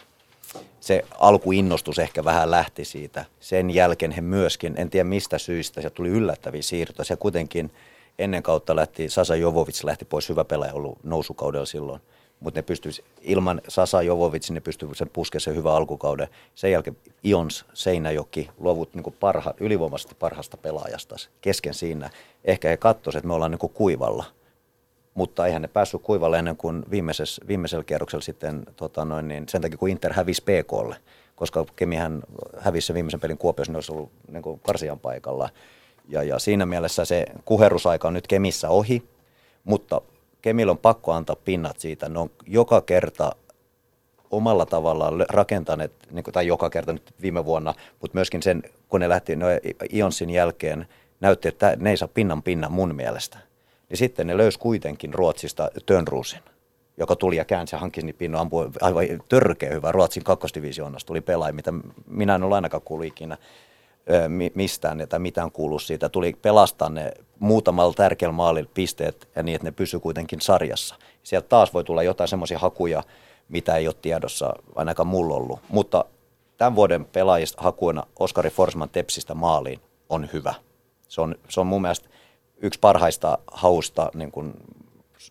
[0.80, 3.24] se alkuinnostus ehkä vähän lähti siitä.
[3.40, 7.04] Sen jälkeen he myöskin, en tiedä mistä syistä, se tuli yllättäviä siirtoja.
[7.04, 7.72] Se kuitenkin
[8.18, 12.00] ennen kautta lähti, Sasa Jovovic lähti pois, hyvä pelaaja ollut nousukaudella silloin.
[12.42, 16.28] Mutta ne pystyisi, ilman Sasa Jovovic, ne pystyivät sen puskemaan sen hyvän alkukauden.
[16.54, 22.10] Sen jälkeen Ions Seinäjoki luovut niin parha, ylivoimaisesti parhaasta pelaajasta kesken siinä.
[22.44, 24.24] Ehkä he katsoivat, että me ollaan niin kuivalla
[25.14, 29.60] mutta eihän ne päässyt kuivalle ennen kuin viimeisessä, viimeisellä kierroksella sitten, tota noin, niin sen
[29.60, 30.96] takia kun Inter hävisi PKlle,
[31.36, 32.22] koska Kemihän
[32.58, 35.48] hävisi sen viimeisen pelin Kuopiossa, ne olisi ollut niin kuin karsian paikalla.
[36.08, 39.02] Ja, ja siinä mielessä se kuherrusaika on nyt Kemissä ohi,
[39.64, 40.00] mutta
[40.42, 42.08] Kemillä on pakko antaa pinnat siitä.
[42.08, 43.32] Ne on joka kerta
[44.30, 49.00] omalla tavallaan rakentaneet, niin kuin, tai joka kerta nyt viime vuonna, mutta myöskin sen, kun
[49.00, 49.46] ne lähti no,
[49.92, 50.86] Ionsin jälkeen,
[51.20, 53.38] näytti, että ne ei saa pinnan pinnan mun mielestä.
[53.88, 56.40] Niin sitten ne löysi kuitenkin Ruotsista Tönruusin,
[56.96, 59.92] joka tuli ja käänsi ja hankki pinnon, ampui aivan törkeä hyvä.
[59.92, 61.72] Ruotsin kakkosdivisioonasta tuli pelaaja, mitä
[62.06, 63.36] minä en ole ainakaan kuullut ikinä
[64.54, 66.08] mistään tai mitään kuulu siitä.
[66.08, 70.94] Tuli pelastaa ne muutamalla tärkeällä maalilla pisteet ja niin, että ne pysyy kuitenkin sarjassa.
[71.22, 73.02] Sieltä taas voi tulla jotain semmoisia hakuja,
[73.48, 75.60] mitä ei ole tiedossa ainakaan mulla ollut.
[75.68, 76.04] Mutta
[76.56, 80.54] tämän vuoden pelaajista hakuina Oskari Forsman Tepsistä maaliin on hyvä.
[81.08, 82.08] Se on, se on mun mielestä
[82.56, 84.54] yksi parhaista hausta niin kun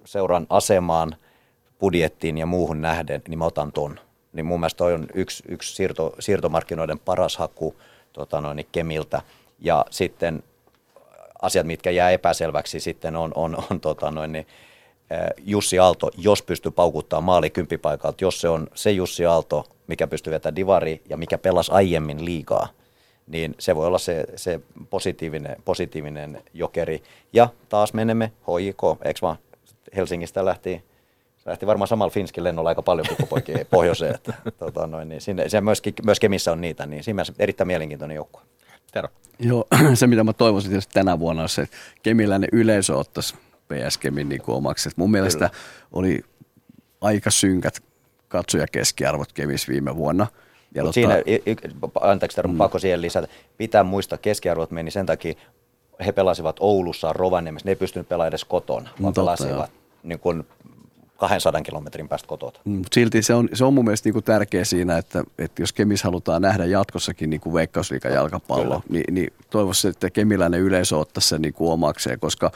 [0.06, 1.15] seuran asemaan,
[1.80, 3.99] budjettiin ja muuhun nähden, niin mä otan ton.
[4.34, 7.76] Niin mun mielestä toi on yksi, yksi siirto, siirtomarkkinoiden paras haku
[8.14, 9.22] tota noin, Kemiltä.
[9.60, 10.44] Ja sitten
[11.42, 14.48] asiat, mitkä jää epäselväksi sitten on, on, on tota noin, niin,
[15.10, 20.08] eh, Jussi Aalto, jos pystyy paukuttamaan maali kymppipaikalta, jos se on se Jussi Aalto, mikä
[20.08, 22.68] pystyy vetämään divari ja mikä pelasi aiemmin liikaa,
[23.28, 24.60] niin se voi olla se, se
[24.90, 27.04] positiivinen, positiivinen jokeri.
[27.34, 29.38] Ja taas menemme HJK, eikö vaan?
[29.96, 30.84] Helsingistä lähti,
[31.45, 34.15] lähti varmaan samalla Finskin lennolla aika paljon pikkupoikia pohjoiseen.
[34.15, 37.68] Että, tota noin, niin sinne, se myöskin, myös Kemissä on niitä, niin siinä mielessä erittäin
[37.68, 38.41] mielenkiintoinen joukkue.
[38.91, 39.07] Tero.
[39.39, 43.35] Joo, se mitä mä toivoisin tietysti tänä vuonna on se, että kemiläinen yleisö ottaisi
[43.68, 44.89] PS Kemin niin omaksi.
[44.89, 45.61] Et mun mielestä Kyllä.
[45.91, 46.23] oli
[47.01, 47.84] aika synkät
[48.27, 50.27] katsojakeskiarvot Kemissä viime vuonna.
[50.76, 51.55] Ja tota- siinä, y- y-
[52.01, 53.27] anteeksi, Taru, pakko siihen lisätä.
[53.57, 55.34] Pitää muistaa, keskiarvot meni sen takia,
[56.05, 59.72] he pelasivat Oulussa, Rovaniemessä, ne ei pystynyt pelaamaan edes kotona, vaan No totta, pelasivat
[60.03, 60.47] niin kuin
[61.22, 62.60] 200 kilometrin päästä kotota.
[62.65, 65.73] Mm, mut silti se on, se on mun mielestä niinku tärkeä siinä, että, että jos
[65.73, 71.41] Kemis halutaan nähdä jatkossakin niinku veikkausliikan jalkapallo, niin, niin toivoisin, että kemiläinen yleisö ottaisi sen
[71.41, 72.52] niinku omakseen, koska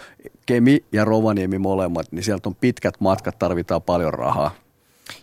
[0.46, 4.52] Kemi ja Rovaniemi molemmat, niin sieltä on pitkät matkat, tarvitaan paljon rahaa.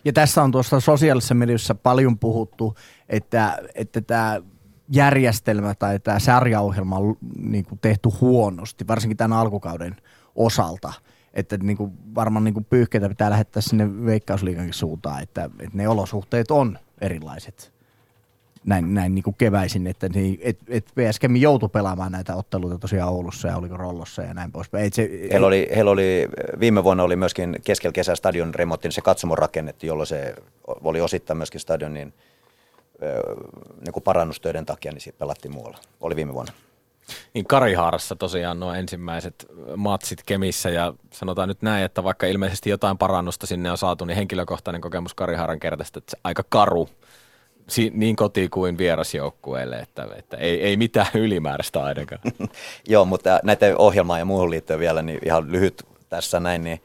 [0.05, 2.77] Ja tässä on tuosta sosiaalisessa mediassa paljon puhuttu,
[3.09, 4.41] että, että tämä
[4.89, 9.97] järjestelmä tai tämä sarjaohjelma on niin kuin tehty huonosti, varsinkin tämän alkukauden
[10.35, 10.93] osalta.
[11.35, 15.89] Että niin kuin varmaan niin kuin pyyhkeitä pitää lähettää sinne veikkausliikankin suuntaan, että, että ne
[15.89, 17.73] olosuhteet on erilaiset
[18.65, 23.13] näin, näin niin kuin keväisin, että niin, et, et PSK joutui pelaamaan näitä otteluita tosiaan
[23.13, 24.93] Oulussa ja oliko Rollossa ja näin poispäin.
[24.93, 26.29] Se, Heillä oli, heillä oli,
[26.61, 30.35] viime vuonna oli myöskin keskellä kesää stadion remontti, niin se katsomo rakennettiin, jolloin se
[30.67, 32.13] oli osittain myöskin stadionin
[33.85, 35.79] niin kuin parannustöiden takia, niin siitä pelattiin muualla.
[36.01, 36.53] Oli viime vuonna.
[37.35, 39.47] Niin Karihaarassa tosiaan nuo ensimmäiset
[39.77, 44.17] matsit Kemissä ja sanotaan nyt näin, että vaikka ilmeisesti jotain parannusta sinne on saatu, niin
[44.17, 46.89] henkilökohtainen kokemus Karihaaran kertaista, että se aika karu
[47.93, 52.21] niin koti kuin vierasjoukkueelle, että, että ei, ei mitään ylimääräistä ainakaan.
[52.89, 56.83] Joo, mutta näitä ohjelmaa ja muuhun liittyen vielä, niin ihan lyhyt tässä näin, niin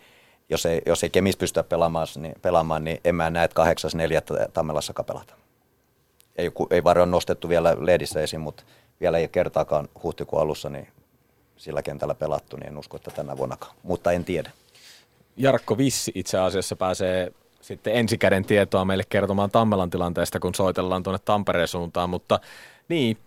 [0.49, 3.63] jos ei, jos ei Kemis pystytä pelaamaan, niin, pelaamaan, niin en mä näe, että
[4.43, 4.49] 8.4.
[4.53, 5.33] Tammelassa pelata.
[6.35, 8.63] Ei, ei varmaan nostettu vielä lehdissä esiin, mutta
[9.01, 10.87] vielä ei ole kertaakaan huhtikuun alussa niin
[11.57, 13.75] sillä kentällä pelattu, niin en usko, että tänä vuonnakaan.
[13.83, 14.51] Mutta en tiedä.
[15.37, 21.19] Jarkko Vissi itse asiassa pääsee sitten ensikäden tietoa meille kertomaan Tammelan tilanteesta, kun soitellaan tuonne
[21.25, 22.39] Tampereen suuntaan, mutta
[22.89, 23.17] niin,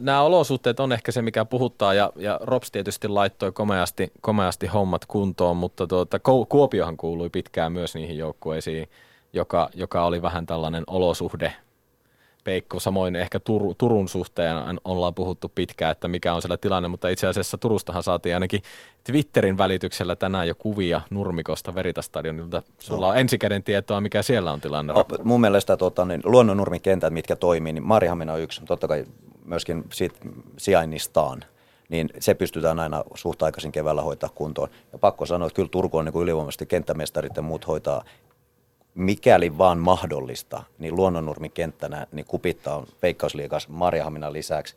[0.00, 5.06] nämä olosuhteet on ehkä se, mikä puhuttaa, ja, ja Rops tietysti laittoi komeasti, komeasti hommat
[5.06, 6.18] kuntoon, mutta tuota,
[6.48, 8.88] Kuopiohan kuului pitkään myös niihin joukkueisiin,
[9.32, 11.52] joka, joka oli vähän tällainen olosuhde
[12.44, 12.80] Peikko.
[12.80, 17.26] Samoin ehkä Tur- Turun suhteen ollaan puhuttu pitkään, että mikä on siellä tilanne, mutta itse
[17.26, 18.62] asiassa Turustahan saatiin ainakin
[19.04, 22.62] Twitterin välityksellä tänään jo kuvia Nurmikosta Veritastadionilta.
[22.78, 24.92] Sulla on ensikäden tietoa, mikä siellä on tilanne.
[24.92, 29.04] No, mun mielestä tota, niin, luonnonnurmikentät, mitkä toimii, niin Marihamina on yksi, totta kai
[29.44, 30.18] myöskin siitä
[30.56, 31.44] sijainnistaan
[31.88, 34.68] niin se pystytään aina suht aikaisin keväällä hoitaa kuntoon.
[34.92, 38.04] Ja pakko sanoa, että kyllä Turku on niin ylivoimaisesti kenttämestarit ja muut hoitaa
[38.94, 44.76] mikäli vaan mahdollista, niin luonnonnurmikenttänä niin kupittaa on Veikkausliigas Marjahaminan lisäksi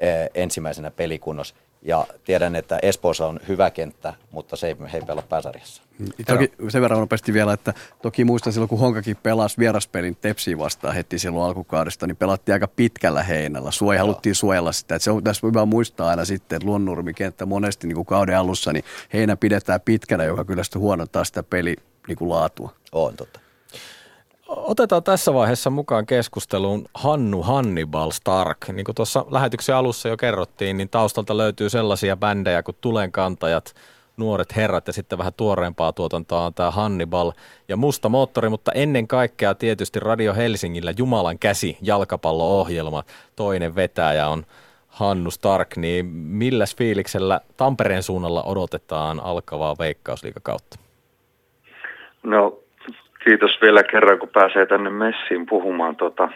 [0.00, 1.54] eh, ensimmäisenä pelikunnos.
[1.82, 5.82] Ja tiedän, että Espoossa on hyvä kenttä, mutta se ei, he ei pelaa pääsarjassa.
[5.98, 10.58] Mm, toki sen verran nopeasti vielä, että toki muistan silloin, kun Honkakin pelasi vieraspelin Tepsiin
[10.58, 13.70] vastaan heti silloin alkukaudesta, niin pelattiin aika pitkällä heinällä.
[13.70, 14.94] Suoja, haluttiin suojella sitä.
[14.94, 18.72] Että se on tässä hyvä muistaa aina sitten, että luonnurnurmikenttä monesti niin kuin kauden alussa,
[18.72, 21.76] niin heinä pidetään pitkänä, joka kyllä sitten huonottaa sitä peli
[22.08, 22.74] niin kuin laatua.
[22.92, 23.43] On totta.
[24.48, 28.68] Otetaan tässä vaiheessa mukaan keskusteluun Hannu Hannibal Stark.
[28.72, 33.74] Niin kuin tuossa lähetyksen alussa jo kerrottiin, niin taustalta löytyy sellaisia bändejä kuin Tulenkantajat,
[34.16, 37.32] Nuoret herrat ja sitten vähän tuoreempaa tuotantoa on tämä Hannibal
[37.68, 43.02] ja Musta moottori, mutta ennen kaikkea tietysti Radio Helsingillä Jumalan käsi jalkapallo-ohjelma.
[43.36, 44.46] Toinen vetäjä on
[44.88, 50.78] Hannu Stark, niin milläs fiiliksellä Tampereen suunnalla odotetaan alkavaa veikkausliikakautta?
[52.22, 52.58] No
[53.24, 56.28] Kiitos vielä kerran, kun pääsee tänne messiin puhumaan tuota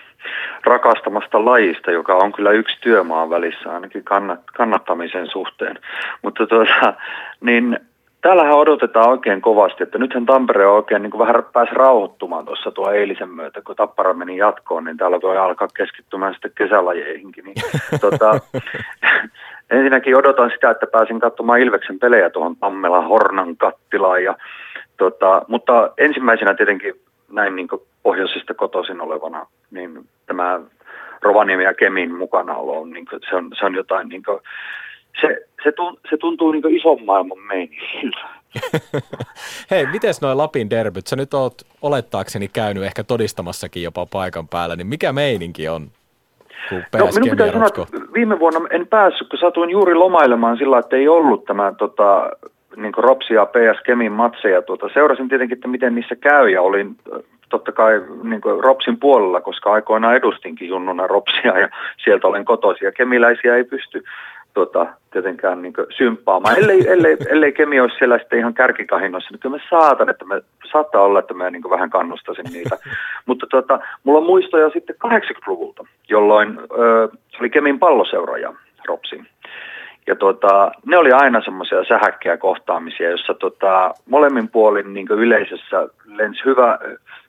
[0.64, 5.78] rakastamasta lajista, joka on kyllä yksi työmaan välissä ainakin kannat, kannattamisen suhteen.
[6.22, 6.94] Mutta tuota,
[7.40, 7.78] niin
[8.20, 12.70] täällähän odotetaan oikein kovasti, että nythän Tampere on oikein niin kuin vähän pääsi rauhoittumaan tuossa
[12.70, 17.44] tuo eilisen myötä, kun Tappara meni jatkoon, niin täällä voi alkaa keskittymään sitten kesälajeihinkin.
[17.44, 17.56] Niin,
[18.00, 18.40] tuota,
[19.70, 24.34] ensinnäkin odotan sitä, että pääsin katsomaan Ilveksen pelejä tuohon Tammelan Hornan kattilaan ja
[24.98, 26.94] Tota, mutta ensimmäisenä tietenkin
[27.32, 27.68] näin niin
[28.02, 30.60] pohjoisesta kotoisin olevana, niin tämä
[31.22, 34.40] Rovaniemi ja Kemin mukanaolo on, niin kuin, se, on, se on jotain, niin kuin,
[35.20, 38.38] se, se, tuntuu, se tuntuu niin ison maailman meiningiltä.
[39.70, 41.06] Hei, miten noin Lapin derbyt?
[41.06, 45.88] Sä nyt oot olettaakseni käynyt ehkä todistamassakin jopa paikan päällä, niin mikä meininki on?
[46.72, 50.96] No, minun pitää sanoa, että viime vuonna en päässyt, kun satuin juuri lomailemaan sillä, että
[50.96, 52.30] ei ollut tämä tota,
[52.76, 54.62] niin Ropsi ja PS Kemin matseja.
[54.62, 56.96] Tuota, seurasin tietenkin, että miten niissä käy ja olin
[57.48, 57.92] totta kai
[58.22, 61.68] niin Ropsin puolella, koska aikoinaan edustinkin junnuna Ropsia ja
[62.04, 62.92] sieltä olen kotoisia.
[62.92, 64.04] Kemiläisiä ei pysty
[64.54, 69.56] tuota, tietenkään niin symppaamaan, ellei, ellei, ellei Kemi olisi siellä sitten ihan kärkikahinnossa, niin kyllä
[69.56, 70.40] mä saatan, että mä,
[70.72, 72.78] saattaa olla, että mä niin vähän kannustaisin niitä.
[73.26, 78.54] Mutta tuota, mulla on muistoja sitten 80-luvulta, jolloin ö, se oli Kemin palloseuraaja
[78.88, 79.26] Ropsin.
[80.08, 86.40] Ja tota, ne oli aina semmoisia sähäkkiä kohtaamisia, jossa tota, molemmin puolin niin yleisössä lensi
[86.44, 86.78] hyvä,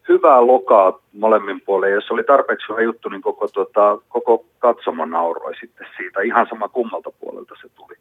[0.09, 1.93] hyvää lokaa molemmin puolin.
[1.93, 6.21] Jos oli tarpeeksi hyvä juttu, niin koko, tota, koko katsomo nauroi sitten siitä.
[6.21, 7.95] Ihan sama kummalta puolelta se tuli.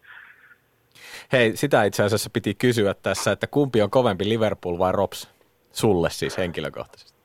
[1.33, 5.31] Hei, sitä itse asiassa piti kysyä tässä, että kumpi on kovempi Liverpool vai Rops?
[5.73, 7.19] Sulle siis henkilökohtaisesti.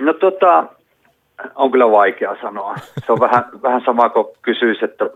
[0.00, 0.66] No tota,
[1.54, 2.74] on kyllä vaikea sanoa.
[3.06, 5.10] Se on vähän, vähän sama kuin kysyisi, että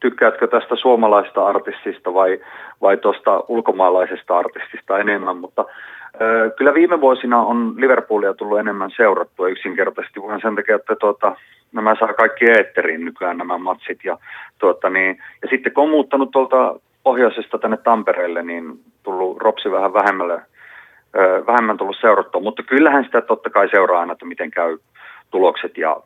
[0.00, 2.40] tykkäätkö tästä suomalaisesta artistista vai,
[2.82, 5.64] vai tuosta ulkomaalaisesta artistista enemmän, mutta
[6.56, 11.36] kyllä viime vuosina on Liverpoolia tullut enemmän seurattua yksinkertaisesti, vaan sen takia, että tuota,
[11.72, 14.04] nämä saa kaikki eetteriin nykyään nämä matsit.
[14.04, 14.18] Ja,
[14.58, 19.92] tuota, niin, ja sitten kun on muuttanut tuolta pohjoisesta tänne Tampereelle, niin tullut Ropsi vähän
[19.92, 20.42] vähemmälle,
[21.46, 24.78] vähemmän tullut seurattua, mutta kyllähän sitä totta kai seuraa aina, että miten käy
[25.30, 25.96] tulokset ja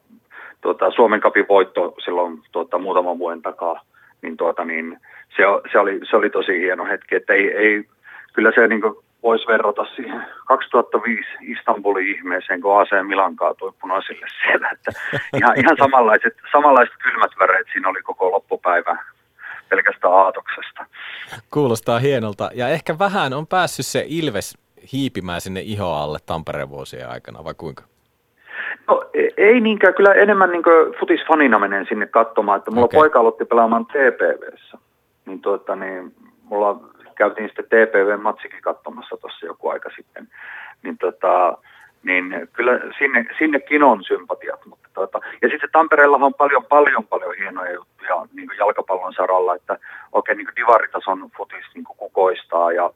[0.61, 3.81] tuota, Suomen kapin voitto silloin tuota, muutaman vuoden takaa,
[4.23, 4.99] niin, tuota, niin
[5.37, 5.43] se,
[5.73, 7.85] se, oli, se oli tosi hieno hetki, että ei, ei,
[8.33, 8.83] kyllä se niin
[9.23, 14.71] voisi verrata siihen 2005 Istanbulin ihmeeseen, kun AC Milan kaatui punaisille siellä.
[14.71, 14.93] Että
[15.37, 19.05] ihan, ihan samanlaiset, samanlaiset kylmät väreet siinä oli koko loppupäivä
[19.69, 20.87] pelkästään aatoksesta.
[21.51, 22.51] Kuulostaa hienolta.
[22.55, 24.59] Ja ehkä vähän on päässyt se Ilves
[24.93, 27.90] hiipimään sinne ihoalle Tampereen vuosien aikana, vai kuinka?
[28.91, 30.63] No e- ei niinkään, kyllä enemmän niin
[31.01, 32.99] futisfanina menen sinne katsomaan, että mulla okay.
[32.99, 34.79] poika aloitti pelaamaan TPVssä,
[35.27, 36.15] niin, tuota, niin
[36.45, 36.81] mulla
[37.15, 40.29] käytiin sitten TPV-matsikin katsomassa tuossa joku aika sitten,
[40.83, 41.59] niin, tota,
[42.03, 44.67] niin kyllä sinne, sinnekin on sympatiat.
[44.67, 49.79] Mutta tota, ja sitten Tampereella on paljon, paljon, paljon hienoja juttuja niin jalkapallon saralla, että
[50.13, 52.91] oikein niin divaritason futis niin kukoistaa ja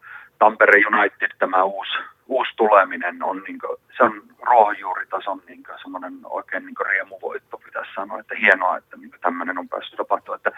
[0.44, 1.92] Tampere United tämä uusi,
[2.28, 8.20] uusi tuleminen on, niin kuin, se on ruohonjuuritason niin semmoinen oikein niin riemuvoitto pitäisi sanoa,
[8.20, 10.36] että hienoa, että niin tämmöinen on päässyt tapahtumaan.
[10.36, 10.52] Että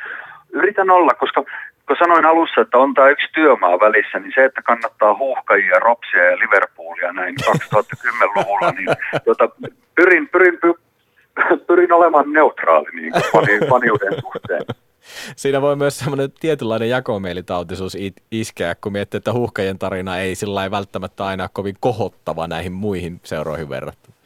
[0.52, 1.42] yritän olla, koska
[1.86, 6.24] kun sanoin alussa, että on tämä yksi työmaa välissä, niin se, että kannattaa huuhkajia, ropsia
[6.24, 8.88] ja Liverpoolia näin 2010-luvulla, niin
[9.24, 9.48] tuota,
[9.94, 10.58] pyrin, pyrin,
[11.68, 13.12] pyrin olemaan neutraali niin
[13.70, 14.85] faniuden suhteen.
[15.36, 17.96] Siinä voi myös semmoinen tietynlainen jakomielitautisuus
[18.30, 23.68] iskeä, kun miettii, että huuhkajien tarina ei sillä välttämättä aina kovin kohottava näihin muihin seuroihin
[23.68, 24.16] verrattuna.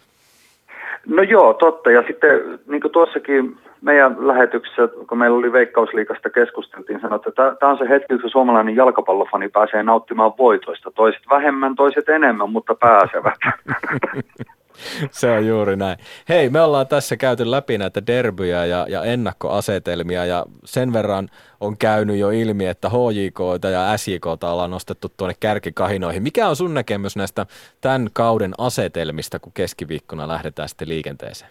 [1.06, 1.90] No joo, totta.
[1.90, 7.72] Ja sitten niin kuin tuossakin meidän lähetyksessä, kun meillä oli Veikkausliikasta keskusteltiin, sanoi, että tämä
[7.72, 10.90] on se hetki, kun suomalainen jalkapallofani pääsee nauttimaan voitoista.
[10.90, 13.38] Toiset vähemmän, toiset enemmän, mutta pääsevät.
[15.10, 15.98] Se on juuri näin.
[16.28, 21.28] Hei, me ollaan tässä käyty läpi näitä derbyjä ja, ja ennakkoasetelmia ja sen verran
[21.60, 23.40] on käynyt jo ilmi, että HJK
[23.72, 26.22] ja SJK ollaan nostettu tuonne kärkikahinoihin.
[26.22, 27.46] Mikä on sun näkemys näistä
[27.80, 31.50] tämän kauden asetelmista, kun keskiviikkona lähdetään sitten liikenteeseen?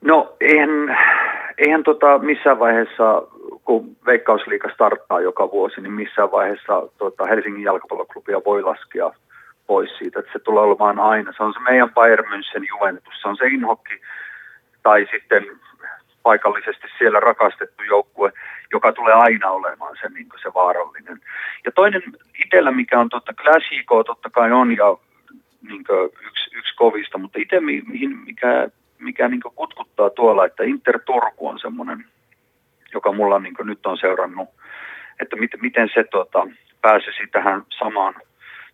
[0.00, 0.96] No eihän,
[1.58, 3.22] eihän tota missään vaiheessa,
[3.64, 9.12] kun Veikkausliika starttaa joka vuosi, niin missään vaiheessa tota Helsingin jalkapalloklubia voi laskea
[9.66, 11.32] pois siitä, että se tulee olemaan aina.
[11.36, 14.00] Se on se meidän Bayern München Juventus, se on se Inhokki
[14.82, 15.44] tai sitten
[16.22, 18.32] paikallisesti siellä rakastettu joukkue,
[18.72, 21.20] joka tulee aina olemaan se, niin se vaarallinen.
[21.64, 22.02] Ja toinen
[22.44, 24.96] itsellä, mikä on totta, Classico totta kai on ja
[25.68, 25.84] niin
[26.26, 28.68] yksi, yksi kovista, mutta itse mihin, mikä,
[28.98, 32.04] mikä niin kutkuttaa tuolla, että Inter Turku on semmoinen,
[32.94, 34.48] joka mulla niin nyt on seurannut,
[35.20, 36.46] että miten, miten se tota,
[36.82, 38.14] pääsisi tähän samaan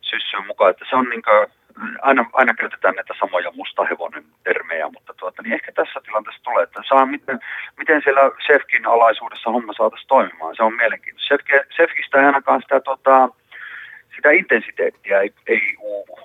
[0.03, 1.47] syssyyn mukaan, että se on niin kuin,
[2.03, 6.81] aina, aina käytetään näitä samoja mustahevonen termejä, mutta tuota, niin ehkä tässä tilanteessa tulee, että
[6.89, 7.39] saa miten,
[7.79, 10.57] miten siellä Sefkin alaisuudessa homma saataisiin toimimaan.
[10.57, 11.29] Se on mielenkiintoista.
[11.29, 13.29] Sefki, Sefkistä ei ainakaan sitä, tota,
[14.17, 16.19] sitä intensiteettiä ei, ei uuvu.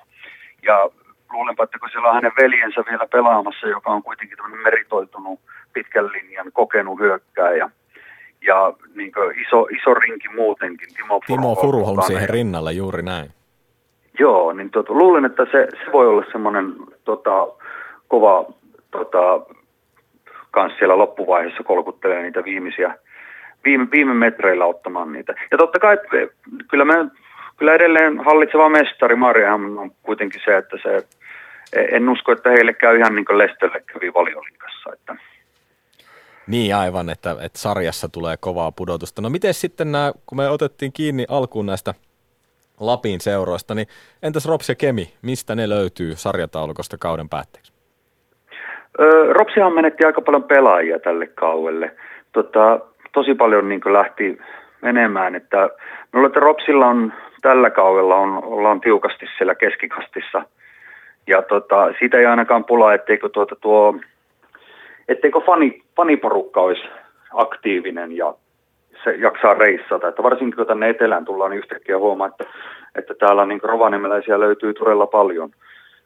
[0.63, 0.89] Ja
[1.31, 5.39] luulenpa, että kun siellä on hänen veljensä vielä pelaamassa, joka on kuitenkin tämmöinen meritoitunut
[5.73, 7.69] pitkän linjan kokenut hyökkääjä,
[8.41, 9.11] ja niin
[9.47, 10.93] iso, iso rinki muutenkin.
[10.93, 13.31] Timo, Timo Furuholm siihen rinnalle, juuri näin.
[14.19, 16.73] Joo, niin tuota, luulen, että se, se voi olla semmoinen
[17.03, 17.47] tota,
[18.07, 18.45] kova
[18.91, 19.55] tota,
[20.51, 22.95] kans siellä loppuvaiheessa kolkuttelee niitä viimeisiä,
[23.65, 25.33] viime, viime metreillä ottamaan niitä.
[25.51, 25.97] Ja totta kai,
[26.67, 26.93] kyllä, me,
[27.57, 31.07] kyllä edelleen hallitseva mestari Mariahan on kuitenkin se, että se,
[31.91, 34.93] en usko, että heille käy ihan niin kuin Lestelle kävi valioliikassa.
[34.93, 35.15] Että.
[36.47, 39.21] Niin aivan, että, että sarjassa tulee kovaa pudotusta.
[39.21, 41.93] No miten sitten nämä, kun me otettiin kiinni alkuun näistä–
[42.79, 43.87] Lapin seuroista, niin
[44.23, 47.73] entäs Rops ja Kemi, mistä ne löytyy sarjataulukosta kauden päätteeksi?
[48.99, 51.95] Öö, Ropsihan menetti aika paljon pelaajia tälle kaudelle.
[52.31, 52.79] Tota,
[53.13, 54.37] tosi paljon niin lähti
[54.81, 55.69] menemään, että
[56.13, 60.43] minulla että Ropsilla on tällä kaudella on, ollaan tiukasti siellä keskikastissa.
[61.27, 63.99] Ja tota, siitä ei ainakaan pula, etteikö, tuota, tuo,
[65.07, 66.83] etteikö fani, faniporukka olisi
[67.33, 68.33] aktiivinen ja
[69.03, 70.07] se jaksaa reissata.
[70.07, 72.45] Että varsinkin kun tänne etelään tullaan, niin yhtäkkiä huomaa, että,
[72.95, 75.49] että täällä niin rovaniemeläisiä löytyy todella paljon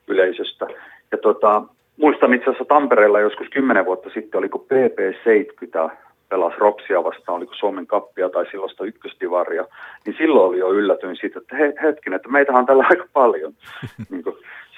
[0.08, 0.66] yleisöstä.
[1.12, 1.62] Ja tota,
[1.96, 5.90] muistan itse asiassa Tampereella joskus kymmenen vuotta sitten, oliko PP70
[6.28, 9.64] pelasi Ropsia vastaan, oliko Suomen kappia tai silloista ykköstivaria,
[10.06, 13.52] niin silloin oli jo yllätyin siitä, että he, hetkinen, että meitähän on tällä aika paljon
[14.10, 14.24] niin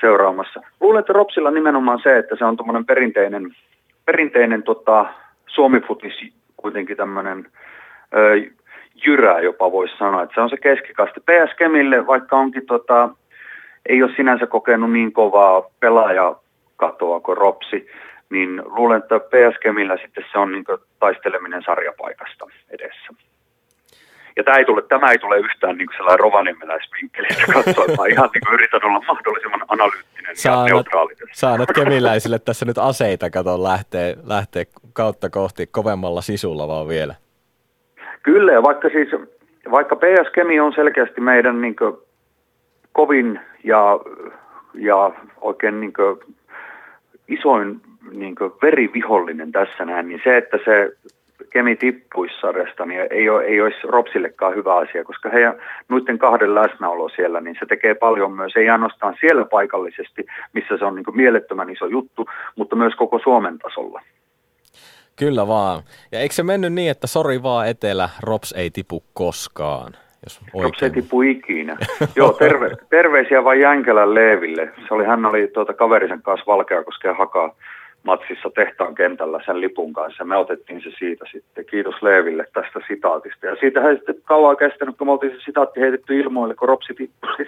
[0.01, 0.61] seuraamassa.
[0.81, 3.57] Luulen, että Ropsilla nimenomaan se, että se on tuommoinen perinteinen,
[4.05, 5.07] perinteinen tota,
[5.47, 7.47] Suomi-futis kuitenkin tämmöinen
[9.07, 11.20] jyrää jopa voisi sanoa, että se on se keskikaste.
[11.20, 13.09] PS Kemille, vaikka onkin tota,
[13.89, 17.91] ei ole sinänsä kokenut niin kovaa pelaajakatoa kuin Ropsi,
[18.31, 20.65] niin luulen, että PS Kemillä sitten se on niin
[21.01, 23.15] taisteleminen sarjapaikasta edessä.
[24.36, 28.55] Ja tämä ei tule, tämä ei tule yhtään niin sellainen rovaniemeläisvinkkelistä katsoa, mä ihan niin
[28.55, 31.15] yritän olla mahdollisimman analyyttinen saanut, ja neutraali.
[31.32, 37.15] Saanut kemiläisille tässä nyt aseita, kato, lähtee, lähtee kautta kohti kovemmalla sisulla vaan vielä.
[38.25, 39.09] Kyllä, ja vaikka siis,
[39.71, 41.97] vaikka PS Kemi on selkeästi meidän niin kuin,
[42.93, 44.01] kovin ja,
[44.75, 45.11] ja
[45.41, 46.21] oikein niin kuin
[47.29, 47.81] isoin
[48.13, 50.93] niin kuin verivihollinen tässä näin, niin se, että se
[51.51, 55.55] Kemi tippuisi sarjasta, niin ei, ole, ei olisi Ropsillekaan hyvä asia, koska heidän
[55.89, 60.85] noiden kahden läsnäolo siellä, niin se tekee paljon myös, ei ainoastaan siellä paikallisesti, missä se
[60.85, 62.27] on niin mielettömän iso juttu,
[62.57, 64.01] mutta myös koko Suomen tasolla.
[65.16, 65.82] Kyllä vaan.
[66.12, 69.93] Ja eikö se mennyt niin, että sori vaan etelä, Rops ei tipu koskaan?
[70.24, 71.77] Jos Rops ei tipu ikinä.
[72.16, 74.73] Joo, terve, terveisiä vain Jänkelän Leeville.
[74.89, 77.55] Se oli, hän oli tuota kaverisen kanssa Valkeakosken hakaa
[78.03, 80.24] matsissa tehtaan kentällä sen lipun kanssa.
[80.24, 81.65] Me otettiin se siitä sitten.
[81.65, 83.47] Kiitos Leeville tästä sitaatista.
[83.47, 86.95] Ja siitä ei sitten kauan kestänyt, kun me oltiin se sitaatti heitetty ilmoille, kun Ropsi
[86.95, 87.31] tippui.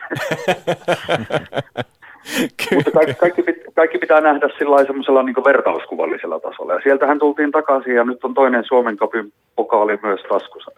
[2.75, 3.43] Mutta kaikki, kaikki,
[3.75, 6.75] kaikki, pitää nähdä sillä semmoisella niin vertauskuvallisella tasolla.
[6.75, 10.71] Ja sieltähän tultiin takaisin ja nyt on toinen Suomen kapin pokaali myös taskussa.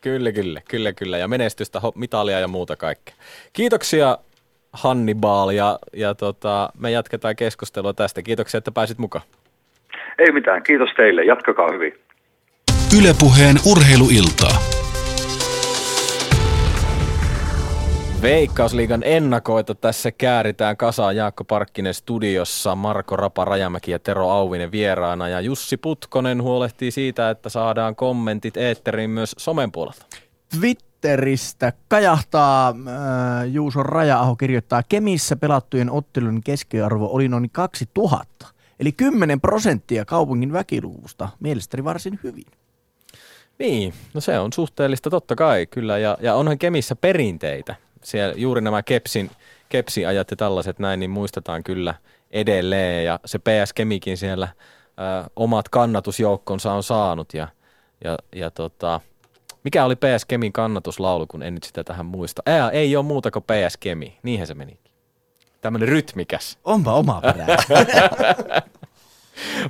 [0.00, 1.18] Kyllä, kyllä, kyllä, kyllä.
[1.18, 3.14] Ja menestystä, mitalia ja muuta kaikkea.
[3.52, 4.18] Kiitoksia
[4.72, 8.22] Hannibal ja, ja tota, me jatketaan keskustelua tästä.
[8.22, 9.24] Kiitoksia, että pääsit mukaan.
[10.18, 11.24] Ei mitään, kiitos teille.
[11.24, 11.92] Jatkakaa hyvin.
[12.98, 14.73] Ylepuheen urheiluiltaa.
[18.24, 20.76] Veikkausliigan ennakoita tässä kääritään.
[20.76, 25.28] Kasaan Jaakko Parkkinen studiossa, Marko Rapa Rajamäki ja Tero Auvinen vieraana.
[25.28, 30.06] Ja Jussi Putkonen huolehtii siitä, että saadaan kommentit eetteriin myös somen puolelta.
[30.60, 32.74] Twitteristä kajahtaa äh,
[33.52, 38.46] Juuso Raja-aho kirjoittaa, Kemissä pelattujen ottelun keskiarvo oli noin 2000,
[38.80, 42.46] eli 10 prosenttia kaupungin väkiluvusta, mielestäni varsin hyvin.
[43.58, 48.60] Niin, no se on suhteellista totta kai kyllä, ja, ja onhan Kemissä perinteitä siellä juuri
[48.60, 49.30] nämä kepsin,
[49.68, 51.94] kepsiajat ja tällaiset näin, niin muistetaan kyllä
[52.30, 53.04] edelleen.
[53.04, 54.48] Ja se PS Kemikin siellä
[54.88, 57.34] ö, omat kannatusjoukkonsa on saanut.
[57.34, 57.48] Ja,
[58.04, 59.00] ja, ja tota,
[59.64, 62.42] mikä oli PS Kemin kannatuslaulu, kun en nyt sitä tähän muista.
[62.46, 64.92] Ää, ei ole muuta kuin PS Kemi, niinhän se menikin.
[65.60, 66.58] Tämmöinen rytmikäs.
[66.64, 67.56] Onpa oma perää.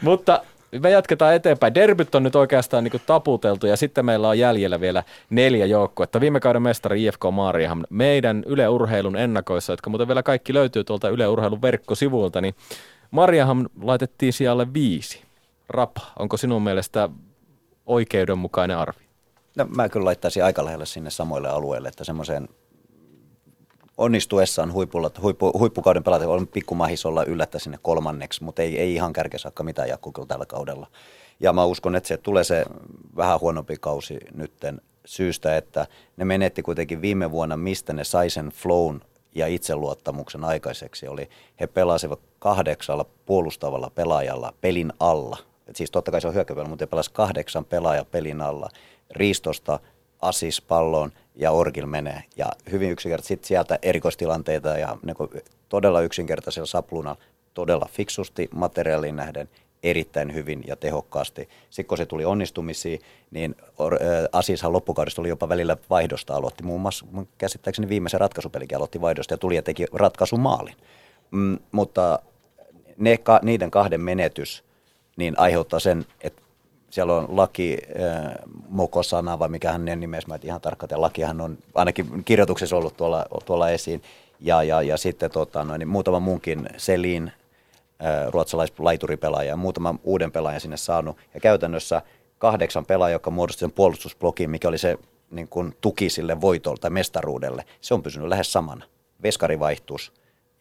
[0.02, 0.42] Mutta
[0.82, 1.74] me jatketaan eteenpäin.
[1.74, 6.20] Derbyt on nyt oikeastaan niin taputeltu ja sitten meillä on jäljellä vielä neljä joukkuetta.
[6.20, 11.08] Viime kauden mestari IFK Maariaham meidän Yle Urheilun ennakoissa, jotka muuten vielä kaikki löytyy tuolta
[11.08, 12.54] Yle Urheilun verkkosivuilta, niin
[13.10, 15.22] Mariaham laitettiin sijalle viisi.
[15.68, 17.08] Rapa, onko sinun mielestä
[17.86, 19.04] oikeudenmukainen arvi?
[19.56, 22.48] No, mä kyllä laittaisin aika lähelle sinne samoille alueille, että semmoiseen
[23.98, 29.12] onnistuessaan huipulla, huippu, huippukauden pelata on pikkumahis olla yllättä sinne kolmanneksi, mutta ei, ei ihan
[29.12, 30.86] kärkesakka mitään jakku kyllä tällä kaudella.
[31.40, 32.64] Ja mä uskon, että se tulee se
[33.16, 38.48] vähän huonompi kausi nytten syystä, että ne menetti kuitenkin viime vuonna, mistä ne sai sen
[38.48, 39.00] flown
[39.34, 41.08] ja itseluottamuksen aikaiseksi.
[41.08, 41.28] Oli,
[41.60, 45.38] he pelasivat kahdeksalla puolustavalla pelaajalla pelin alla.
[45.66, 48.68] Et siis totta kai se on hyökkäypeli, mutta he pelasivat kahdeksan pelaaja pelin alla.
[49.10, 49.80] Riistosta
[50.20, 52.22] Asis palloon ja Orgil menee.
[52.36, 57.16] Ja hyvin yksinkertaisesti sit sieltä erikoistilanteita ja niin todella yksinkertaisella sapluna
[57.54, 59.48] todella fiksusti materiaaliin nähden
[59.82, 61.48] erittäin hyvin ja tehokkaasti.
[61.70, 63.00] Sitten kun se tuli onnistumisiin,
[63.30, 63.56] niin
[64.32, 66.62] Asishan loppukaudesta oli jopa välillä vaihdosta aloitti.
[66.62, 67.06] Muun muassa
[67.38, 70.74] käsittääkseni viimeisen ratkaisupelikin aloitti vaihdosta ja tuli ja teki ratkaisumaalin.
[71.30, 72.18] Mm, mutta
[72.96, 74.64] ne, ka, niiden kahden menetys
[75.16, 76.42] niin aiheuttaa sen, että
[76.94, 78.34] siellä on laki äh,
[78.68, 83.26] mokosana vai mikä hänen nimessä, mä ihan tarkkaan, ja lakihan on ainakin kirjoituksessa ollut tuolla,
[83.44, 84.02] tuolla esiin.
[84.40, 87.32] Ja, ja, ja sitten tota, noin, niin muutama muunkin Selin,
[88.04, 91.16] äh, ruotsalaislaituripelaaja ja muutama uuden pelaajan sinne saanut.
[91.34, 92.02] Ja käytännössä
[92.38, 94.98] kahdeksan pelaajaa, joka muodosti sen puolustusblokin, mikä oli se
[95.30, 98.84] niin kuin tuki sille voitolle tai mestaruudelle, se on pysynyt lähes samana.
[99.22, 100.12] Veskarivaihtus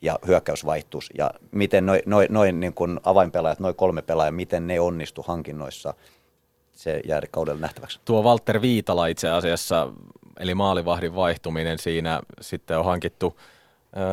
[0.02, 2.74] ja hyökkäysvaihtus ja miten noin noi, noi, niin
[3.04, 5.94] avainpelaajat, noin kolme pelaajaa, miten ne onnistu hankinnoissa–
[6.74, 8.00] se jää kaudella nähtäväksi.
[8.06, 9.88] Tuo Walter Viitala itse asiassa,
[10.40, 13.38] eli maalivahdin vaihtuminen siinä sitten on hankittu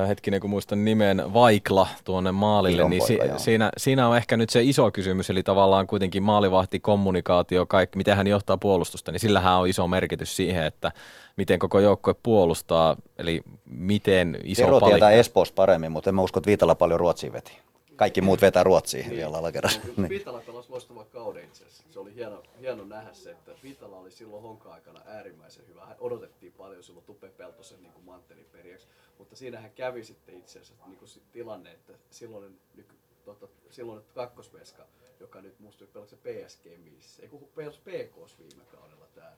[0.09, 4.63] hetkinen kun muistan nimen, Vaikla tuonne maalille, niin si- siinä, siinä on ehkä nyt se
[4.63, 9.69] iso kysymys, eli tavallaan kuitenkin maalivahti, kommunikaatio, kaikki, miten hän johtaa puolustusta, niin sillähän on
[9.69, 10.93] iso merkitys siihen, että
[11.37, 16.39] miten koko joukkue puolustaa, eli miten iso Tero tietää Espoossa paremmin, mutta en mä usko,
[16.39, 17.59] että Viitala paljon Ruotsiin veti.
[18.01, 19.17] Kaikki muut vetää Ruotsiin niin.
[19.17, 19.81] vielä alakerrassa.
[19.97, 20.09] Niin.
[20.09, 21.83] Viitala pelasi loistavan kauden itse asiassa.
[21.91, 25.87] Se oli hieno, hieno nähdä se, että Vitala oli silloin honka-aikana äärimmäisen hyvä.
[25.87, 28.87] Hän odotettiin paljon silloin Tupe Peltosen niin manttelin periaksi,
[29.19, 32.87] mutta siinähän kävi sitten itse asiassa niin kuin tilanne, että silloin, niin,
[33.25, 34.87] tota, silloin kakkosveska,
[35.21, 39.33] joka nyt muistui pelasi PSG missä, ei kun pelasi PKs viime kaudella tämä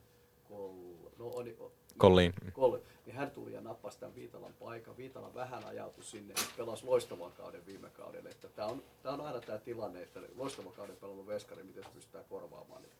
[0.53, 0.71] Kol,
[1.17, 1.57] no, oli,
[1.97, 2.33] Kolliin.
[2.53, 4.97] Kol, niin hän tuli ja nappasi tämän Viitalan paikan.
[4.97, 8.29] Viitala vähän ajautui sinne, että pelasi loistavan kauden viime kaudelle.
[8.29, 11.89] Että tämä, on, tämä on aina tämä tilanne, että loistavan kauden pelannut veskari, miten se
[11.89, 12.91] pystytään korvaamaan nyt.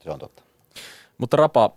[0.00, 0.42] Se on totta.
[1.18, 1.70] Mutta Rapa,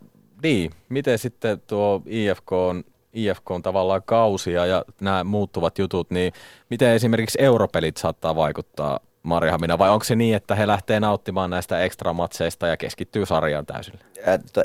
[0.43, 2.83] niin, miten sitten tuo IFK on
[3.13, 6.33] IFK on tavallaan kausia ja nämä muuttuvat jutut, niin
[6.69, 11.83] miten esimerkiksi europelit saattaa vaikuttaa Marjahamina, vai onko se niin, että he lähtee nauttimaan näistä
[11.83, 13.99] ekstramatseista ja keskittyy sarjaan täysin?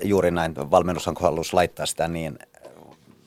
[0.03, 0.55] Juuri näin.
[0.71, 2.39] Valmennushan halusi laittaa sitä niin,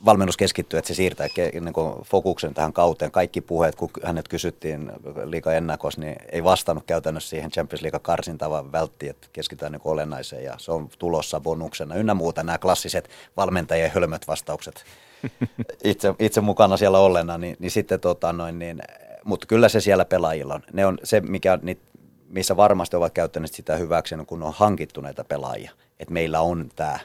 [0.05, 3.11] valmennus keskittyy, että se siirtää niin fokuksen tähän kauteen.
[3.11, 4.91] Kaikki puheet, kun hänet kysyttiin
[5.25, 9.81] liika ennakos, niin ei vastannut käytännössä siihen Champions League karsintaan, vaan vältti, että keskitytään niin
[9.85, 11.95] olennaiseen ja se on tulossa bonuksena.
[11.95, 14.85] Ynnä muuta nämä klassiset valmentajien hölmöt vastaukset
[15.83, 18.81] itse, itse mukana siellä ollena, niin, niin sitten tota noin, niin,
[19.25, 20.63] mutta kyllä se siellä pelaajilla on.
[20.73, 21.59] Ne on se, mikä,
[22.27, 25.71] missä varmasti ovat käyttäneet sitä hyväksi, kun on hankittu näitä pelaajia.
[25.99, 26.99] Että meillä on tämä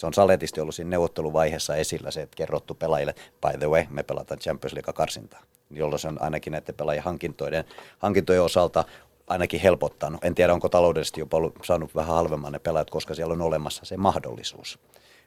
[0.00, 4.02] se on saletisti ollut siinä neuvotteluvaiheessa esillä se, että kerrottu pelaajille, by the way, me
[4.02, 7.64] pelataan Champions League-karsintaa, jolloin se on ainakin näiden pelaajien hankintojen,
[7.98, 8.84] hankintojen osalta
[9.26, 10.24] ainakin helpottanut.
[10.24, 13.84] En tiedä, onko taloudellisesti jopa ollut, saanut vähän halvemman ne pelaajat, koska siellä on olemassa
[13.84, 14.78] se mahdollisuus.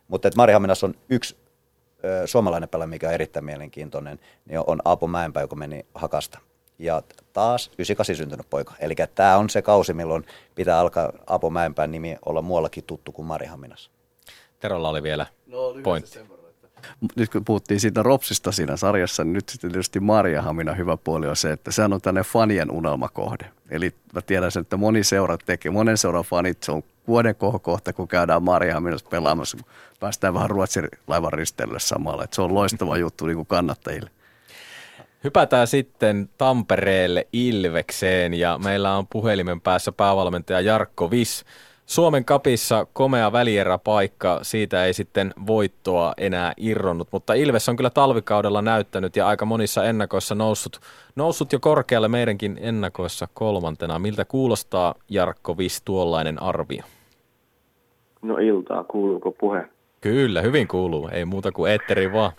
[0.07, 1.35] Mutta Marihaminassa on yksi
[2.25, 6.39] suomalainen pelaaja, mikä on erittäin mielenkiintoinen, niin on Aapo Mäenpää, joka meni Hakasta.
[6.79, 7.01] Ja
[7.33, 8.73] taas 98 syntynyt poika.
[8.79, 13.25] Eli tämä on se kausi, milloin pitää alkaa Aapo Mäenpään nimi olla muuallakin tuttu kuin
[13.25, 13.91] Marihaminassa.
[14.59, 16.19] Terolla oli vielä no, pointti.
[17.15, 21.35] Nyt kun puhuttiin siitä Ropsista siinä sarjassa, niin nyt sitten tietysti Marjahamina hyvä puoli on
[21.35, 23.45] se, että sehän on tänne fanien unelmakohde.
[23.69, 27.93] Eli mä tiedän sen, että moni seura tekee, monen seuran fanit, se on vuoden kohokohta,
[27.93, 29.65] kun käydään Marjahaminassa pelaamassa, kun
[29.99, 32.23] päästään vähän Ruotsin laivan risteilylle samalla.
[32.23, 34.09] Että se on loistava juttu niin kuin kannattajille.
[35.23, 41.45] Hypätään sitten Tampereelle Ilvekseen ja meillä on puhelimen päässä päävalmentaja Jarkko Vis.
[41.85, 48.61] Suomen kapissa komea välieräpaikka, siitä ei sitten voittoa enää irronnut, mutta Ilves on kyllä talvikaudella
[48.61, 50.79] näyttänyt ja aika monissa ennakoissa noussut,
[51.15, 53.99] noussut jo korkealle meidänkin ennakoissa kolmantena.
[53.99, 56.83] Miltä kuulostaa Jarkko Vis tuollainen arvio?
[58.21, 59.65] No iltaa, kuuluuko puhe?
[60.01, 62.31] Kyllä, hyvin kuuluu, ei muuta kuin etteri vaan.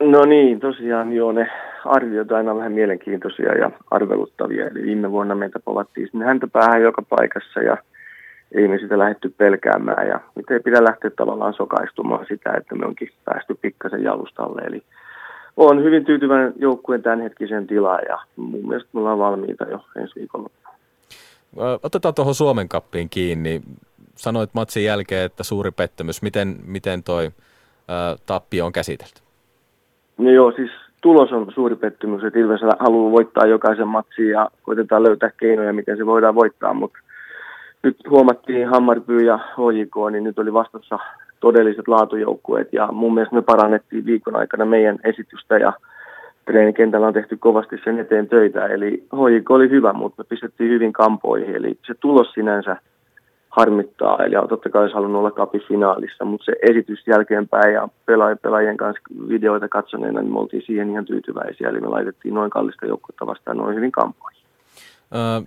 [0.00, 1.50] No niin, tosiaan joo, ne
[1.84, 4.66] arviot aina vähän mielenkiintoisia ja arveluttavia.
[4.66, 7.76] Eli viime vuonna meitä povattiin sinne häntä päähän joka paikassa ja–
[8.52, 12.86] ei me sitä lähdetty pelkäämään ja nyt ei pidä lähteä tavallaan sokaistumaan sitä, että me
[12.86, 14.62] onkin päästy pikkasen jalustalle.
[14.62, 14.82] Eli
[15.56, 20.50] olen hyvin tyytyväinen joukkueen tämänhetkisen tilaan ja mun mielestä me ollaan valmiita jo ensi viikolla.
[21.82, 23.62] Otetaan tuohon Suomen kappiin kiinni.
[24.20, 26.22] Sanoit matsin jälkeen, että suuri pettymys.
[26.22, 27.30] Miten, miten toi ä,
[28.26, 29.20] tappio on käsitelty?
[30.18, 30.70] No joo, siis
[31.00, 35.96] tulos on suuri pettymys, että Ilves haluaa voittaa jokaisen matsin ja koitetaan löytää keinoja, miten
[35.96, 36.98] se voidaan voittaa, mutta
[37.82, 40.98] nyt huomattiin Hammarby ja HJK, niin nyt oli vastassa
[41.40, 45.72] todelliset laatujoukkueet ja mun mielestä me parannettiin viikon aikana meidän esitystä ja
[46.44, 48.66] treenikentällä on tehty kovasti sen eteen töitä.
[48.66, 52.76] Eli HJK oli hyvä, mutta me pistettiin hyvin kampoihin, eli se tulos sinänsä
[53.50, 54.24] harmittaa.
[54.24, 57.88] Eli totta kai olisi halunnut olla kapifinaalissa, mutta se esitys jälkeenpäin ja
[58.42, 61.68] pelaajien, kanssa videoita katsoneena, niin me oltiin siihen ihan tyytyväisiä.
[61.68, 64.40] Eli me laitettiin noin kallista joukkuetta vastaan noin hyvin kampoihin.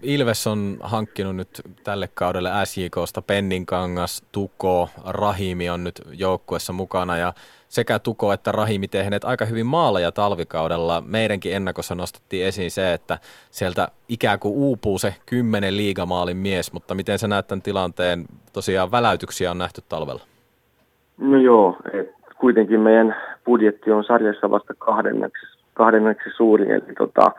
[0.01, 7.33] Ilves on hankkinut nyt tälle kaudelle SJKsta Penninkangas, Tuko, Rahimi on nyt joukkuessa mukana ja
[7.73, 11.03] sekä Tuko että Rahimi tehneet aika hyvin maaleja talvikaudella.
[11.05, 13.17] Meidänkin ennakossa nostettiin esiin se, että
[13.51, 18.25] sieltä ikään kuin uupuu se kymmenen liigamaalin mies, mutta miten sä näet tämän tilanteen?
[18.53, 20.21] Tosiaan väläytyksiä on nähty talvella.
[21.17, 22.09] No joo, et
[22.39, 27.31] kuitenkin meidän budjetti on sarjassa vasta kahdenneksi, kahdenneksi suurin, eli tota,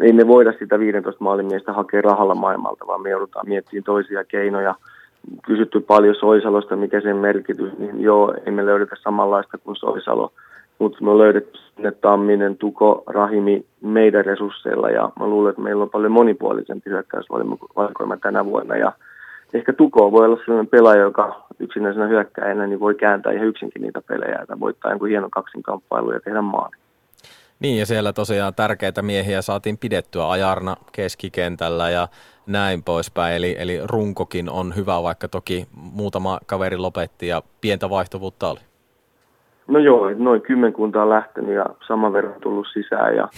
[0.00, 4.74] ei me voida sitä 15 maalimiestä hakea rahalla maailmalta, vaan me joudutaan miettimään toisia keinoja.
[5.46, 10.32] Kysytty paljon Soisalosta, mikä sen merkitys, niin joo, ei me löydetä samanlaista kuin Soisalo,
[10.78, 15.90] mutta me löydetty sinne Tamminen, Tuko, Rahimi meidän resursseilla ja mä luulen, että meillä on
[15.90, 18.92] paljon monipuolisempi hyökkäysvalikoima tänä vuonna ja
[19.54, 24.02] ehkä Tuko voi olla sellainen pelaaja, joka yksinäisenä hyökkäjänä niin voi kääntää ihan yksinkin niitä
[24.08, 26.76] pelejä, että voittaa jonkun hienon kaksinkamppailun ja tehdä maali.
[27.60, 32.08] Niin ja siellä tosiaan tärkeitä miehiä saatiin pidettyä ajarna keskikentällä ja
[32.48, 33.36] näin poispäin.
[33.36, 38.60] Eli, eli runkokin on hyvä, vaikka toki muutama kaveri lopetti ja pientä vaihtuvuutta oli.
[39.66, 43.28] No joo, noin kymmenkunta on lähtenyt ja saman verran tullut sisään ja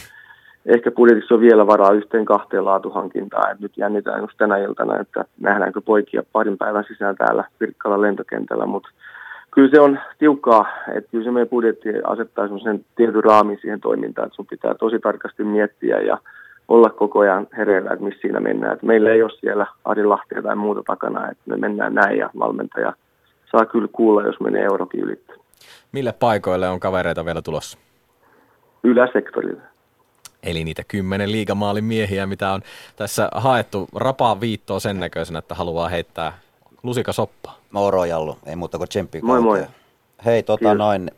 [0.67, 3.53] ehkä budjetissa on vielä varaa yhteen kahteen laatuhankintaan.
[3.53, 8.67] Et nyt jännitään just tänä iltana, että nähdäänkö poikia parin päivän sisään täällä Pirkkalan lentokentällä,
[8.67, 8.91] mutta
[9.51, 14.27] kyllä se on tiukkaa, että kyllä se meidän budjetti asettaa semmoisen tietyn raamin siihen toimintaan,
[14.27, 16.19] että sun pitää tosi tarkasti miettiä ja
[16.71, 18.73] olla koko ajan hereillä, että missä siinä mennään.
[18.73, 22.31] Että meillä ei ole siellä Ari Lahtia tai muuta takana, että me mennään näin ja
[22.39, 22.93] valmentaja
[23.51, 25.35] saa kyllä kuulla, jos menee eurokin ylittä.
[25.93, 27.79] Mille paikoille on kavereita vielä tulossa?
[28.85, 29.63] Yläsektorille.
[30.43, 32.63] Eli niitä kymmenen liigamaalin miehiä, mitä on
[32.97, 36.33] tässä haettu rapaa viittoa sen näköisenä, että haluaa heittää
[36.83, 37.59] lusika soppaa.
[37.71, 39.21] Moro Jallu, ei muuta kuin tsemppi.
[39.23, 39.67] Moi moi.
[40.25, 40.79] Hei, tota Kiitos.
[40.79, 41.11] noin,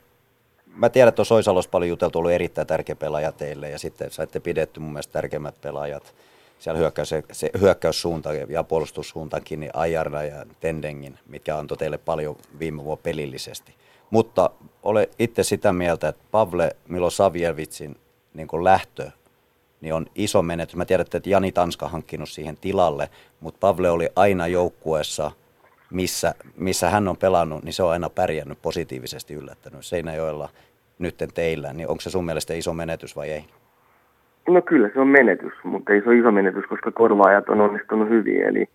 [0.75, 4.39] mä tiedän, että tuossa Oisalossa paljon juteltu, ollut erittäin tärkeä pelaaja teille ja sitten saitte
[4.39, 6.13] pidetty mun mielestä tärkeimmät pelaajat
[6.59, 12.83] siellä hyökkäys, se hyökkäyssuunta ja puolustussuuntakin, niin Ajarna ja Tendengin, mitkä antoi teille paljon viime
[12.83, 13.75] vuonna pelillisesti.
[14.09, 14.49] Mutta
[14.83, 17.97] ole itse sitä mieltä, että Pavle Milosavjevitsin
[18.33, 19.11] niin lähtö
[19.81, 20.75] niin on iso menetys.
[20.75, 23.09] Mä tiedän, että Jani Tanska hankkinut siihen tilalle,
[23.39, 25.31] mutta Pavle oli aina joukkueessa,
[25.93, 29.85] missä, missä hän on pelannut, niin se on aina pärjännyt positiivisesti yllättänyt.
[29.85, 30.49] Seinäjoella
[30.99, 33.45] nytten teillä, niin onko se sun mielestä iso menetys vai ei?
[34.47, 38.09] No kyllä se on menetys, mutta ei se ole iso menetys, koska korvaajat on onnistunut
[38.09, 38.41] hyvin.
[38.41, 38.69] Eli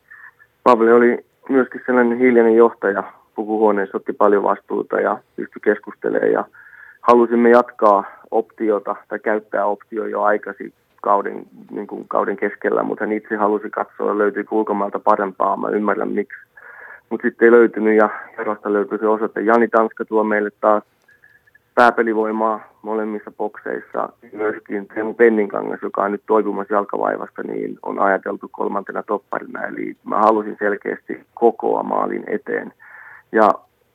[0.62, 6.45] Pavle oli myöskin sellainen hiljainen johtaja, pukuhuoneessa otti paljon vastuuta ja pystyi keskustelemaan ja
[7.01, 10.73] halusimme jatkaa optiota tai käyttää optio jo aikaisin
[11.03, 16.12] kauden, niin kuin kauden keskellä, mutta hän itse halusi katsoa, löytyykö ulkomailta parempaa, mä ymmärrän
[16.12, 16.48] miksi.
[17.11, 19.41] Mutta sitten ei löytynyt ja Jarosta löytyi se osoite.
[19.41, 20.83] Jani Tanska tuo meille taas
[21.75, 24.09] pääpelivoimaa molemmissa bokseissa.
[24.33, 29.67] Myöskin Teemu Penninkangas, joka on nyt toipumassa jalkavaivasta, niin on ajateltu kolmantena topparina.
[29.67, 32.73] Eli mä halusin selkeästi kokoa maalin eteen.
[33.33, 33.51] Ja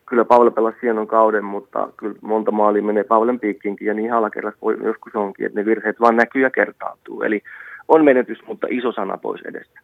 [0.05, 4.59] kyllä Pavel pelasi hienon kauden, mutta kyllä monta maalia menee Pavlen piikkiinkin ja niin halakerrassa
[4.61, 7.21] voi joskus onkin, että ne virheet vaan näkyy ja kertaantuu.
[7.21, 7.41] Eli
[7.87, 9.79] on menetys, mutta iso sana pois edestä.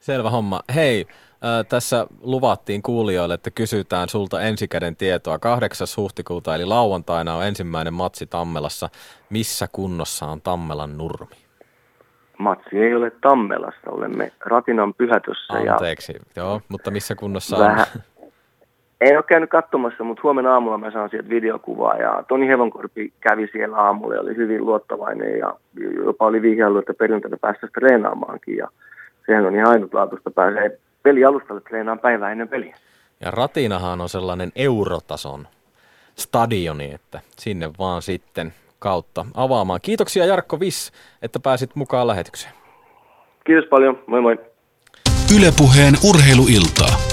[0.00, 0.60] Selvä homma.
[0.74, 1.06] Hei,
[1.44, 5.38] äh, tässä luvattiin kuulijoille, että kysytään sulta ensikäden tietoa.
[5.38, 5.86] 8.
[5.96, 8.88] huhtikuuta eli lauantaina on ensimmäinen matsi Tammelassa.
[9.30, 11.36] Missä kunnossa on Tammelan nurmi?
[12.38, 15.54] Matsi ei ole Tammelassa, olemme Ratinan pyhätössä.
[15.72, 18.02] Anteeksi, ja joo, mutta missä kunnossa vähän, on?
[19.02, 23.48] En ole käynyt katsomassa, mutta huomenna aamulla mä saan sieltä videokuvaa ja Toni Hevonkorpi kävi
[23.52, 25.54] siellä aamulla ja oli hyvin luottavainen ja
[26.04, 28.68] jopa oli vihjailu, että perjantaina päästä treenaamaankin ja
[29.26, 32.76] sehän on ihan ainutlaatuista pääsee pelialustalle treenaan päivää ennen peliä.
[33.20, 35.48] Ja Ratinahan on sellainen eurotason
[36.16, 39.80] stadioni, että sinne vaan sitten kautta avaamaan.
[39.82, 40.92] Kiitoksia Jarkko Viss,
[41.22, 42.54] että pääsit mukaan lähetykseen.
[43.44, 44.38] Kiitos paljon, moi moi.
[45.36, 47.11] Ylepuheen urheiluiltaa.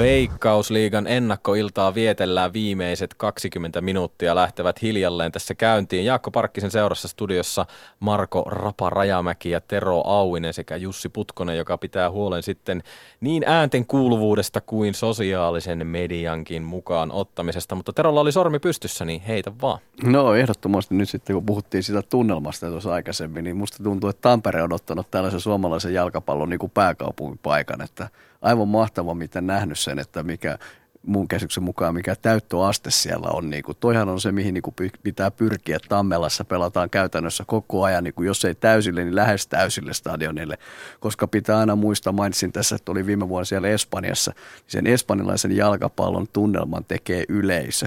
[0.00, 6.04] Veikkausliigan ennakkoiltaa vietellään viimeiset 20 minuuttia lähtevät hiljalleen tässä käyntiin.
[6.04, 7.66] Jaakko Parkkisen seurassa studiossa
[8.00, 12.82] Marko Rapa Rajamäki ja Tero Auinen sekä Jussi Putkonen, joka pitää huolen sitten
[13.20, 17.74] niin äänten kuuluvuudesta kuin sosiaalisen mediankin mukaan ottamisesta.
[17.74, 19.78] Mutta Terolla oli sormi pystyssä, niin heitä vaan.
[20.04, 24.62] No ehdottomasti nyt sitten kun puhuttiin sitä tunnelmasta tuossa aikaisemmin, niin musta tuntuu, että Tampere
[24.62, 27.40] on ottanut tällaisen suomalaisen jalkapallon niin kuin pääkaupungin
[27.82, 28.08] että–
[28.42, 30.58] aivan mahtava, miten nähnyt sen, että mikä
[31.02, 33.50] mun käsityksen mukaan, mikä täyttöaste siellä on.
[33.50, 35.78] Niin kuin, toihan on se, mihin niin kuin pitää pyrkiä.
[35.88, 40.58] Tammelassa pelataan käytännössä koko ajan, niin kuin, jos ei täysille, niin lähes täysille stadionille.
[41.00, 45.56] Koska pitää aina muistaa, mainitsin tässä, että oli viime vuonna siellä Espanjassa, niin sen espanjalaisen
[45.56, 47.86] jalkapallon tunnelman tekee yleisö.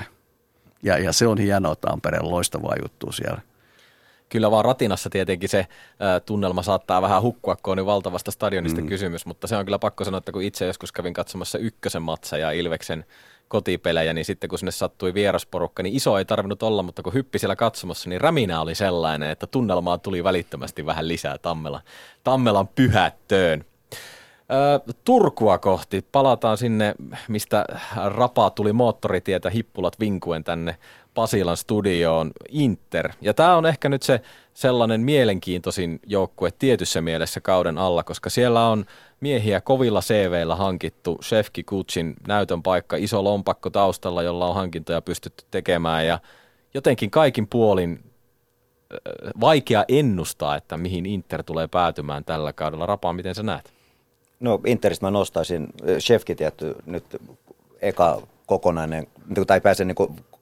[0.84, 3.42] Ja, ja se on hienoa Tampereen loistavaa juttu siellä
[4.34, 5.68] kyllä vaan ratinassa tietenkin se
[6.26, 8.88] tunnelma saattaa vähän hukkua, kun on niin valtavasta stadionista mm.
[8.88, 12.38] kysymys, mutta se on kyllä pakko sanoa, että kun itse joskus kävin katsomassa ykkösen matsa
[12.38, 13.06] ja Ilveksen
[13.48, 17.40] kotipelejä, niin sitten kun sinne sattui vierasporukka, niin iso ei tarvinnut olla, mutta kun hyppi
[17.40, 21.82] siellä katsomassa, niin räminä oli sellainen, että tunnelmaa tuli välittömästi vähän lisää Tammela,
[22.24, 23.66] Tammelan pyhättöön.
[25.04, 26.06] Turkua kohti.
[26.12, 26.96] Palataan sinne,
[27.28, 27.66] mistä
[28.06, 30.78] rapaa tuli moottoritietä hippulat vinkuen tänne
[31.14, 33.12] Pasilan studioon Inter.
[33.22, 34.22] Ja tämä on ehkä nyt se
[34.54, 38.86] sellainen mielenkiintoisin joukkue tietyssä mielessä kauden alla, koska siellä on
[39.20, 41.20] miehiä kovilla CVillä hankittu.
[41.24, 46.20] Shefki Kutsin näytön paikka, iso lompakko taustalla, jolla on hankintoja pystytty tekemään ja
[46.74, 48.04] jotenkin kaikin puolin
[49.42, 52.86] vaikea ennustaa, että mihin Inter tulee päätymään tällä kaudella.
[52.86, 53.74] Rapaa, miten sä näet?
[54.40, 55.68] No Interistä mä nostaisin,
[56.00, 57.04] Shefki tietty nyt
[57.82, 59.08] eka kokonainen,
[59.48, 59.96] tai pääse niin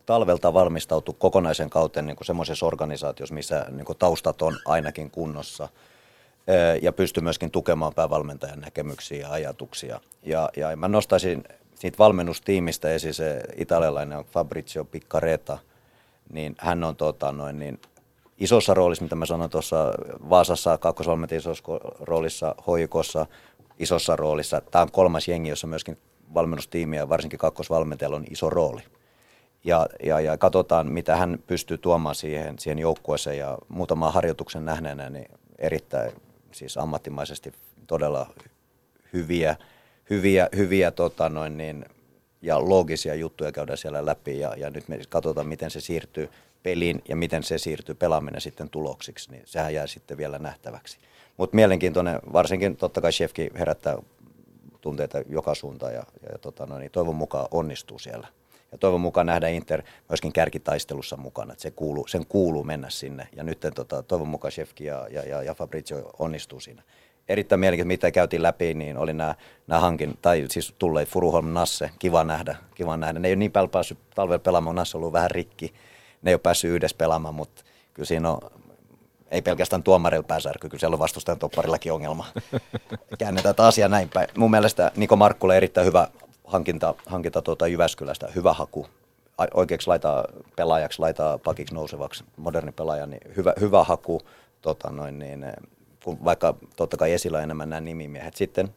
[0.06, 5.69] talvelta valmistautua kokonaisen kauteen niin semmoisessa organisaatiossa, missä niin taustat on ainakin kunnossa
[6.82, 9.99] ja pystyy myöskin tukemaan päävalmentajan näkemyksiä ja ajatuksia.
[10.23, 11.44] Ja, ja mä nostaisin
[11.76, 15.57] siitä valmennustiimistä esiin se italialainen Fabrizio Piccareta,
[16.34, 17.80] niin hän on tota, noin, niin
[18.38, 19.94] isossa roolissa, mitä mä sanoin tuossa
[20.30, 21.64] Vaasassa, kakkosvalmentajan isossa
[21.99, 23.26] roolissa, hoikossa,
[23.80, 24.61] isossa roolissa.
[24.61, 25.98] Tämä on kolmas jengi, jossa myöskin
[26.34, 28.82] valmennustiimi ja varsinkin kakkosvalmentajalla on iso rooli
[29.64, 35.10] ja, ja, ja katsotaan, mitä hän pystyy tuomaan siihen, siihen joukkueeseen ja muutaman harjoituksen nähneenä,
[35.10, 36.12] niin erittäin
[36.52, 37.54] siis ammattimaisesti
[37.88, 38.28] todella
[39.14, 39.56] hyviä,
[40.10, 41.86] hyviä, hyviä tota noin niin,
[42.42, 46.30] ja loogisia juttuja käydään siellä läpi ja, ja nyt me katsotaan, miten se siirtyy
[46.64, 50.98] peliin ja miten se siirtyy pelaaminen sitten tuloksiksi, niin sehän jää sitten vielä nähtäväksi.
[51.38, 53.98] Mutta mielenkiintoinen, varsinkin totta kai Shefki herättää
[54.82, 58.28] tunteita joka suuntaan ja, ja tota, no, niin toivon mukaan onnistuu siellä.
[58.72, 63.27] Ja toivon mukaan nähdä Inter myöskin kärkitaistelussa mukana, että se kuuluu, sen kuuluu mennä sinne.
[63.35, 66.84] Ja nyt tota, toivon mukaan Shefki ja, ja, ja, ja Fabrizio onnistuu siinä.
[67.30, 69.35] Erittäin mielenkiintoista, mitä käytiin läpi, niin oli nämä,
[69.68, 73.19] nämä hankin, tai siis tulleet Furuholm Nasse, kiva nähdä, kiva nähdä.
[73.19, 75.73] Ne ei ole niin paljon päässyt talvella pelaamaan, Nasse on ollut vähän rikki,
[76.22, 78.39] ne ei ole päässyt yhdessä pelaamaan, mutta kyllä siinä on
[79.31, 82.26] ei pelkästään tuomarilla pääsärky, kyllä siellä on vastustajan topparillakin ongelma.
[83.19, 84.27] Käännetään asia näin päin.
[84.38, 86.07] Mun mielestä Niko Markkulle erittäin hyvä
[86.52, 88.88] hankinta, hankinta tuota Jyväskylästä, hyvä haku.
[89.53, 90.26] Oikeaksi laittaa
[90.56, 94.22] pelaajaksi, laittaa pakiksi nousevaksi, moderni pelaaja, niin hyvä, hyvä haku.
[94.61, 95.45] Tota noin, niin,
[96.03, 98.36] kun vaikka totta kai esillä enemmän nämä nimimiehet.
[98.36, 98.69] Sitten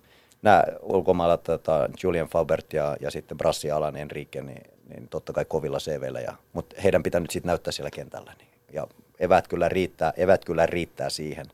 [0.42, 5.44] nämä ulkomailla tota, Julian Faubert ja, ja sitten Brassi Alan Enrique, niin, niin totta kai
[5.44, 6.20] kovilla CVllä.
[6.20, 8.34] Ja, mutta heidän pitää nyt sitten näyttää siellä kentällä.
[8.38, 8.86] Niin, ja
[9.18, 11.46] evät kyllä riittää, evät kyllä riittää siihen,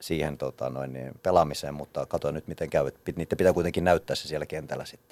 [0.00, 2.90] siihen tota noin, niin pelaamiseen, mutta katsoin nyt miten käy.
[3.16, 5.07] Niiden pitää kuitenkin näyttää se siellä kentällä sitten.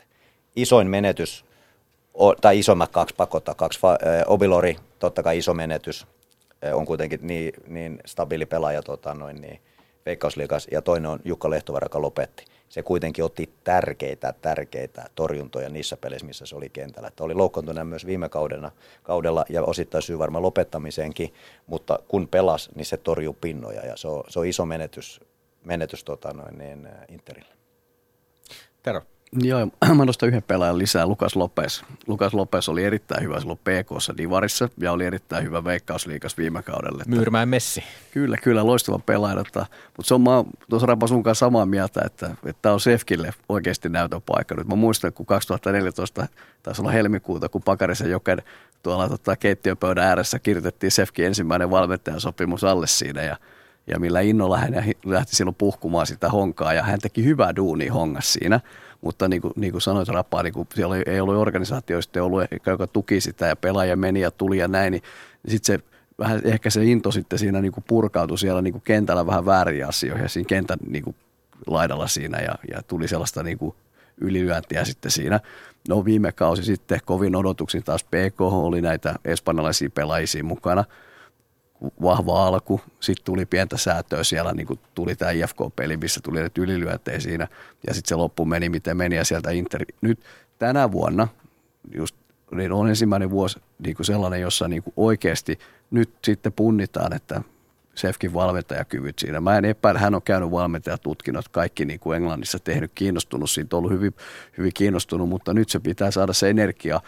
[0.56, 1.44] Isoin menetys,
[2.40, 3.80] tai isommat kaksi pakota, kaksi
[4.26, 6.06] Obilori, totta kai iso menetys,
[6.72, 9.60] on kuitenkin niin, niin stabiili pelaaja tota noin, niin
[10.06, 12.44] Veikkausliikas, ja toinen on Jukka Lehtovaara, joka lopetti.
[12.68, 17.08] Se kuitenkin otti tärkeitä, tärkeitä torjuntoja niissä peleissä, missä se oli kentällä.
[17.08, 18.70] Että oli loukkaantunut myös viime kaudena,
[19.02, 21.34] kaudella ja osittain syy varmaan lopettamiseenkin,
[21.66, 25.20] mutta kun pelas, niin se torjuu pinnoja ja se on, se on iso menetys,
[25.64, 27.54] menetys tota noin, niin, Interille.
[28.82, 29.02] Tero.
[29.42, 31.84] Joo, mä nostan yhden pelaajan lisää, Lukas Lopes.
[32.06, 37.02] Lukas Lopes oli erittäin hyvä silloin PKssa Divarissa ja oli erittäin hyvä veikkausliikas viime kaudelle.
[37.06, 37.84] Myyrmäen Messi.
[38.10, 39.36] Kyllä, kyllä, loistava pelaaja.
[39.36, 42.80] Mutta, mutta se on, mä tuossa Rapa sun kanssa samaa mieltä, että, että tämä on
[42.80, 44.54] Sefkille oikeasti näytön paikka.
[44.54, 46.26] Nyt mä muistan, kun 2014
[46.62, 48.42] taisi olla helmikuuta, kun Pakarisen joken
[48.82, 53.36] tuolla tota, keittiöpöydän ääressä kirjoitettiin Sefkin ensimmäinen valmentajan sopimus alle siinä ja
[53.86, 58.32] ja millä innolla hän lähti silloin puhkumaan sitä honkaa ja hän teki hyvää duunia hongas
[58.32, 58.60] siinä.
[59.00, 62.86] Mutta niin kuin, niin kuin sanoit Rapaa, niin kuin siellä ei ollut organisaatioista, ollut, joka
[62.86, 65.02] tuki sitä ja pelaaja meni ja tuli ja näin, niin,
[65.42, 65.84] niin sitten se
[66.18, 69.86] vähän ehkä se into sitten siinä niin kuin purkautui siellä niin kuin kentällä vähän väärin
[69.86, 71.16] asioihin ja siinä kentän niin kuin
[71.66, 73.74] laidalla siinä ja, ja tuli sellaista niin kuin
[74.20, 75.40] ylilyöntiä sitten siinä.
[75.88, 80.84] No viime kausi sitten kovin odotuksin taas PK oli näitä espanjalaisia pelaajia mukana–
[82.02, 86.58] vahva alku, sitten tuli pientä säätöä siellä, niin kuin tuli tämä IFK-peli, missä tuli nyt
[86.58, 87.48] ylilyöntejä siinä,
[87.86, 89.84] ja sitten se loppu meni miten meni, ja sieltä Inter.
[90.00, 90.20] Nyt
[90.58, 91.28] tänä vuonna,
[91.94, 92.16] just
[92.50, 95.58] niin on ensimmäinen vuosi niin kuin sellainen, jossa niin kuin oikeasti
[95.90, 97.40] nyt sitten punnitaan, että
[97.94, 99.40] Sefkin valmentajakyvyt siinä.
[99.40, 103.92] Mä en epäile, hän on käynyt valmentajatutkinnot, kaikki niin kuin Englannissa tehnyt, kiinnostunut siitä, ollut
[103.92, 104.14] hyvin,
[104.58, 107.00] hyvin kiinnostunut, mutta nyt se pitää saada se energia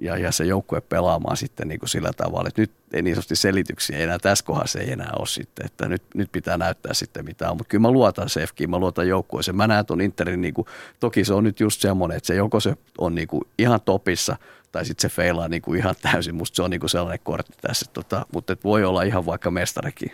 [0.00, 3.36] ja, ja se joukkue pelaamaan sitten niin kuin sillä tavalla, että nyt ei niin sanotusti
[3.36, 7.50] selityksiä enää tässä kohdassa ei enää ole sitten, että nyt, nyt pitää näyttää sitten mitä
[7.50, 10.66] on, mutta kyllä mä luotan Sefkiin, mä luotan joukkueeseen, mä näen tuon Interin, niin kuin,
[11.00, 14.36] toki se on nyt just semmoinen, että se joko se on niin kuin ihan topissa
[14.72, 17.52] tai sitten se feilaa niin kuin ihan täysin, musta se on niin kuin sellainen kortti
[17.60, 20.12] tässä, tota, mutta et voi olla ihan vaikka mestarikin.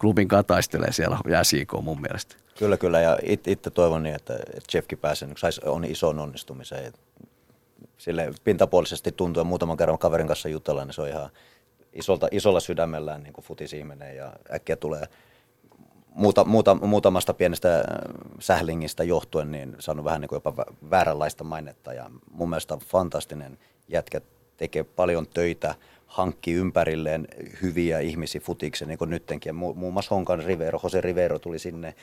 [0.00, 2.36] Klubin kataistelee siellä SIK mun mielestä.
[2.58, 4.38] Kyllä, kyllä, ja itse toivon niin, että
[4.74, 6.92] Jeffkin pääsee, saisi on isoon onnistumiseen
[7.96, 11.30] sille pintapuolisesti tuntuu ja muutaman kerran kaverin kanssa jutella, niin se on ihan
[11.92, 15.08] isolta, isolla sydämellään niin futisihminen ja äkkiä tulee
[16.16, 17.84] muuta, muuta, muutamasta pienestä äh,
[18.40, 23.58] sählingistä johtuen niin saanut vähän niin kuin jopa vääränlaista mainetta ja mun mielestä fantastinen
[23.88, 24.20] jätkä,
[24.56, 25.74] tekee paljon töitä,
[26.06, 27.28] hankki ympärilleen
[27.62, 29.54] hyviä ihmisiä futiksen, niin kuin nyttenkin.
[29.54, 31.94] Muun muassa Honkan Rivero, Jose Rivero tuli sinne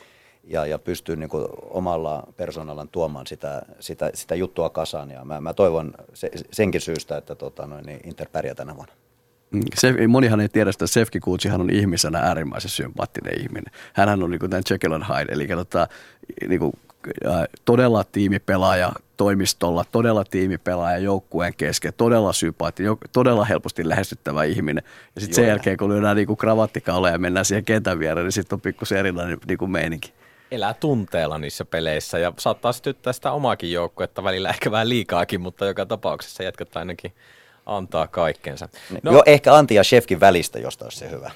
[0.46, 5.10] ja, ja pystyy niin kuin omalla persoonallaan tuomaan sitä, sitä, sitä juttua kasaan.
[5.10, 8.92] Ja mä, mä toivon se, senkin syystä, että tota, noin, niin Inter pärjää tänä vuonna.
[9.50, 13.72] Mm, se, monihan ei tiedä, että Sefki Kuutsihan on ihmisenä äärimmäisen sympaattinen ihminen.
[13.92, 15.88] Hänhän on niin kuin tämän Jekyll Hyde, eli tota,
[16.48, 16.72] niin kuin,
[17.26, 24.84] äh, todella tiimipelaaja toimistolla, todella tiimipelaaja joukkueen kesken, todella sympaattinen, todella helposti lähestyttävä ihminen.
[25.14, 28.56] Ja sitten sen jälkeen, kun lyödään niin kravattikaulle ja mennään siihen kentän viereen, niin sitten
[28.56, 30.12] on pikkusen erilainen niin kuin meininki
[30.54, 35.66] elää tunteella niissä peleissä ja saattaa sytyttää sitä omaakin joukkuetta välillä ehkä vähän liikaakin, mutta
[35.66, 37.12] joka tapauksessa jätkät ainakin
[37.66, 38.68] antaa kaikkensa.
[39.02, 41.30] No, jo ehkä Antti ja Shefkin välistä, josta olisi se hyvä.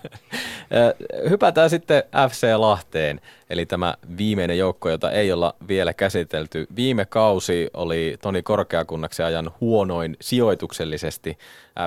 [1.30, 3.20] Hypätään sitten FC Lahteen,
[3.50, 6.66] eli tämä viimeinen joukko, jota ei olla vielä käsitelty.
[6.76, 11.38] Viime kausi oli Toni Korkeakunnaksi ajan huonoin sijoituksellisesti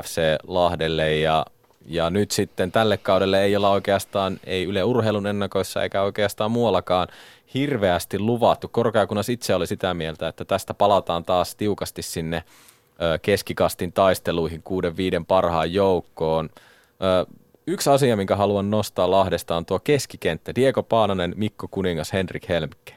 [0.03, 1.45] FC Lahdelle ja
[1.85, 7.07] ja nyt sitten tälle kaudelle ei olla oikeastaan, ei Yle Urheilun ennakoissa eikä oikeastaan muuallakaan
[7.53, 8.67] hirveästi luvattu.
[8.67, 12.43] Korkeakunnas itse oli sitä mieltä, että tästä palataan taas tiukasti sinne
[13.21, 16.49] keskikastin taisteluihin kuuden viiden parhaan joukkoon.
[17.67, 20.55] Yksi asia, minkä haluan nostaa Lahdesta on tuo keskikenttä.
[20.55, 22.95] Diego Paananen, Mikko Kuningas, Henrik Helmke.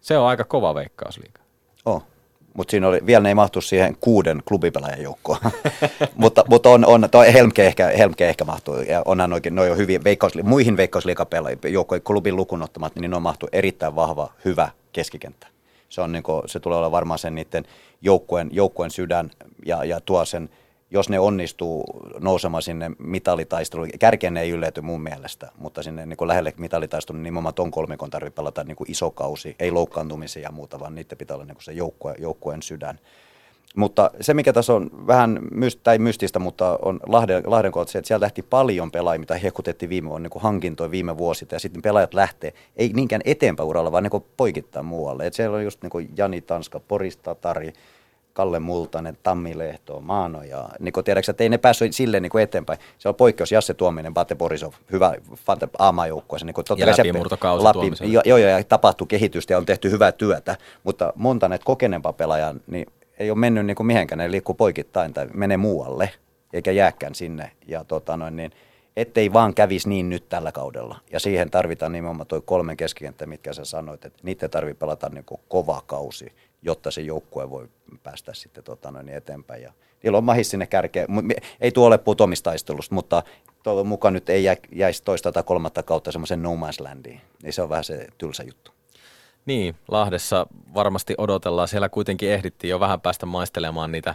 [0.00, 1.40] Se on aika kova veikkausliiga.
[1.84, 2.11] Oh.
[2.54, 5.38] Mutta siinä oli, vielä ne ei mahtu siihen kuuden klubipelaajan joukkoon.
[6.14, 8.74] mutta, mutta on, on toi Helmke ehkä, Helmke ehkä mahtuu.
[8.74, 13.22] Ja onhan oikein, noi on hyviä veikkausli, muihin veikkausliikapelaajien joukkojen klubin lukunottamat, niin ne on
[13.22, 15.46] mahtu erittäin vahva, hyvä keskikenttä.
[15.88, 17.64] Se, on niin kuin, se tulee olla varmaan sen niiden
[18.02, 19.30] joukkueen, joukkueen sydän
[19.66, 20.48] ja, ja tuo sen–
[20.92, 21.84] jos ne onnistuu
[22.20, 27.54] nousemaan sinne mitalitaisteluun, kärkeen ei ylety mun mielestä, mutta sinne niin lähelle mitalitaisteluun, niin nimenomaan
[27.54, 31.34] ton kolmikon tarvitsee pelata niin kuin iso kausi, ei loukkaantumisia ja muuta, vaan niiden pitää
[31.34, 32.98] olla niin kuin se joukkue, joukkueen sydän.
[33.76, 37.98] Mutta se, mikä tässä on vähän myst, tai mystistä, mutta on Lahden, Lahden kohdalla se,
[37.98, 41.82] että siellä lähti paljon pelaajia, mitä hekutettiin viime vuonna, niin hankintoja viime vuosilta, ja sitten
[41.82, 45.26] pelaajat lähtee, ei niinkään eteenpäin uralla, vaan niin poikittaa muualle.
[45.26, 47.72] Et siellä on just niin kuin Jani Tanska, Porista, Tari,
[48.32, 52.30] Kalle Multanen, Tammi Lehto, Maano ja niin kuin tiedätkö, että ei ne päässyt silleen niin
[52.30, 52.78] kuin eteenpäin.
[52.98, 55.14] Se on poikkeus, Jasse Tuominen, Bate Borisov, hyvä
[55.78, 56.46] aamajoukkueessa.
[56.46, 61.12] Niin ja läpimurtokausi läpi, Joo, joo, ja tapahtuu kehitystä ja on tehty hyvää työtä, mutta
[61.16, 62.86] monta näitä kokeneempaa pelaajaa, niin
[63.18, 66.10] ei ole mennyt niin kuin mihinkään, ne liikkuu poikittain tai menee muualle,
[66.52, 67.50] eikä jääkään sinne.
[67.66, 68.52] Ja tota noin, niin,
[68.96, 70.98] ettei vaan kävisi niin nyt tällä kaudella.
[71.12, 75.24] Ja siihen tarvitaan nimenomaan tuo kolmen keskikenttä, mitkä sä sanoit, että niitä tarvii pelata niin
[75.24, 77.68] kuin kova kausi jotta se joukkue voi
[78.02, 79.62] päästä sitten tota noin eteenpäin.
[79.62, 79.72] Ja
[80.02, 81.08] niillä on mahis sinne kärkeen.
[81.60, 83.22] Ei tuo ole putomistaistelusta, mutta
[83.62, 87.20] toivon mukaan nyt ei jäisi toista tai kolmatta kautta semmoisen no man's landiin.
[87.42, 88.72] Niin se on vähän se tylsä juttu.
[89.46, 91.68] Niin, Lahdessa varmasti odotellaan.
[91.68, 94.14] Siellä kuitenkin ehdittiin jo vähän päästä maistelemaan niitä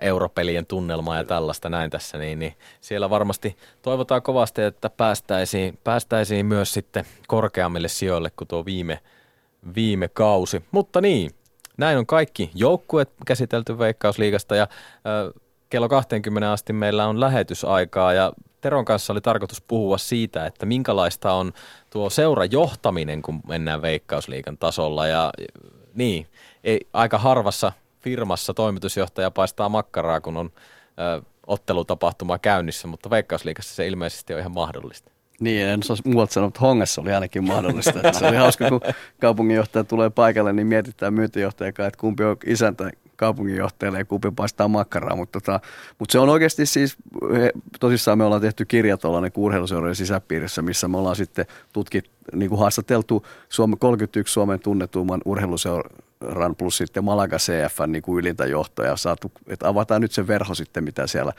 [0.00, 6.46] europelien tunnelmaa ja tällaista näin tässä, niin, niin siellä varmasti toivotaan kovasti, että päästäisiin, päästäisiin
[6.46, 9.00] myös sitten korkeammille sijoille kuin tuo viime,
[9.74, 10.64] viime kausi.
[10.70, 11.30] Mutta niin,
[11.80, 18.32] näin on kaikki joukkueet käsitelty Veikkausliigasta ja äh, kello 20 asti meillä on lähetysaikaa ja
[18.60, 21.52] Teron kanssa oli tarkoitus puhua siitä, että minkälaista on
[21.90, 25.06] tuo seurajohtaminen, kun mennään Veikkausliigan tasolla.
[25.06, 25.32] Ja
[25.94, 26.26] niin,
[26.64, 30.50] ei, aika harvassa firmassa toimitusjohtaja paistaa makkaraa, kun on
[31.16, 35.10] ö, ottelutapahtuma käynnissä, mutta Veikkausliigassa se ilmeisesti on ihan mahdollista.
[35.40, 38.00] Niin, en olisi muualta sanonut, mutta Hongessa oli ainakin mahdollista.
[38.04, 38.80] Että se oli hauska, kun
[39.20, 42.90] kaupunginjohtaja tulee paikalle, niin mietitään myyntijohtajan että kumpi on isäntä
[43.20, 45.16] kaupunginjohtajalle ja kumpi paistaa makkaraa.
[45.16, 45.60] Mutta, tota,
[45.98, 46.96] mutta se on oikeasti siis,
[47.80, 52.58] tosissaan me ollaan tehty kirja tuollainen urheiluseurojen sisäpiirissä, missä me ollaan sitten tutkit, niin kuin
[52.58, 59.32] haastateltu Suomen 31 Suomen tunnetumman urheiluseuran plus sitten Malaga CF niin kuin ylintä johtoja saatu,
[59.46, 61.32] että avataan nyt se verho sitten, mitä siellä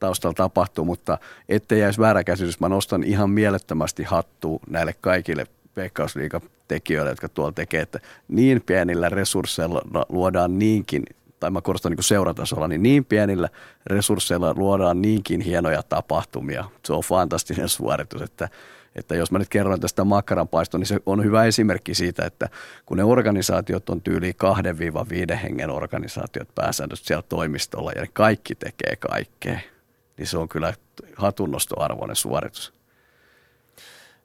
[0.00, 1.18] taustalla tapahtuu, mutta
[1.48, 5.46] ettei jäisi väärä käsitys, mä nostan ihan mielettömästi hattua näille kaikille
[5.76, 11.02] veikkausliikatekijöille, jotka tuolla tekee, että niin pienillä resursseilla luodaan niinkin
[11.40, 13.48] tai mä korostan niin seuratasolla, niin niin pienillä
[13.86, 16.64] resursseilla luodaan niinkin hienoja tapahtumia.
[16.84, 18.48] Se on fantastinen suoritus, että,
[18.94, 22.48] että jos mä nyt kerron tästä makkaranpaistoa, niin se on hyvä esimerkki siitä, että
[22.86, 24.32] kun ne organisaatiot on tyyli
[25.32, 29.60] 2-5 hengen organisaatiot pääsäännössä siellä toimistolla ja ne kaikki tekee kaikkea,
[30.18, 30.74] niin se on kyllä
[31.16, 32.72] hatunnostoarvoinen suoritus.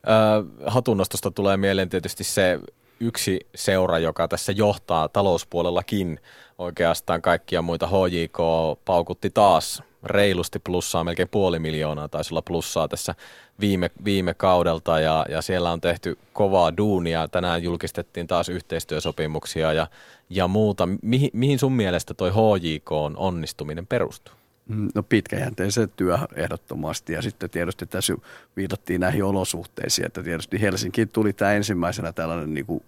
[0.07, 2.59] Öö, hatunnostosta tulee mieleen tietysti se
[2.99, 6.19] yksi seura, joka tässä johtaa talouspuolellakin
[6.57, 7.87] oikeastaan kaikkia muita.
[7.87, 8.37] HJK
[8.85, 13.15] paukutti taas reilusti plussaa, melkein puoli miljoonaa taisi olla plussaa tässä
[13.59, 17.27] viime, viime kaudelta ja, ja siellä on tehty kovaa duunia.
[17.27, 19.87] Tänään julkistettiin taas yhteistyösopimuksia ja,
[20.29, 20.89] ja muuta.
[21.01, 24.42] Mihin, mihin sun mielestä toi HJK on onnistuminen perustuu?
[24.67, 27.13] Mm, no pitkäjänteisen työ ehdottomasti.
[27.13, 28.15] Ja sitten tietysti tässä
[28.55, 32.83] viitattiin näihin olosuhteisiin, että tietysti Helsinki tuli tämä ensimmäisenä tällainen niin kuin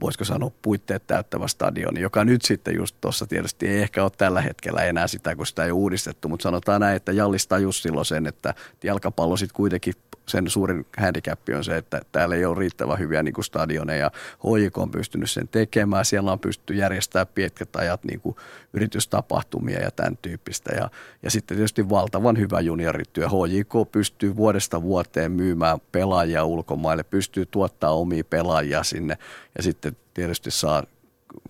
[0.00, 4.40] voisiko sanoa puitteet täyttävä stadioni, joka nyt sitten just tuossa tietysti ei ehkä ole tällä
[4.40, 8.26] hetkellä enää sitä, kun sitä ei uudistettu, mutta sanotaan näin, että Jallis tajus silloin sen,
[8.26, 8.54] että
[8.84, 9.94] jalkapallo sitten kuitenkin
[10.28, 14.10] sen suurin handicap on se, että täällä ei ole riittävän hyviä niin kuin stadioneja.
[14.38, 16.04] HJK on pystynyt sen tekemään.
[16.04, 18.36] Siellä on pystytty järjestämään pitkät ajat niin kuin
[18.72, 20.74] yritystapahtumia ja tämän tyyppistä.
[20.74, 20.90] Ja,
[21.22, 23.28] ja sitten tietysti valtavan hyvä juniorityö.
[23.28, 29.18] HJK pystyy vuodesta vuoteen myymään pelaajia ulkomaille, pystyy tuottaa omia pelaajia sinne
[29.56, 30.82] ja sitten tietysti saa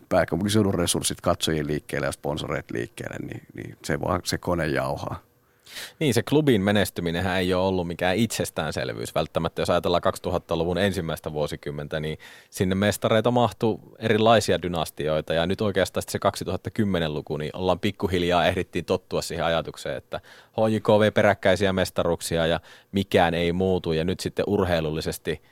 [0.09, 5.23] pääkaupunkiseudun resurssit katsojien liikkeelle ja sponsoreet liikkeelle, niin, niin se, vaan, se kone jauhaa.
[5.99, 9.63] Niin, se klubin menestyminen ei ole ollut mikään itsestäänselvyys välttämättä.
[9.63, 12.19] Jos ajatellaan 2000-luvun ensimmäistä vuosikymmentä, niin
[12.51, 15.35] sinne mestareita mahtuu erilaisia dynastioita.
[15.35, 20.21] Ja nyt oikeastaan se 2010-luku, niin ollaan pikkuhiljaa ehdittiin tottua siihen ajatukseen, että
[20.53, 22.61] HJKV peräkkäisiä mestaruksia ja
[22.93, 23.93] mikään ei muutu.
[23.93, 25.43] Ja nyt sitten urheilullisesti–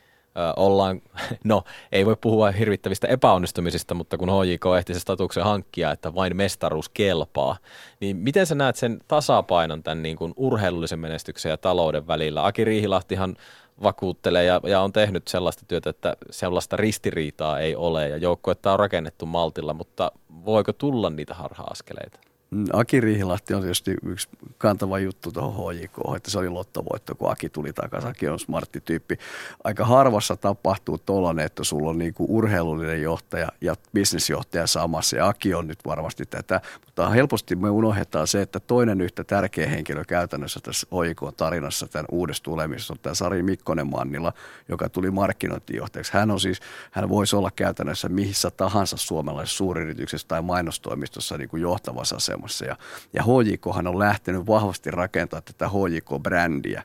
[0.56, 1.02] ollaan,
[1.44, 1.62] no
[1.93, 6.89] ei voi puhua hirvittävistä epäonnistumisista, mutta kun HJK ehti se statuksen hankkia, että vain mestaruus
[6.89, 7.56] kelpaa,
[8.01, 12.47] niin miten sä näet sen tasapainon tämän niin kuin urheilullisen menestyksen ja talouden välillä?
[12.47, 13.36] Aki Riihilahtihan
[13.82, 18.78] vakuuttelee ja, ja on tehnyt sellaista työtä, että sellaista ristiriitaa ei ole ja joukkuetta on
[18.78, 20.12] rakennettu maltilla, mutta
[20.44, 22.34] voiko tulla niitä harha-askeleita?
[22.72, 27.48] Aki Riihilahti on tietysti yksi kantava juttu tuohon HJK, että se oli lottovoitto, kun Aki
[27.48, 28.10] tuli takaisin.
[28.10, 29.18] Aki on smartti tyyppi.
[29.64, 35.16] Aika harvassa tapahtuu tuollainen, että sulla on niinku urheilullinen johtaja ja bisnesjohtaja samassa.
[35.16, 39.68] Ja Aki on nyt varmasti tätä, mutta helposti me unohdetaan se, että toinen yhtä tärkeä
[39.68, 44.32] henkilö käytännössä tässä HJK-tarinassa tämän uudessa tulemisessa on tämä Sari Mikkonen Mannila,
[44.68, 46.12] joka tuli markkinointijohtajaksi.
[46.12, 46.60] Hän on siis,
[46.90, 52.65] hän voisi olla käytännössä missä tahansa suomalaisessa suuryrityksessä tai mainostoimistossa niin kuin johtavassa asemassa asemassa.
[52.65, 52.77] Ja,
[53.12, 56.82] ja HJKhan on lähtenyt vahvasti rakentamaan tätä HJK-brändiä.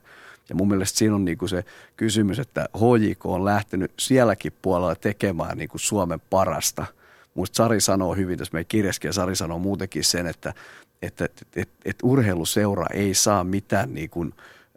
[0.50, 1.66] Ja mun mielestä siinä on niinku se
[1.98, 6.86] kysymys, että HJK on lähtenyt sielläkin puolella tekemään niinku Suomen parasta.
[7.34, 10.54] Muista Sari sanoo hyvin tässä meidän kirjaskin ja Sari sanoo muutenkin sen, että,
[11.02, 14.26] että, että, että, että urheiluseura ei saa mitään niinku,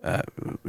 [0.07, 0.20] äh,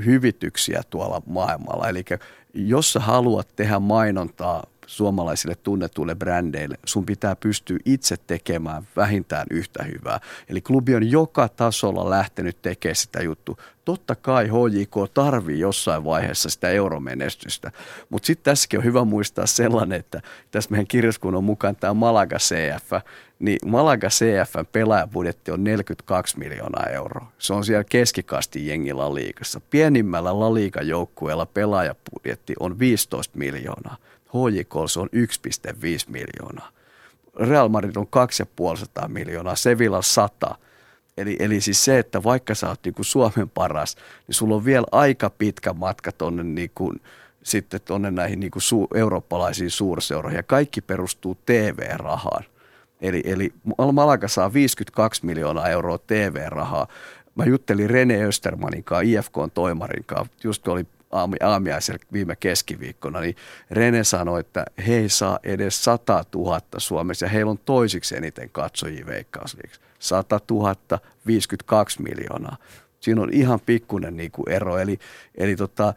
[0.05, 1.89] hyvityksiä tuolla maailmalla.
[1.89, 2.05] Eli
[2.53, 9.83] jos sä haluat tehdä mainontaa suomalaisille tunnetuille brändeille, sun pitää pystyä itse tekemään vähintään yhtä
[9.83, 10.19] hyvää.
[10.49, 13.57] Eli klubi on joka tasolla lähtenyt tekemään sitä juttu.
[13.85, 17.71] Totta kai HJK tarvii jossain vaiheessa sitä euromenestystä,
[18.09, 22.37] mutta sitten tässäkin on hyvä muistaa sellainen, että tässä meidän kirjaskunnan on mukaan tämä Malaga
[22.37, 22.91] CF,
[23.39, 27.31] niin Malaga CFn pelaajabudjetti on 42 miljoonaa euroa.
[27.37, 29.61] Se on siellä keskikasti jengi La Liigassa.
[29.69, 33.97] Pienimmällä La Liigan joukkueella pelaajabudjetti on 15 miljoonaa.
[34.33, 35.73] HJK on 1,5
[36.07, 36.69] miljoonaa.
[37.39, 38.07] Real Madrid on
[39.01, 40.55] 2,5 miljoonaa, Sevilla 100.
[41.17, 43.95] Eli, eli siis se, että vaikka sä oot niin kuin Suomen paras,
[44.27, 47.01] niin sulla on vielä aika pitkä matka tuonne niin kuin,
[47.43, 50.37] sitten tuonne näihin niin kuin su, eurooppalaisiin suurseuroihin.
[50.37, 52.43] Ja kaikki perustuu TV-rahaan.
[53.01, 53.53] Eli, eli
[53.93, 56.87] Malaga saa 52 miljoonaa euroa TV-rahaa.
[57.35, 60.85] Mä juttelin Rene Östermanin kanssa, IFK toimarin kanssa, just oli
[61.41, 63.35] aamiaisella viime keskiviikkona, niin
[63.71, 68.49] Rene sanoi, että he ei saa edes 100 000 Suomessa ja heillä on toisiksi eniten
[68.49, 69.81] katsojia veikkausliikassa.
[69.99, 70.75] 100 000,
[71.27, 72.57] 52 miljoonaa.
[72.99, 74.77] Siinä on ihan pikkuinen niin kuin ero.
[74.77, 74.99] Eli,
[75.35, 75.93] eli tota,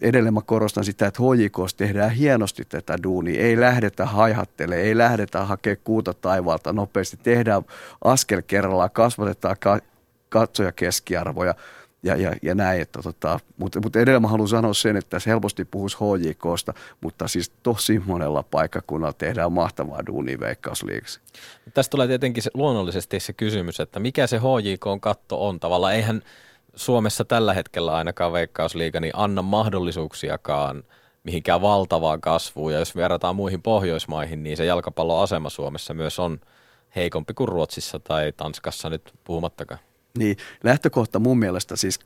[0.00, 3.40] edelleen mä korostan sitä, että HJKs tehdään hienosti tätä duunia.
[3.40, 7.16] Ei lähdetä haihattele, ei lähdetä hakemaan kuuta taivaalta nopeasti.
[7.22, 7.62] Tehdään
[8.04, 9.56] askel kerrallaan, kasvatetaan
[10.28, 11.54] katsoja keskiarvoja
[12.02, 12.82] ja, ja, ja näin.
[12.82, 17.28] Että tota, mutta, mutta edelleen mä haluan sanoa sen, että tässä helposti puhuisi HJKsta, mutta
[17.28, 21.20] siis tosi monella paikkakunnalla tehdään mahtavaa duunia veikkausliikaksi.
[21.74, 25.94] Tästä tulee tietenkin se, luonnollisesti se kysymys, että mikä se HJK-katto on tavallaan.
[25.94, 26.22] Eihän
[26.74, 30.84] Suomessa tällä hetkellä ainakaan veikkausliiga niin anna mahdollisuuksiakaan
[31.24, 32.72] mihinkään valtavaan kasvuun.
[32.72, 36.40] Ja jos verrataan muihin Pohjoismaihin, niin se jalkapalloasema Suomessa myös on
[36.96, 39.80] heikompi kuin Ruotsissa tai Tanskassa nyt puhumattakaan.
[40.18, 42.00] Niin lähtökohta mun mielestä siis,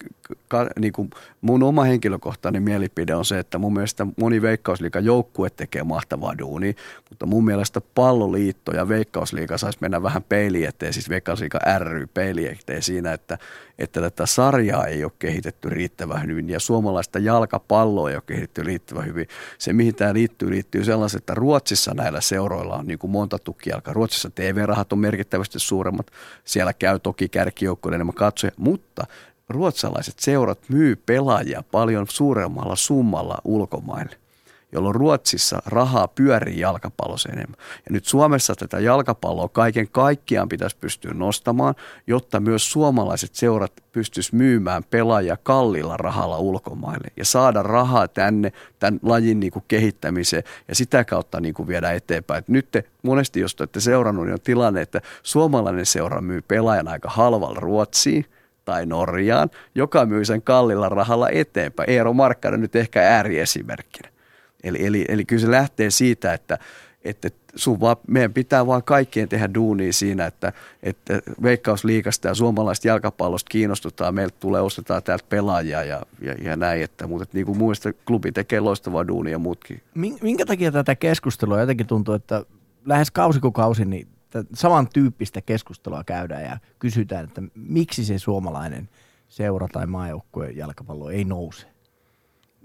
[0.49, 1.11] ka, niin kuin
[1.41, 6.73] mun oma henkilökohtainen mielipide on se, että mun mielestä moni Veikkausliikan joukkue tekee mahtavaa duunia,
[7.11, 12.47] mutta mun mielestä palloliitto ja Veikkausliiga saisi mennä vähän peili eteen, siis Veikkausliiga ry peili
[12.47, 13.39] eteen siinä, että,
[13.78, 19.07] että tätä sarjaa ei ole kehitetty riittävän hyvin ja suomalaista jalkapalloa ei ole kehitetty riittävän
[19.07, 19.28] hyvin.
[19.59, 23.94] Se mihin tämä liittyy, liittyy sellaiset, että Ruotsissa näillä seuroilla on niin kuin monta tukijalkaa.
[23.94, 26.11] Ruotsissa TV-rahat on merkittävästi suuremmat,
[26.44, 29.07] siellä käy toki kärkijoukkojen enemmän katsoja, mutta
[29.48, 34.16] ruotsalaiset seurat myy pelaajia paljon suuremmalla summalla ulkomaille
[34.72, 37.56] jolloin Ruotsissa rahaa pyörii jalkapallossa enemmän.
[37.60, 41.74] Ja nyt Suomessa tätä jalkapalloa kaiken kaikkiaan pitäisi pystyä nostamaan,
[42.06, 49.01] jotta myös suomalaiset seurat pystyisi myymään pelaajia kallilla rahalla ulkomaille ja saada rahaa tänne tämän
[49.02, 52.38] lajin niin kuin kehittämiseen ja sitä kautta niin kuin viedä eteenpäin.
[52.38, 56.88] Et nyt te, monesti, jos olette seurannut, niin on tilanne, että suomalainen seura myy pelaajan
[56.88, 58.26] aika halvalla Ruotsiin,
[58.64, 61.90] tai Norjaan, joka myy sen kallilla rahalla eteenpäin.
[61.90, 64.15] Eero Markkanen nyt ehkä ääriesimerkkinä.
[64.66, 66.59] Eli, eli, eli kyllä se lähtee siitä, että,
[67.05, 70.52] että sun vaan, meidän pitää vaan kaikkien tehdä duunia siinä, että,
[70.82, 76.82] että veikkausliikasta ja suomalaista jalkapallosta kiinnostutaan, meiltä tulee, ostetaan täältä pelaajia ja, ja, ja näin,
[76.82, 79.82] että, mutta että niin kuin muista klubi tekee loistavaa duunia ja muutkin.
[80.22, 82.44] Minkä takia tätä keskustelua jotenkin tuntuu, että
[82.84, 84.09] lähes kausi kuin kausi, niin
[84.55, 88.88] samantyyppistä keskustelua käydään ja kysytään, että miksi se suomalainen
[89.28, 91.76] seura tai maajoukkueen jalkapallo ei nouse?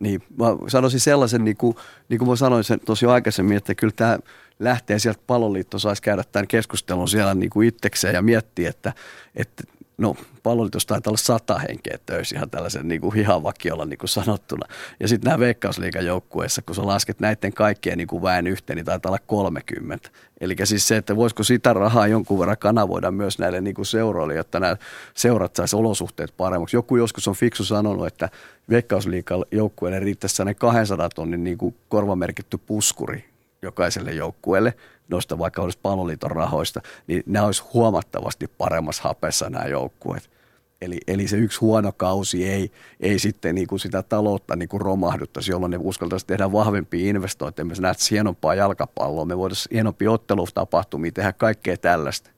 [0.01, 1.75] Niin, mä sanoisin sellaisen, niin kuin,
[2.09, 4.19] niin kuin mä sanoin sen tosi aikaisemmin, että kyllä tämä
[4.59, 8.93] lähtee sieltä paloliitto saisi käydä tämän keskustelun siellä niin kuin itsekseen ja miettiä, että,
[9.35, 9.63] että
[10.01, 14.67] no palloliitos taitaa olla sata henkeä töissä ihan tällaisen niin kuin hihavakkiolla niin kuin sanottuna.
[14.99, 18.85] Ja sitten nämä veikkausliikan joukkueessa, kun sä lasket näiden kaikkien niin kuin väen yhteen, niin
[18.85, 20.09] taitaa olla 30.
[20.41, 24.35] Eli siis se, että voisiko sitä rahaa jonkun verran kanavoida myös näille niin kuin seuroille,
[24.35, 24.77] jotta nämä
[25.13, 26.77] seurat saisi olosuhteet paremmaksi.
[26.77, 28.29] Joku joskus on fiksu sanonut, että
[28.69, 33.30] veikkausliikan joukkueelle riittäisi sellainen 200 tonnin niin kuin korvamerkitty puskuri
[33.61, 34.73] jokaiselle joukkueelle,
[35.09, 40.29] noista vaikka olisi palloliiton rahoista, niin nämä olisi huomattavasti paremmassa hapessa nämä joukkueet.
[40.81, 44.81] Eli, eli se yksi huono kausi ei, ei sitten niin kuin sitä taloutta niin kuin
[44.81, 47.65] romahduttaisi, jolloin ne uskaltaisi tehdä vahvempia investointeja.
[47.65, 52.29] Me nähtäisiin hienompaa jalkapalloa, me voitaisiin hienompia ottelutapahtumia, tehdä kaikkea tällaista.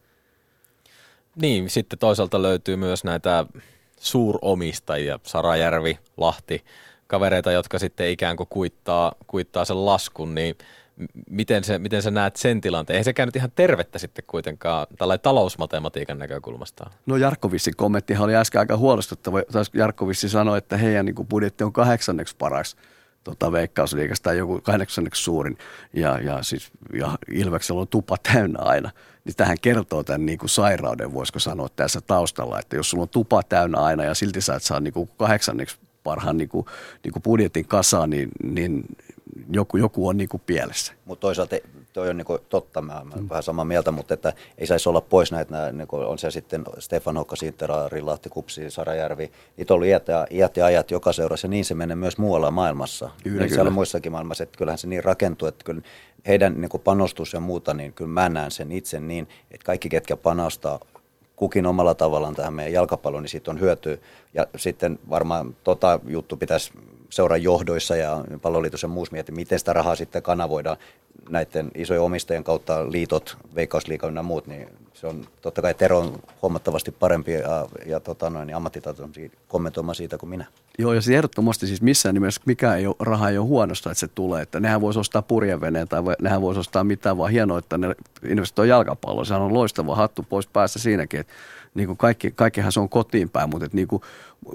[1.35, 3.45] Niin, sitten toisaalta löytyy myös näitä
[3.99, 6.63] suuromistajia, Sarajärvi, Lahti,
[7.07, 10.55] kavereita, jotka sitten ikään kuin kuittaa, kuittaa sen laskun, niin–
[11.29, 12.97] miten, se, miten sä näet sen tilanteen?
[12.97, 16.89] Ei sekään nyt ihan tervettä sitten kuitenkaan tällä talousmatematiikan näkökulmasta.
[17.05, 19.39] No Jarkkovissin kommenttihan oli äsken aika huolestuttava.
[19.73, 22.75] Jarkkovissi sanoi, että heidän niin budjetti on kahdeksanneksi paras
[23.23, 25.57] tota, veikkausliikasta tai joku kahdeksanneksi suurin
[25.93, 28.91] ja, ja, siis, ja Ilveksellä on tupa täynnä aina.
[29.25, 33.09] Niin tähän kertoo tämän niin kuin sairauden, voisiko sanoa tässä taustalla, että jos sulla on
[33.09, 36.65] tupa täynnä aina ja silti sä et saa niin kuin kahdeksanneksi parhaan niin kuin,
[37.03, 38.83] niin kuin budjetin kasaan, niin, niin
[39.51, 40.93] joku, joku on niin kuin pielessä.
[41.05, 41.55] Mutta toisaalta
[41.93, 43.29] toi on niin kuin totta, mä olen mm.
[43.29, 46.63] vähän samaa mieltä, mutta että ei saisi olla pois näitä, niin kuin on se sitten
[46.79, 51.13] Stefan Hokka, Sintera, Rillahti, Kupsi, Sarajärvi, niitä on ollut iät ja, iät ja ajat joka
[51.13, 53.09] seurassa ja niin se menee myös muualla maailmassa.
[53.23, 53.69] Kyllä, niin kyllä.
[53.69, 55.81] muissakin maailmassa, että kyllähän se niin rakentuu, että kyllä
[56.27, 59.89] heidän niin kuin panostus ja muuta, niin kyllä mä näen sen itse niin, että kaikki
[59.89, 60.79] ketkä panostaa
[61.35, 63.97] kukin omalla tavallaan tähän meidän jalkapalloon, niin siitä on hyötyä.
[64.33, 66.71] Ja sitten varmaan tota juttu pitäisi
[67.13, 70.77] seuran johdoissa ja palloliitos ja muussa miettiä, miten sitä rahaa sitten kanavoidaan
[71.29, 76.19] näiden isojen omistajien kautta, liitot, veikkausliikan ja muut, niin se on totta kai Tero on
[76.41, 80.45] huomattavasti parempi ja, ja tota noin, niin ammattitaitoisempi kommentoimaan siitä kuin minä.
[80.79, 83.99] Joo, ja siis ehdottomasti siis missään nimessä mikä ei ole, raha ei ole huonosta, että
[83.99, 84.41] se tulee.
[84.41, 87.95] Että nehän voisi ostaa purjeveneen tai nehän voisi ostaa mitään, vaan hienoa, että ne
[88.27, 89.25] investoi jalkapalloon.
[89.25, 91.33] Sehän on loistava hattu pois päästä siinäkin, että
[91.73, 94.01] niin kuin kaikki, kaikkihan se on kotiin päin, mutta, että niin kuin,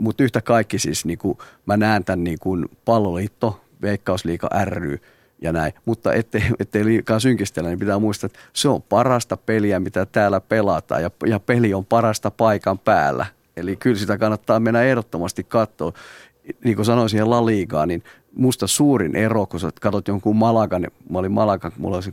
[0.00, 5.00] mutta yhtä kaikki siis niin kuin, mä näen tämän niin kuin palloliitto, Veikkausliika ry
[5.42, 5.72] ja näin.
[5.84, 10.40] Mutta ettei, ettei liikaa synkistellä, niin pitää muistaa, että se on parasta peliä, mitä täällä
[10.40, 13.26] pelataan ja, ja peli on parasta paikan päällä.
[13.56, 15.92] Eli kyllä sitä kannattaa mennä ehdottomasti katsoa.
[16.64, 18.02] Niin kuin sanoin siihen La Ligaan, niin
[18.36, 22.04] musta suurin ero, kun sä katsot jonkun Malagan, mä olin Malagan, mulla oli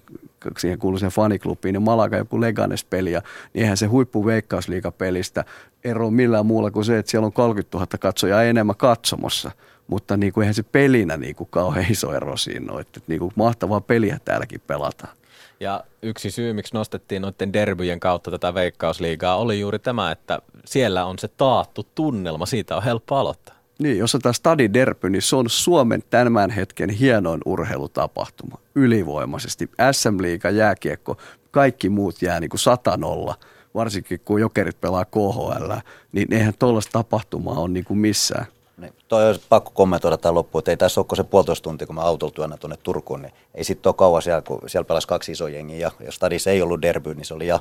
[0.57, 3.21] siihen kuuluiseen faniklubiin, niin Malaga joku Leganes-peli, niin
[3.55, 5.45] eihän se huippu veikkausliikapelistä
[5.83, 9.51] ero millään muulla kuin se, että siellä on 30 000 katsojaa enemmän katsomossa.
[9.87, 12.81] Mutta niin kuin eihän se pelinä niin kuin kauhean iso ero siinä ole.
[12.81, 15.13] Että niin kuin mahtavaa peliä täälläkin pelataan.
[15.59, 21.05] Ja yksi syy, miksi nostettiin noiden derbyjen kautta tätä veikkausliigaa, oli juuri tämä, että siellä
[21.05, 22.45] on se taattu tunnelma.
[22.45, 23.54] Siitä on helppo aloittaa.
[23.79, 29.69] Niin, jos tämä Stadi Derby, niin se on Suomen tämän hetken hienoin urheilutapahtuma ylivoimaisesti.
[29.91, 31.17] SM-liiga, jääkiekko,
[31.51, 33.35] kaikki muut jää niin kuin satanolla,
[33.75, 35.71] varsinkin kun jokerit pelaa KHL,
[36.11, 38.45] niin eihän tuollaista tapahtumaa ole niin kuin missään.
[38.77, 41.95] Niin, toi olisi pakko kommentoida tämä loppuun, että ei tässä ole se puolitoista tuntia, kun
[41.95, 45.31] mä autolla työnnän tuonne Turkuun, niin ei sitten ole kauan siellä, kun siellä pelasi kaksi
[45.31, 47.59] iso jengiä, ja jos stadissa ei ollut derby, niin se oli ja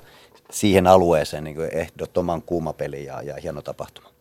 [0.50, 4.13] siihen alueeseen niin ehdottoman kuuma peli ja, ja hieno tapahtuma.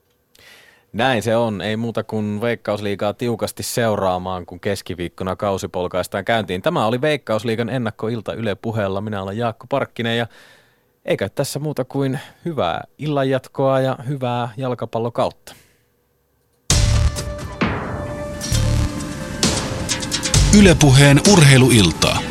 [0.93, 1.61] Näin se on.
[1.61, 6.61] Ei muuta kuin Veikkausliigaa tiukasti seuraamaan, kun keskiviikkona kausi polkaistaan käyntiin.
[6.61, 9.01] Tämä oli Veikkausliigan ennakkoilta Yle puheella.
[9.01, 10.27] Minä olen Jaakko Parkkinen ja
[11.05, 15.55] eikä tässä muuta kuin hyvää illanjatkoa ja hyvää jalkapallokautta.
[20.59, 22.22] Ylepuheen urheiluiltaa.